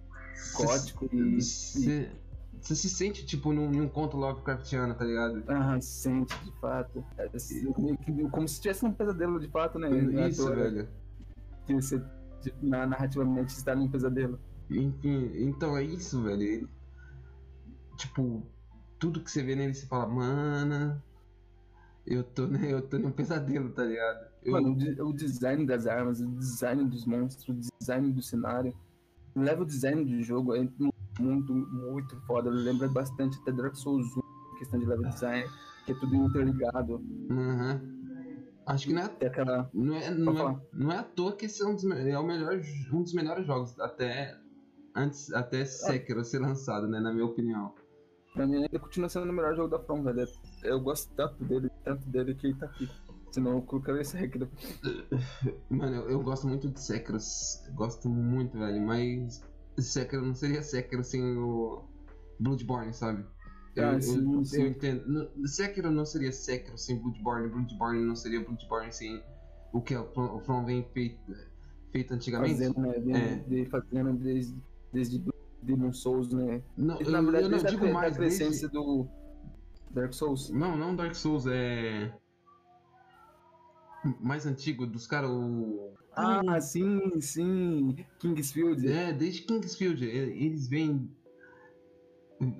[0.55, 1.41] gótico e.
[1.41, 2.11] Você
[2.61, 5.43] você se sente, tipo, num, num conto Lovecraftiano, tá ligado?
[5.47, 7.03] Ah, sente, de fato.
[7.18, 7.72] É, assim,
[8.30, 9.89] como se tivesse um pesadelo de fato, né?
[10.27, 10.88] Isso, velho.
[11.68, 12.02] Que você,
[12.41, 14.39] tipo, na, narrativamente, está num pesadelo.
[14.69, 16.41] Enfim, então é isso, velho.
[16.41, 16.68] Ele-
[17.98, 18.44] tipo,
[18.99, 21.02] tudo que você vê nele, você fala, mano,
[22.06, 24.27] eu tô, né, eu tô num pesadelo, tá ligado?
[24.44, 28.22] Eu- Mano, o, de- o design das armas, o design dos monstros, o design do
[28.22, 28.73] cenário.
[29.35, 30.68] O level design do jogo é
[31.19, 32.49] muito, muito foda.
[32.49, 35.48] Lembra bastante até Dark Souls 1, questão de level design,
[35.85, 37.02] que é tudo interligado.
[37.30, 37.97] Aham.
[38.68, 39.69] Acho que não é, Tem aquela.
[39.73, 42.23] não, é, não, é, não é à toa que esse é um dos, é o
[42.23, 42.60] melhor,
[42.91, 44.38] um dos melhores jogos, até
[44.94, 47.73] antes, até Sekiro ser lançado, né, na minha opinião.
[48.34, 50.27] Pra mim ainda continua sendo o melhor jogo da From, velho.
[50.64, 52.89] Eu gosto tanto dele, tanto dele que ele tá aqui.
[53.31, 54.39] Senão eu colocaria esse aqui.
[55.69, 57.18] Mano, eu, eu gosto muito de Sekiro,
[57.73, 59.41] gosto muito, velho, mas
[59.77, 61.84] Sekiro não seria Sekiro sem o
[62.39, 63.26] Bloodborne, sabe?
[63.78, 64.02] Eu, Ah, eu-
[64.45, 65.08] sim, eu entendo.
[65.08, 69.24] No- Sekiro não seria Sekiro sem Bloodborne, Bloodborne não seria Bloodborne sem
[69.72, 71.20] o que o From, o From vem feito,
[71.91, 72.54] feito antigamente.
[72.56, 72.94] Fazendo, né?
[72.99, 73.36] Vem É.
[73.36, 74.56] de- fazendo desde,
[74.91, 75.24] desde
[75.62, 76.62] Demon Souls, né?
[76.76, 78.68] Não, eu, Na verdade, eu não a digo cre- mais da desde...
[78.70, 79.08] do
[79.91, 80.49] Dark Souls.
[80.49, 82.12] Não, não Dark Souls, é...
[84.22, 85.91] Mais antigo, dos caras, o...
[86.16, 87.95] Ah, sim, sim.
[88.20, 88.88] Kingsfield.
[88.88, 91.12] É, desde Kingsfield, eles vêm.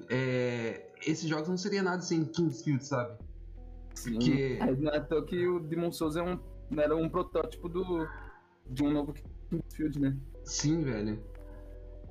[0.10, 3.18] É, esses jogos não seria nada sem Kingsfield, sabe?
[3.96, 4.14] Sim.
[4.14, 6.40] Porque- É, não é toa que o Demon Souls é um,
[6.78, 8.08] era um protótipo do,
[8.70, 9.14] de um novo
[9.50, 10.18] Kingsfield, né?
[10.44, 11.20] Sim, velho.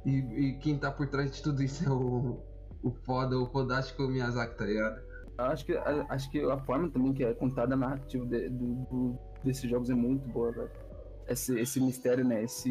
[0.05, 2.39] E, e quem tá por trás de tudo isso é o,
[2.83, 5.01] o foda, o fodástico Miyazaki, tá ligado?
[5.39, 8.75] Eu Acho que, acho que a forma também que é contada a narrativa de- do,
[8.87, 10.71] do- desses jogos é muito boa, velho.
[11.29, 12.45] Esse, esse mistério, né?
[12.45, 12.71] Esse.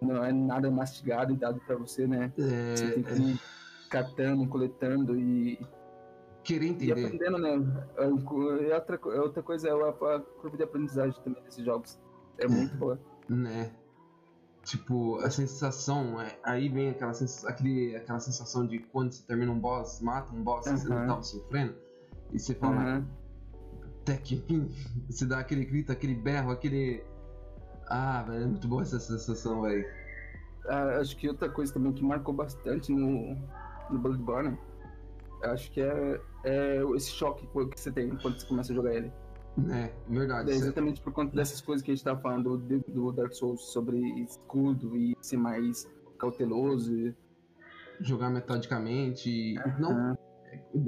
[0.00, 2.32] Não é nada mastigado e dado pra você, né?
[2.36, 3.40] Você tem É, que ir
[3.90, 5.58] catando, coletando e,
[6.44, 6.92] querer e entender.
[7.06, 7.86] aprendendo, né?
[7.98, 11.42] É um co- E outra, co- outra coisa é a, a curva de aprendizagem também
[11.42, 12.00] desses jogos.
[12.38, 12.98] É muito boa.
[13.28, 13.72] né?
[14.62, 19.50] Tipo, a sensação, é- aí vem aquela, sens aquele, aquela sensação de quando você termina
[19.50, 21.74] um boss, mata um boss que você não tava sofrendo,
[22.32, 23.04] e você fala,
[24.02, 24.68] até que enfim,
[25.10, 27.02] você dá aquele grito, aquele berro, aquele.
[27.88, 29.84] Ah, velho, é muito boa essa sensação, velho.
[30.68, 33.34] Ah, acho que outra coisa também que marcou bastante no,
[33.90, 34.58] no Bloodborne,
[35.42, 39.12] acho que é, é esse choque que você tem quando você começa a jogar ele.
[39.70, 40.50] É, verdade.
[40.50, 43.62] É exatamente por conta dessas coisas que a gente tava falando do, do Dark Souls
[43.72, 46.94] sobre escudo e ser mais cauteloso.
[46.96, 47.14] e-
[48.00, 49.54] jogar metodicamente.
[49.78, 50.16] Não,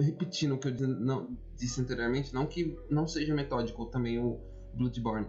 [0.01, 4.41] repetindo o que eu disse, não, disse anteriormente, não que não seja metódico também o
[4.75, 5.27] Bloodborne.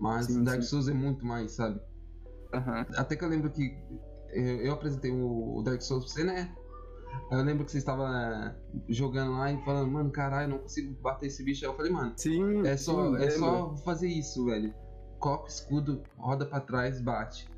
[0.00, 0.68] Mas Sim, Dark sim.
[0.68, 1.80] Souls é muito mais, sabe?
[2.96, 3.74] Até que eu lembro que
[4.32, 6.54] eu, eu apresentei o Dark Souls pra você, né?
[7.30, 8.54] Eu lembro que você estava
[8.88, 11.64] jogando lá e falando, mano, caralho, não consigo bater esse bicho.
[11.64, 13.38] Aí eu falei, mano, Sim, é só, sim, é lembro.
[13.38, 14.74] só fazer isso, velho.
[15.18, 17.48] Coca o escudo, roda pra trás, bate.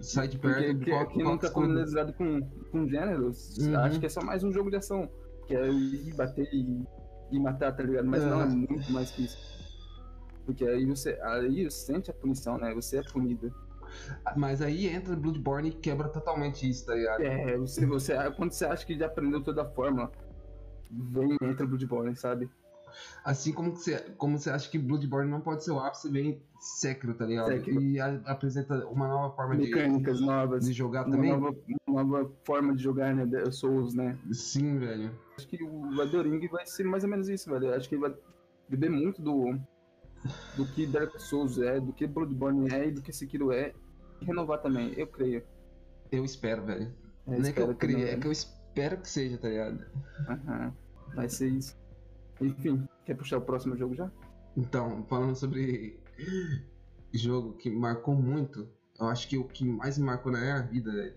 [0.00, 1.66] Sai de perto, Porque que, coca, quem coca não tá escudo.
[1.66, 3.76] familiarizado com, com gêneros, Uhum.
[3.80, 5.10] acho que é só mais um jogo de ação.
[5.46, 6.84] Que é ir bater e,
[7.32, 8.06] e matar, tá ligado?
[8.06, 8.48] Mas não, é É.
[8.48, 9.36] muito mais que isso.
[10.46, 12.72] Porque aí você, aí você sente a punição, né?
[12.74, 13.52] Você é punido.
[14.36, 17.22] Mas aí entra Bloodborne e quebra totalmente isso, tá ligado?
[17.22, 20.10] É, você, você, quando você acha que já aprendeu toda a fórmula,
[20.90, 22.50] vem entra Bloodborne, sabe?
[23.24, 26.42] Assim como que você, como você acha que Bloodborne não pode ser o ápice, vem
[26.58, 27.46] Sekiro, tá ligado?
[27.52, 27.80] Sekiro.
[27.80, 31.30] E a- apresenta uma nova forma de, Mecânicas novas, de jogar uma também.
[31.30, 31.56] nova,
[31.88, 33.24] uma nova forma de jogar, né?
[33.24, 34.18] de- Souls, né?
[34.32, 35.10] Sim, velho.
[35.36, 37.72] Acho que o Elden Ring vai ser mais ou menos isso, velho.
[37.72, 38.14] Acho que ele vai
[38.68, 39.58] beber muito do,
[40.56, 43.72] do que Dark Souls é, do que Bloodborne é e do que Sekiro é.
[44.20, 45.42] E renovar também, eu creio.
[46.10, 46.92] Eu espero, velho.
[47.26, 49.84] É, Não é que eu creio, também, é que eu espero que seja, tá ligado?
[50.28, 50.74] Aham,
[51.14, 51.76] Vai ser isso.
[52.40, 54.10] Enfim, quer puxar o próximo jogo já?
[54.56, 56.00] Então, falando sobre
[57.12, 58.68] jogo que marcou muito,
[58.98, 61.14] eu acho que o que mais me marcou na minha vida, velho,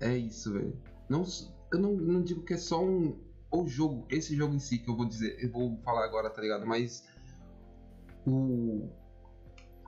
[0.00, 0.76] é isso, velho.
[1.08, 1.24] Não,
[1.72, 3.18] eu não, não digo que é só um
[3.50, 6.40] o jogo, esse jogo em si que eu vou dizer, eu vou falar agora, tá
[6.40, 6.66] ligado?
[6.66, 7.04] Mas
[8.26, 8.88] o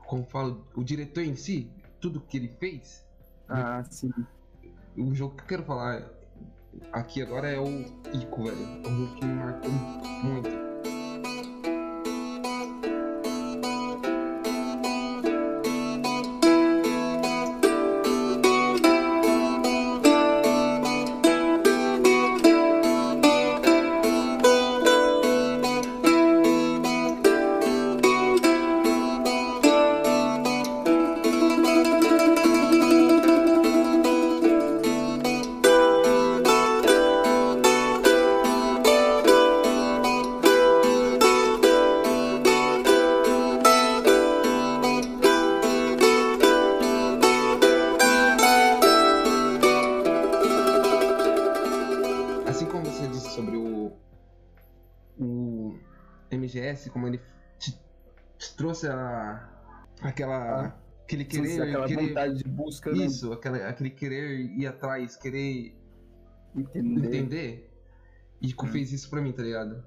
[0.06, 3.06] como falo, o diretor em si, tudo que ele fez,
[3.48, 4.10] Ah, sim.
[4.96, 6.06] o jogo que eu quero falar
[6.92, 7.66] aqui agora é o
[8.14, 8.56] Ico, velho.
[8.84, 10.71] É um jogo que me marcou muito.
[59.22, 60.08] Trouxe a.
[60.08, 60.82] aquela.
[61.04, 61.62] aquele querer.
[61.62, 63.04] aquela querer vontade de busca, né?
[63.04, 65.76] isso, aquela, aquele querer ir atrás, querer
[66.54, 67.06] Entender.
[67.06, 67.70] entender.
[68.40, 69.84] Ico fez isso pra mim, tá ligado?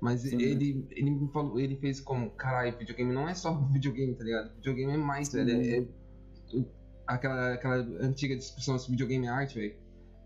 [0.00, 0.40] Mas Sim.
[0.40, 4.54] ele, ele me falou, ele fez como, caralho, videogame não é só videogame, tá ligado?
[4.54, 5.44] Videogame é mais, Sim.
[5.44, 5.60] velho.
[5.60, 6.64] É, é-
[7.06, 9.76] aquela, aquela antiga discussão sobre videogame é arte, velho.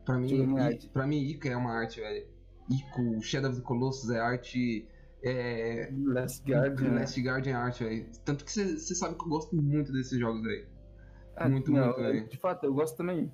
[0.05, 2.27] Pra mim, é pra mim, Ico é uma arte, velho.
[2.71, 4.87] Ico, Shadow of the Colossus é arte.
[5.25, 5.89] É.
[6.07, 6.95] Last Guardian.
[6.95, 8.07] Last Guardian é arte, velho.
[8.25, 10.67] Tanto que você sabe que eu gosto muito desses jogos, velho.
[11.37, 12.29] Ah, muito, não, muito, velho.
[12.29, 13.31] De fato, eu gosto também.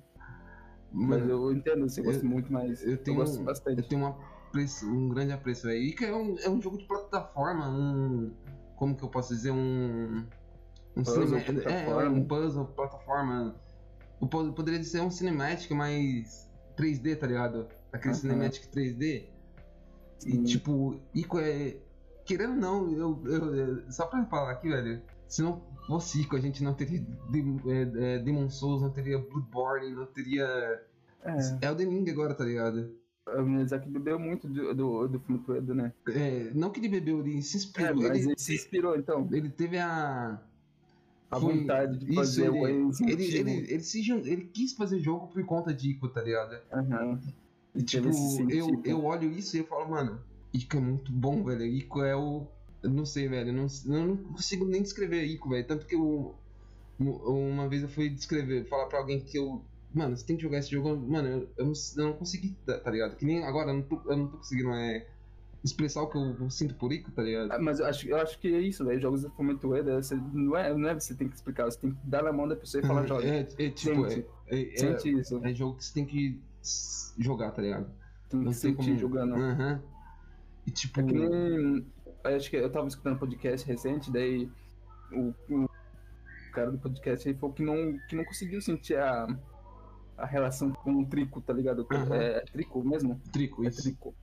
[0.91, 3.81] Mas Mano, eu entendo, você gosta eu- muito, mas eu eu, tenho, gosto bastante.
[3.81, 5.81] eu tenho um, apreço, um grande apreço, velho.
[5.83, 8.31] E que é um, é um jogo de plataforma, um.
[8.75, 9.51] Como que eu posso dizer?
[9.51, 10.25] Um.
[10.95, 12.09] Um Puzzle, cinema- É, plataforma.
[12.17, 13.55] um puzzle, plataforma.
[14.21, 17.67] Eu po- poderia ser um cinematic mais 3D, tá ligado?
[17.93, 18.19] Aquele Aham.
[18.21, 19.29] cinematic 3D.
[20.25, 20.43] E Sim.
[20.43, 21.77] tipo, Ico é.
[22.25, 25.01] Querendo não, eu, eu, eu- Só pra falar aqui, velho.
[25.27, 26.99] Se não fosse Ico, a gente não teria
[27.67, 30.45] é, é, Demon Souls, não teria Bloodborne, não teria.
[31.23, 32.91] É, Elden Ring agora, tá ligado?
[33.27, 35.43] o Miyazaki bebeu muito do, do, do filme
[35.75, 35.93] né?
[36.07, 37.95] É, não que ele bebeu, ele se É, inspirou.
[37.95, 39.27] mas ele, ele se inspirou, então.
[39.31, 40.41] ele teve a.
[41.29, 45.27] A Foi- vontade de fazer o ele, ele, ele, ele, se ele quis fazer jogo
[45.27, 46.57] por conta de Ico, tá ligado?
[46.73, 47.19] Aham.
[47.75, 48.09] E Tipo,
[48.49, 50.19] eu, eu olho isso e eu falo, mano,
[50.53, 51.65] Ico é muito bom, velho.
[51.65, 52.47] Ico é o.
[52.81, 53.49] Eu não sei, velho.
[53.49, 55.65] Eu não, eu não consigo nem descrever Ico, velho.
[55.65, 56.35] Tanto que eu.
[56.99, 59.63] Uma vez eu fui descrever, falar pra alguém que eu.
[59.93, 60.95] Mano, você tem que jogar esse jogo.
[60.97, 63.15] Mano, eu, eu, não, eu não consegui, tá, tá ligado?
[63.15, 65.07] Que nem agora, eu não tô, eu não tô conseguindo é,
[65.63, 67.51] expressar o que eu, sinto por Ico, tá ligado?
[67.51, 68.99] Ah, Mas eu acho, eu acho que é isso, velho.
[68.99, 71.91] Jogos da Fome Toedo, você, não, é, não é você tem que explicar, você tem
[71.91, 73.25] que dar na mão da pessoa e falar, joga.
[73.25, 74.27] É, é tipo, é, Sente.
[74.47, 75.41] é, é, Sente isso.
[75.43, 76.39] é jogo que você tem que
[77.17, 77.89] jogar, tá ligado?
[78.29, 78.97] Tem Não tem sentir como.
[78.99, 79.35] jogando.
[79.35, 79.81] Aham.
[80.65, 80.99] E tipo.
[80.99, 81.85] É que nem.
[82.23, 84.49] Acho que eu tava escutando um podcast recente, daí
[85.11, 85.69] o, o
[86.51, 89.25] cara do podcast aí falou que não, que não conseguiu sentir a,
[90.17, 91.87] a relação com o trico, tá ligado?
[91.91, 92.15] Aham.
[92.15, 93.19] É, trico mesmo?
[93.31, 93.83] Trico, É isso.
[93.83, 94.13] trico.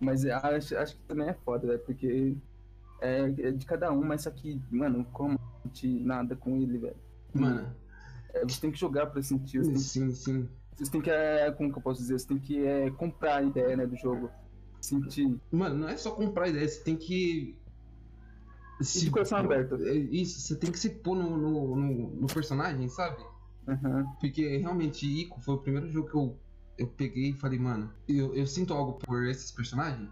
[0.00, 1.78] Mas é, acho, acho que também é foda, né?
[1.78, 2.36] Porque
[3.00, 5.38] é, é de cada um, mas só que, mano, como
[5.84, 6.96] nada com ele, velho?
[7.34, 7.74] Mano,
[8.32, 10.48] É, você tem que jogar pra sentir, sim, sim.
[10.78, 12.18] Você tem que, é, como que eu posso dizer?
[12.18, 14.30] Você tem que é, comprar a ideia, né, do jogo.
[14.80, 15.36] Sentir.
[15.50, 17.56] Mano, não é só comprar ideia, você tem que.
[18.80, 19.74] E de coração aberto.
[19.84, 23.22] É Isso, você tem que se pôr no, no, no- no personagem, sabe?
[23.66, 24.06] Aham.
[24.20, 26.36] Porque realmente Ico foi o primeiro jogo que eu,
[26.78, 30.08] eu peguei e falei, mano, eu, eu sinto algo por esses personagens.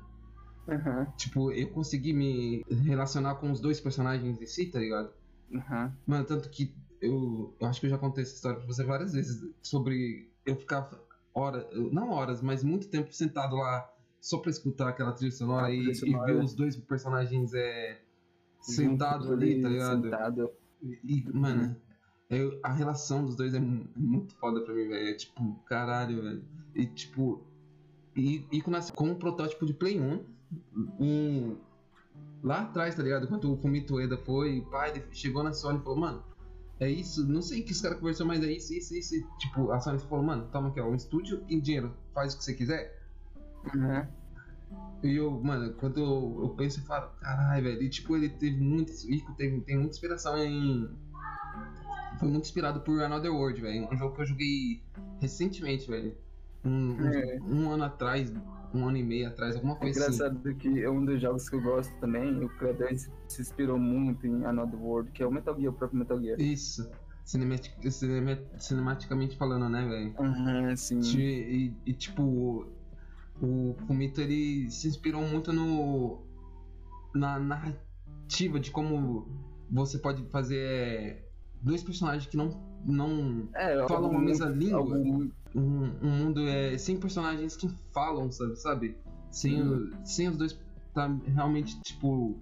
[0.68, 1.06] Aham.
[1.16, 5.10] Tipo, eu consegui me relacionar com os dois personagens em si, tá ligado?
[5.55, 5.93] Aham.
[6.06, 9.12] Mano, tanto que eu, eu acho que eu já contei essa história pra você várias
[9.12, 10.89] vezes sobre eu ficar
[11.35, 13.90] horas, não horas, mas muito tempo sentado lá
[14.20, 15.90] só pra escutar aquela trilha sonora A e, e
[16.27, 18.01] ver os dois personagens é,
[18.60, 20.02] sentados ali, tá ligado?
[20.05, 20.51] Sentado.
[20.82, 21.77] E, mano,
[22.31, 25.09] eu- a relação dos dois é mu- muito foda pra mim, velho.
[25.09, 26.44] É tipo, caralho, velho.
[26.74, 27.43] E tipo,
[28.16, 30.24] e, e nasceu com um protótipo de Play 1.
[31.01, 31.56] Um,
[32.43, 33.27] lá atrás, tá ligado?
[33.28, 36.23] Quando o Fumito Ueda foi, pai, ele chegou na Sony e falou, mano,
[36.81, 39.15] é isso, não sei o que os caras conversou, mas é isso, isso, isso.
[39.15, 42.39] E, tipo, a Sony falou, mano, toma aqui, ó, um estúdio e dinheiro, faz o
[42.39, 43.03] que você quiser.
[43.74, 44.09] Aham.
[45.03, 48.59] E eu, mano, quando eu, eu penso e falo, caralho, velho, e tipo, ele teve
[48.61, 48.90] muito.
[49.09, 50.89] Ico teve, tem muita inspiração em.
[52.19, 53.89] Foi muito inspirado por Another World, velho.
[53.93, 54.82] Um jogo que eu joguei
[55.20, 56.16] recentemente, velho.
[56.65, 57.39] Um, um- É.
[57.43, 58.32] um ano atrás,
[58.74, 60.14] um ano e meio atrás, alguma É coisa assim.
[60.16, 62.43] engraçado que é um dos jogos que eu gosto também.
[62.44, 65.98] O Cradan se inspirou muito em Another World, que é o Metal Gear, o próprio
[65.98, 66.40] Metal Gear.
[66.40, 66.88] Isso.
[67.24, 70.14] Cinematic, cinema- cinematicamente falando, né, velho?
[70.18, 71.01] Aham, sim.
[71.01, 72.66] Ti- E, e, tipo,
[73.43, 76.24] o Fumito ele se inspirou muito no
[77.14, 79.26] na narrativa de como
[79.70, 81.24] você pode fazer é,
[81.62, 82.51] dois personagens que não
[82.87, 84.79] não É, falam a mesma língua.
[84.79, 88.97] algum- um, um mundo é sem personagens que falam, sabe, sabe?
[89.31, 90.59] Sem, o- sem os dois
[90.95, 92.39] tá realmente tipo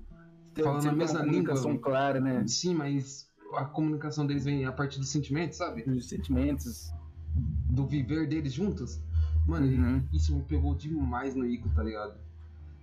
[0.63, 1.85] falando a mesma uma comunicação língua.
[1.85, 2.47] clara, né?
[2.47, 5.83] Sim, mas a comunicação deles vem a partir dos sentimentos, sabe?
[5.83, 6.93] Dos sentimentos.
[7.71, 9.01] Do viver deles juntos.
[9.47, 10.03] Mano, Uhum.
[10.13, 12.19] isso me pegou demais no Ico, tá ligado?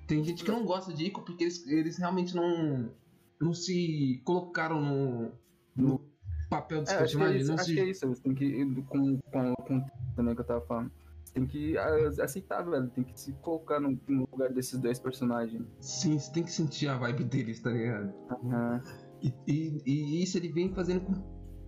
[0.08, 2.90] Tem gente que não gosta de Ico porque eles, eles realmente não,
[3.40, 5.32] não se colocaram no,
[5.76, 6.02] no
[6.52, 7.42] papel dos É, acho que é personagens.
[7.44, 8.08] isso, acho que é isso.
[8.08, 10.92] Você tem que ir com, com, com também que eu tava falando.
[11.24, 12.90] Você tem que ah, aceitar, velho.
[12.90, 15.64] Tem que se colocar no, no lugar desses dois personagens.
[15.80, 18.14] Sim, você tem que sentir a vibe deles, tá ligado?
[18.30, 18.82] Aham.
[19.22, 21.14] E, e, e isso ele vem fazendo com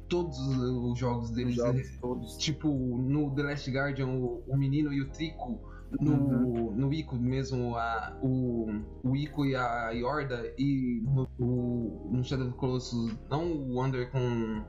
[0.10, 0.58] todos os,
[0.92, 1.56] os jogos Os deles.
[1.56, 1.98] jogos né?
[2.02, 2.38] todos.
[2.38, 5.62] Tipo, no The Last Guardian, o, o menino e o Trico
[6.02, 6.72] no, Uhum.
[6.76, 8.68] no Ico mesmo, a, o,
[9.04, 13.76] o Ico e a Yorda, e no, o, no Shadow of the Colossus, não o
[13.76, 14.64] Wander com,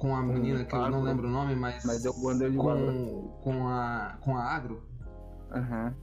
[0.00, 2.70] com a Com menina, que eu não lembro o nome, mas, Mas é e o
[2.70, 2.86] Agro.
[2.86, 4.82] com, com, a, com a Agro.
[5.52, 5.94] Aham.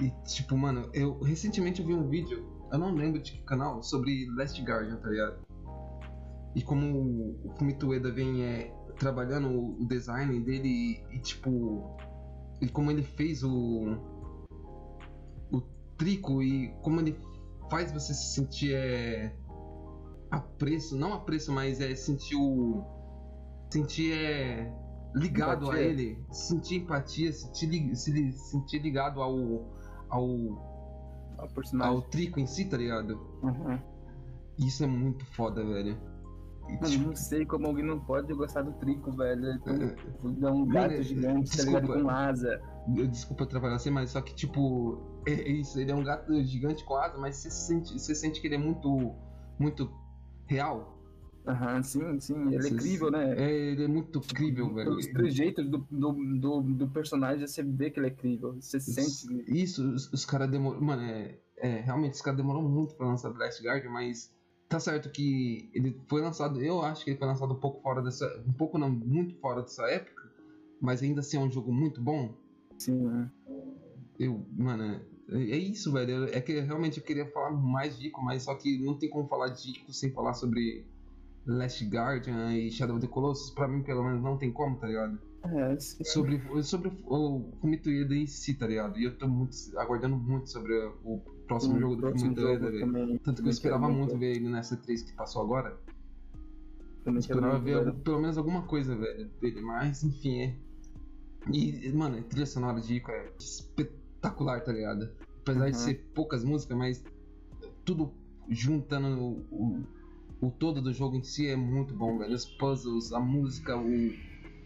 [0.00, 3.82] E tipo, mano, eu recentemente eu vi um vídeo, eu não lembro de que canal,
[3.82, 5.46] sobre Last Guardian, tá ligado?
[6.56, 9.48] E como o Fumito Ueda vem é, trabalhando
[9.80, 11.96] o design dele e, e, tipo.
[12.60, 13.96] E como ele fez o.
[15.52, 15.60] O
[15.96, 17.16] trico e como ele
[17.70, 19.36] faz você se sentir é,
[20.30, 22.95] apreço, não apreço, mas é sentir o.
[23.76, 24.72] Sentir é.
[25.14, 25.80] Ligado a Empatia.
[25.82, 29.64] ele, sentir empatia, sentir, se sentir ligado ao,
[30.10, 30.28] ao,
[31.80, 33.18] ao trico em si, tá ligado?
[33.42, 33.78] Uhum.
[34.58, 35.96] Isso é muito foda, velho.
[36.68, 39.46] Mano, tipo, não sei como alguém não pode gostar do Trico, velho.
[39.46, 39.58] É,
[40.24, 41.82] ele é um gato Mano, gigante, tá ligado?
[41.82, 42.02] desculpa.
[42.02, 42.60] Com asa.
[42.96, 46.34] eu- desculpa trabalhar assim, mas só que, tipo, é, é isso, ele é um gato
[46.42, 49.14] gigante com asa, mas você sente, você sente que ele é muito,
[49.58, 49.90] muito
[50.46, 50.95] real.
[51.46, 52.34] Aham, sim, sim.
[52.46, 53.34] Ele é Você- crível, né?
[53.38, 54.90] É, ele é muito crível, velho.
[54.96, 58.56] Os trejeitos do, do, do, do personagem, você vê que ele é crível.
[58.60, 59.44] Você sente.
[59.46, 60.80] Isso, os, os caras demoram.
[60.80, 64.34] Mano, é, é, realmente, os caras demoraram muito pra lançar Blast Guardian, mas
[64.68, 66.60] tá certo que ele foi lançado.
[66.60, 68.26] Eu acho que ele foi lançado um pouco fora dessa.
[68.46, 70.28] Um pouco não, muito fora dessa época,
[70.80, 72.34] mas ainda assim é um jogo muito bom.
[72.76, 73.28] Sim.
[74.18, 76.24] Eu, mano, é, é isso, velho.
[76.24, 79.28] É que realmente eu queria falar mais de Ico, mas só que não tem como
[79.28, 80.84] falar de Ico sem falar sobre
[81.46, 83.50] Last Guardian e Shadow of the Colossus.
[83.50, 85.18] Pra mim, pelo menos, não tem como, tá ligado?
[85.44, 86.02] É, sim.
[86.04, 88.98] Sobre, sobre o Fumito Ueda em si, tá ligado?
[88.98, 90.74] E eu tô muito, aguardando muito sobre
[91.04, 93.18] o próximo Sim, jogo do Ueda, jogo velho.
[93.20, 95.78] Tanto que eu esperava muito ver ele nessa 3 que passou agora.
[97.04, 99.60] Também Esperava ver algum- pelo menos alguma coisa, velho, dele.
[99.60, 100.56] Mas, enfim, é.
[101.52, 105.08] E, mano, a trilha sonora de Ico é espetacular, tá ligado?
[105.42, 105.82] Apesar de Uhum.
[105.84, 107.04] ser poucas músicas, mas
[107.84, 108.12] tudo
[108.48, 109.84] juntando o, o,
[110.40, 112.34] o todo do jogo em si é muito bom, velho.
[112.34, 113.86] Os puzzles, a música, o,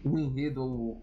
[0.03, 1.01] o enredo, o-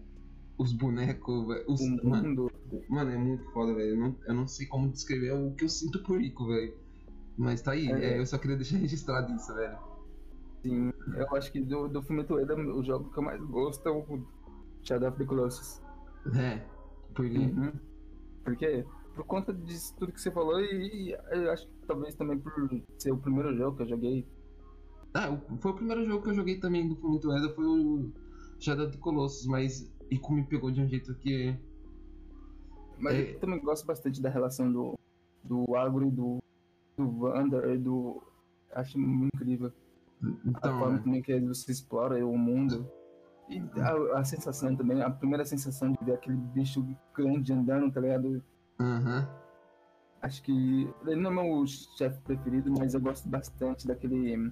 [0.57, 1.65] os bonecos, velho.
[1.67, 2.51] Os, O mano,
[2.89, 3.91] mano, é muito foda, velho.
[3.95, 6.73] Eu não, eu não sei como descrever o que eu sinto por Ico, velho.
[7.37, 8.15] Mas tá aí, É.
[8.15, 9.77] é, eu só queria deixar registrado isso, velho.
[10.61, 10.91] Sim.
[11.15, 14.05] Eu acho que do, do filme Toeda, o jogo que eu mais gosto é o
[14.83, 15.81] Shadow of the Colossus.
[16.35, 16.61] É,
[17.15, 17.37] porque.
[17.37, 17.71] Uhum.
[18.43, 18.85] Porque,
[19.15, 22.51] por conta disso tudo que você falou, e, e eu acho que talvez também por
[22.97, 24.27] ser o primeiro jogo que eu joguei.
[25.13, 28.11] Ah, o- foi o primeiro jogo que eu joguei também do Fumito Ueda, foi o
[28.59, 31.57] Shadow of the Colossus, mas Ico me pegou de um jeito que...
[32.97, 33.35] Mas É.
[33.35, 34.93] eu também gosto bastante da relação do,
[35.43, 36.37] do Agro e do,
[36.97, 38.21] do Wander e do.
[38.73, 39.71] Acho muito incrível.
[40.21, 41.01] a Então, forma né?
[41.03, 42.85] também que você explora o mundo.
[43.47, 48.01] E a, a sensação também, a primeira sensação de ver aquele bicho grande andando, tá
[48.01, 48.43] ligado?
[48.79, 49.27] aham.
[50.21, 50.51] Acho que
[51.07, 54.51] ele não é meu chefe preferido, mas eu gosto bastante daquele.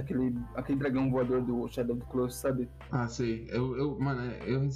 [0.00, 2.68] Daquele aquele dragão voador do Shadow of the Colossus, sabe?
[2.90, 3.46] Ah, sei.
[3.50, 4.68] Eu, eu mano, eu,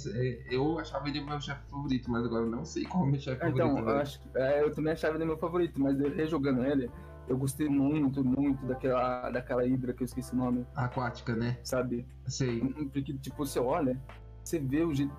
[0.51, 3.09] eu achava ele o meu chefe favorito, mas agora eu não sei qual é o
[3.11, 3.79] meu chefe Então, favorito.
[3.79, 4.01] eu, velho.
[4.01, 6.89] acho, é, eu também achava ele meu favorito, mas rejogando ele,
[7.27, 11.57] eu gostei muito, muito daquela, daquela hidra que eu esqueci o nome, Aquática, né?
[11.63, 12.05] sabe?
[12.27, 12.59] Sei.
[12.91, 13.97] Porque, tipo, você olha,
[14.43, 15.13] você vê o jeito.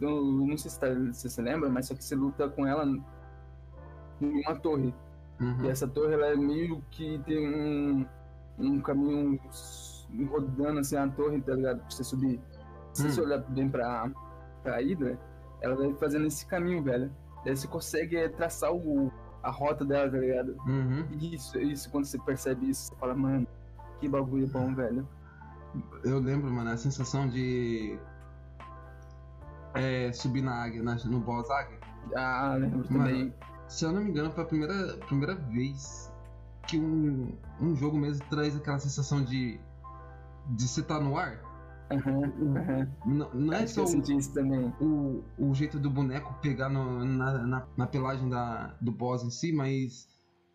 [0.00, 2.84] Eu não sei se, tá, se você lembra, mas só que você luta com ela
[4.20, 4.92] em uma torre.
[5.40, 5.64] Uhum.
[5.64, 8.06] E essa torre, ela é meio que tem um,
[8.60, 9.38] um caminho
[10.28, 11.78] rodando assim a torre, tá ligado?
[11.80, 12.40] Pra você subir.
[12.92, 13.10] Se Hum.
[13.10, 14.10] você olhar bem pra,
[14.62, 15.18] pra Hydra,
[15.60, 17.10] ela vai fazendo esse caminho, velho.
[17.44, 19.10] Daí você consegue é, traçar o,
[19.42, 20.56] a rota dela, tá ligado?
[20.66, 21.06] Uhum.
[21.20, 23.46] Isso, isso, quando você percebe isso, você fala, mano,
[23.98, 25.08] que bagulho bom, velho.
[26.04, 27.98] Eu lembro, mano, a sensação de...
[29.74, 31.78] É, subir na águia, na, no boss águia.
[32.16, 33.34] Ah, lembro Mano, também.
[33.68, 36.09] Se eu não me engano, foi a primeira, primeira vez
[36.70, 39.58] que um, um jogo mesmo traz aquela sensação de.
[40.56, 41.40] de você estar no ar.
[41.92, 42.22] Aham,
[42.56, 42.88] aham.
[43.04, 47.86] Não, não é só o, o, o jeito do boneco pegar no- na, na, na
[47.86, 50.08] pelagem da, do boss em si, mas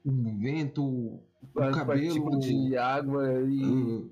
[0.06, 1.24] o vento, o
[1.60, 4.12] A cabelo, partícula de água e uh,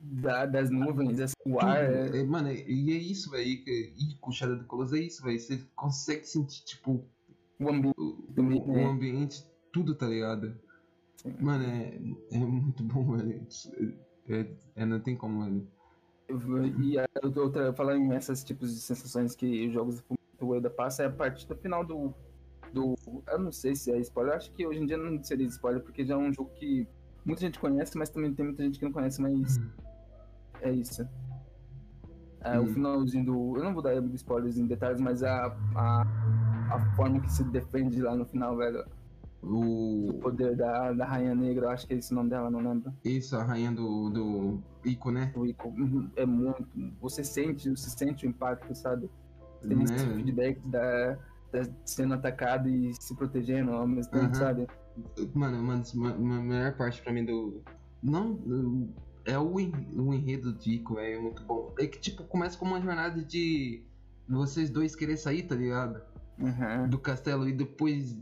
[0.00, 1.84] da- das nuvens, esse- o ar.
[1.84, 3.44] é- É, mano, e é isso, velho.
[3.46, 5.38] E, com o Shadow of the Colossus é isso, velho.
[5.38, 7.04] Você consegue sentir, tipo,
[7.60, 7.94] o ambiente.
[7.98, 8.84] o, o- né?
[8.84, 10.54] o ambiente, tudo, tá ligado?
[11.40, 11.98] Mano, é,
[12.32, 13.46] é muito bom, velho.
[14.28, 15.66] É, é, não tem como, velho.
[16.82, 16.96] E
[17.38, 20.04] outra, falando em esses tipos de sensações que os jogos
[20.38, 22.12] do Ueda passa, é a parte do final do,
[22.72, 22.94] do.
[23.28, 26.04] Eu não sei se é spoiler, acho que hoje em dia não seria spoiler, porque
[26.04, 26.86] já é um jogo que
[27.24, 29.60] muita gente conhece, mas também tem muita gente que não conhece, mas
[30.60, 31.02] é isso.
[32.40, 32.64] É, Hum.
[32.64, 33.56] O finalzinho do.
[33.56, 36.02] Eu não vou dar spoilers em detalhes, mas a, a,
[36.70, 38.84] a forma que se defende lá no final, velho.
[39.48, 40.18] O O.
[40.20, 42.92] poder da, da Rainha Negra, eu acho que é esse o nome dela, não lembro.
[43.04, 44.10] Isso, a rainha do.
[44.10, 45.32] do Ico, né?
[45.36, 46.66] O Ico uhum, é muito.
[47.00, 49.08] Você sente, você sente o impacto, sabe?
[49.60, 50.14] Você tem esse Né?
[50.14, 51.18] feedback da,
[51.52, 54.66] da sendo atacado e se protegendo ao mesmo tempo, sabe?
[55.34, 57.62] Mano, mano, uma melhor parte pra mim do.
[58.02, 58.88] Não.
[59.24, 61.74] É o, o enredo de Ico, é muito bom.
[61.78, 63.82] É que, tipo, começa com uma jornada de.
[64.28, 66.00] Vocês dois querer sair, tá ligado?
[66.38, 66.88] Uhum.
[66.88, 68.16] Do castelo e depois.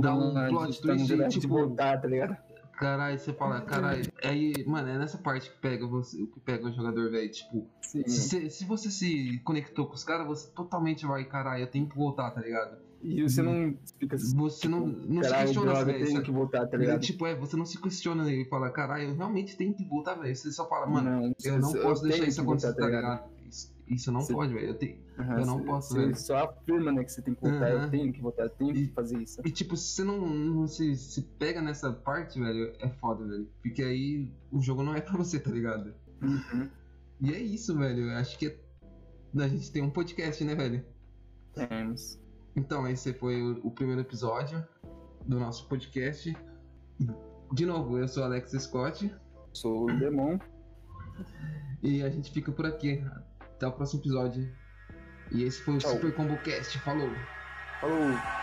[0.00, 2.36] Dá um plot twist, de tipo- voltar, tá ligado?
[2.72, 4.10] Caralho, você fala, caralho.
[4.24, 7.30] Aí, mano, é nessa parte que pega você, que pega o jogador, velho.
[7.30, 8.02] Tipo, Sim.
[8.08, 11.94] se, se você se conectou com os caras, você totalmente vai, caralho, eu tenho que
[11.94, 12.78] voltar, tá ligado?
[13.02, 16.22] E você não fica Você não, não se questiona, velho.
[16.22, 17.00] que voltar, tá ligado?
[17.00, 20.34] Tipo, é, você não se questiona e fala, caralho, eu realmente tenho que voltar, velho.
[20.34, 22.86] Você só fala, mano, não, eu não posso deixar tenho isso que voltar, acontecer, tá
[22.86, 23.30] ligado?
[23.90, 24.68] Isso, não Você- pode, velho.
[24.68, 24.98] Eu tenho...
[25.18, 27.84] Aham, Eu não você- posso, Você só afirma, né, que você tem que voltar, Aham.
[27.84, 29.40] eu tenho que voltar, eu tenho E- que fazer isso.
[29.44, 33.48] E tipo, se você não, não se, se pega nessa parte, velho, é foda, velho.
[33.62, 35.92] Porque aí o jogo não é pra você, tá ligado?
[36.22, 36.68] Uhum.
[37.20, 38.10] E é isso, velho.
[38.10, 38.58] Eu Acho que é-
[39.42, 40.84] a gente tem um podcast, né, velho?
[41.52, 42.18] Temos.
[42.56, 44.64] Então, esse foi o, o primeiro episódio
[45.26, 46.34] do nosso podcast.
[47.52, 49.12] De novo, eu sou Alex Scott
[49.52, 50.38] Sou o Demon.
[51.82, 53.02] e a gente fica por aqui.
[53.60, 54.50] Até o próximo episódio.
[55.30, 55.90] E esse foi o Tchau.
[55.90, 56.78] Super Combo Cast.
[56.78, 57.10] Falou!
[57.78, 58.39] Falou!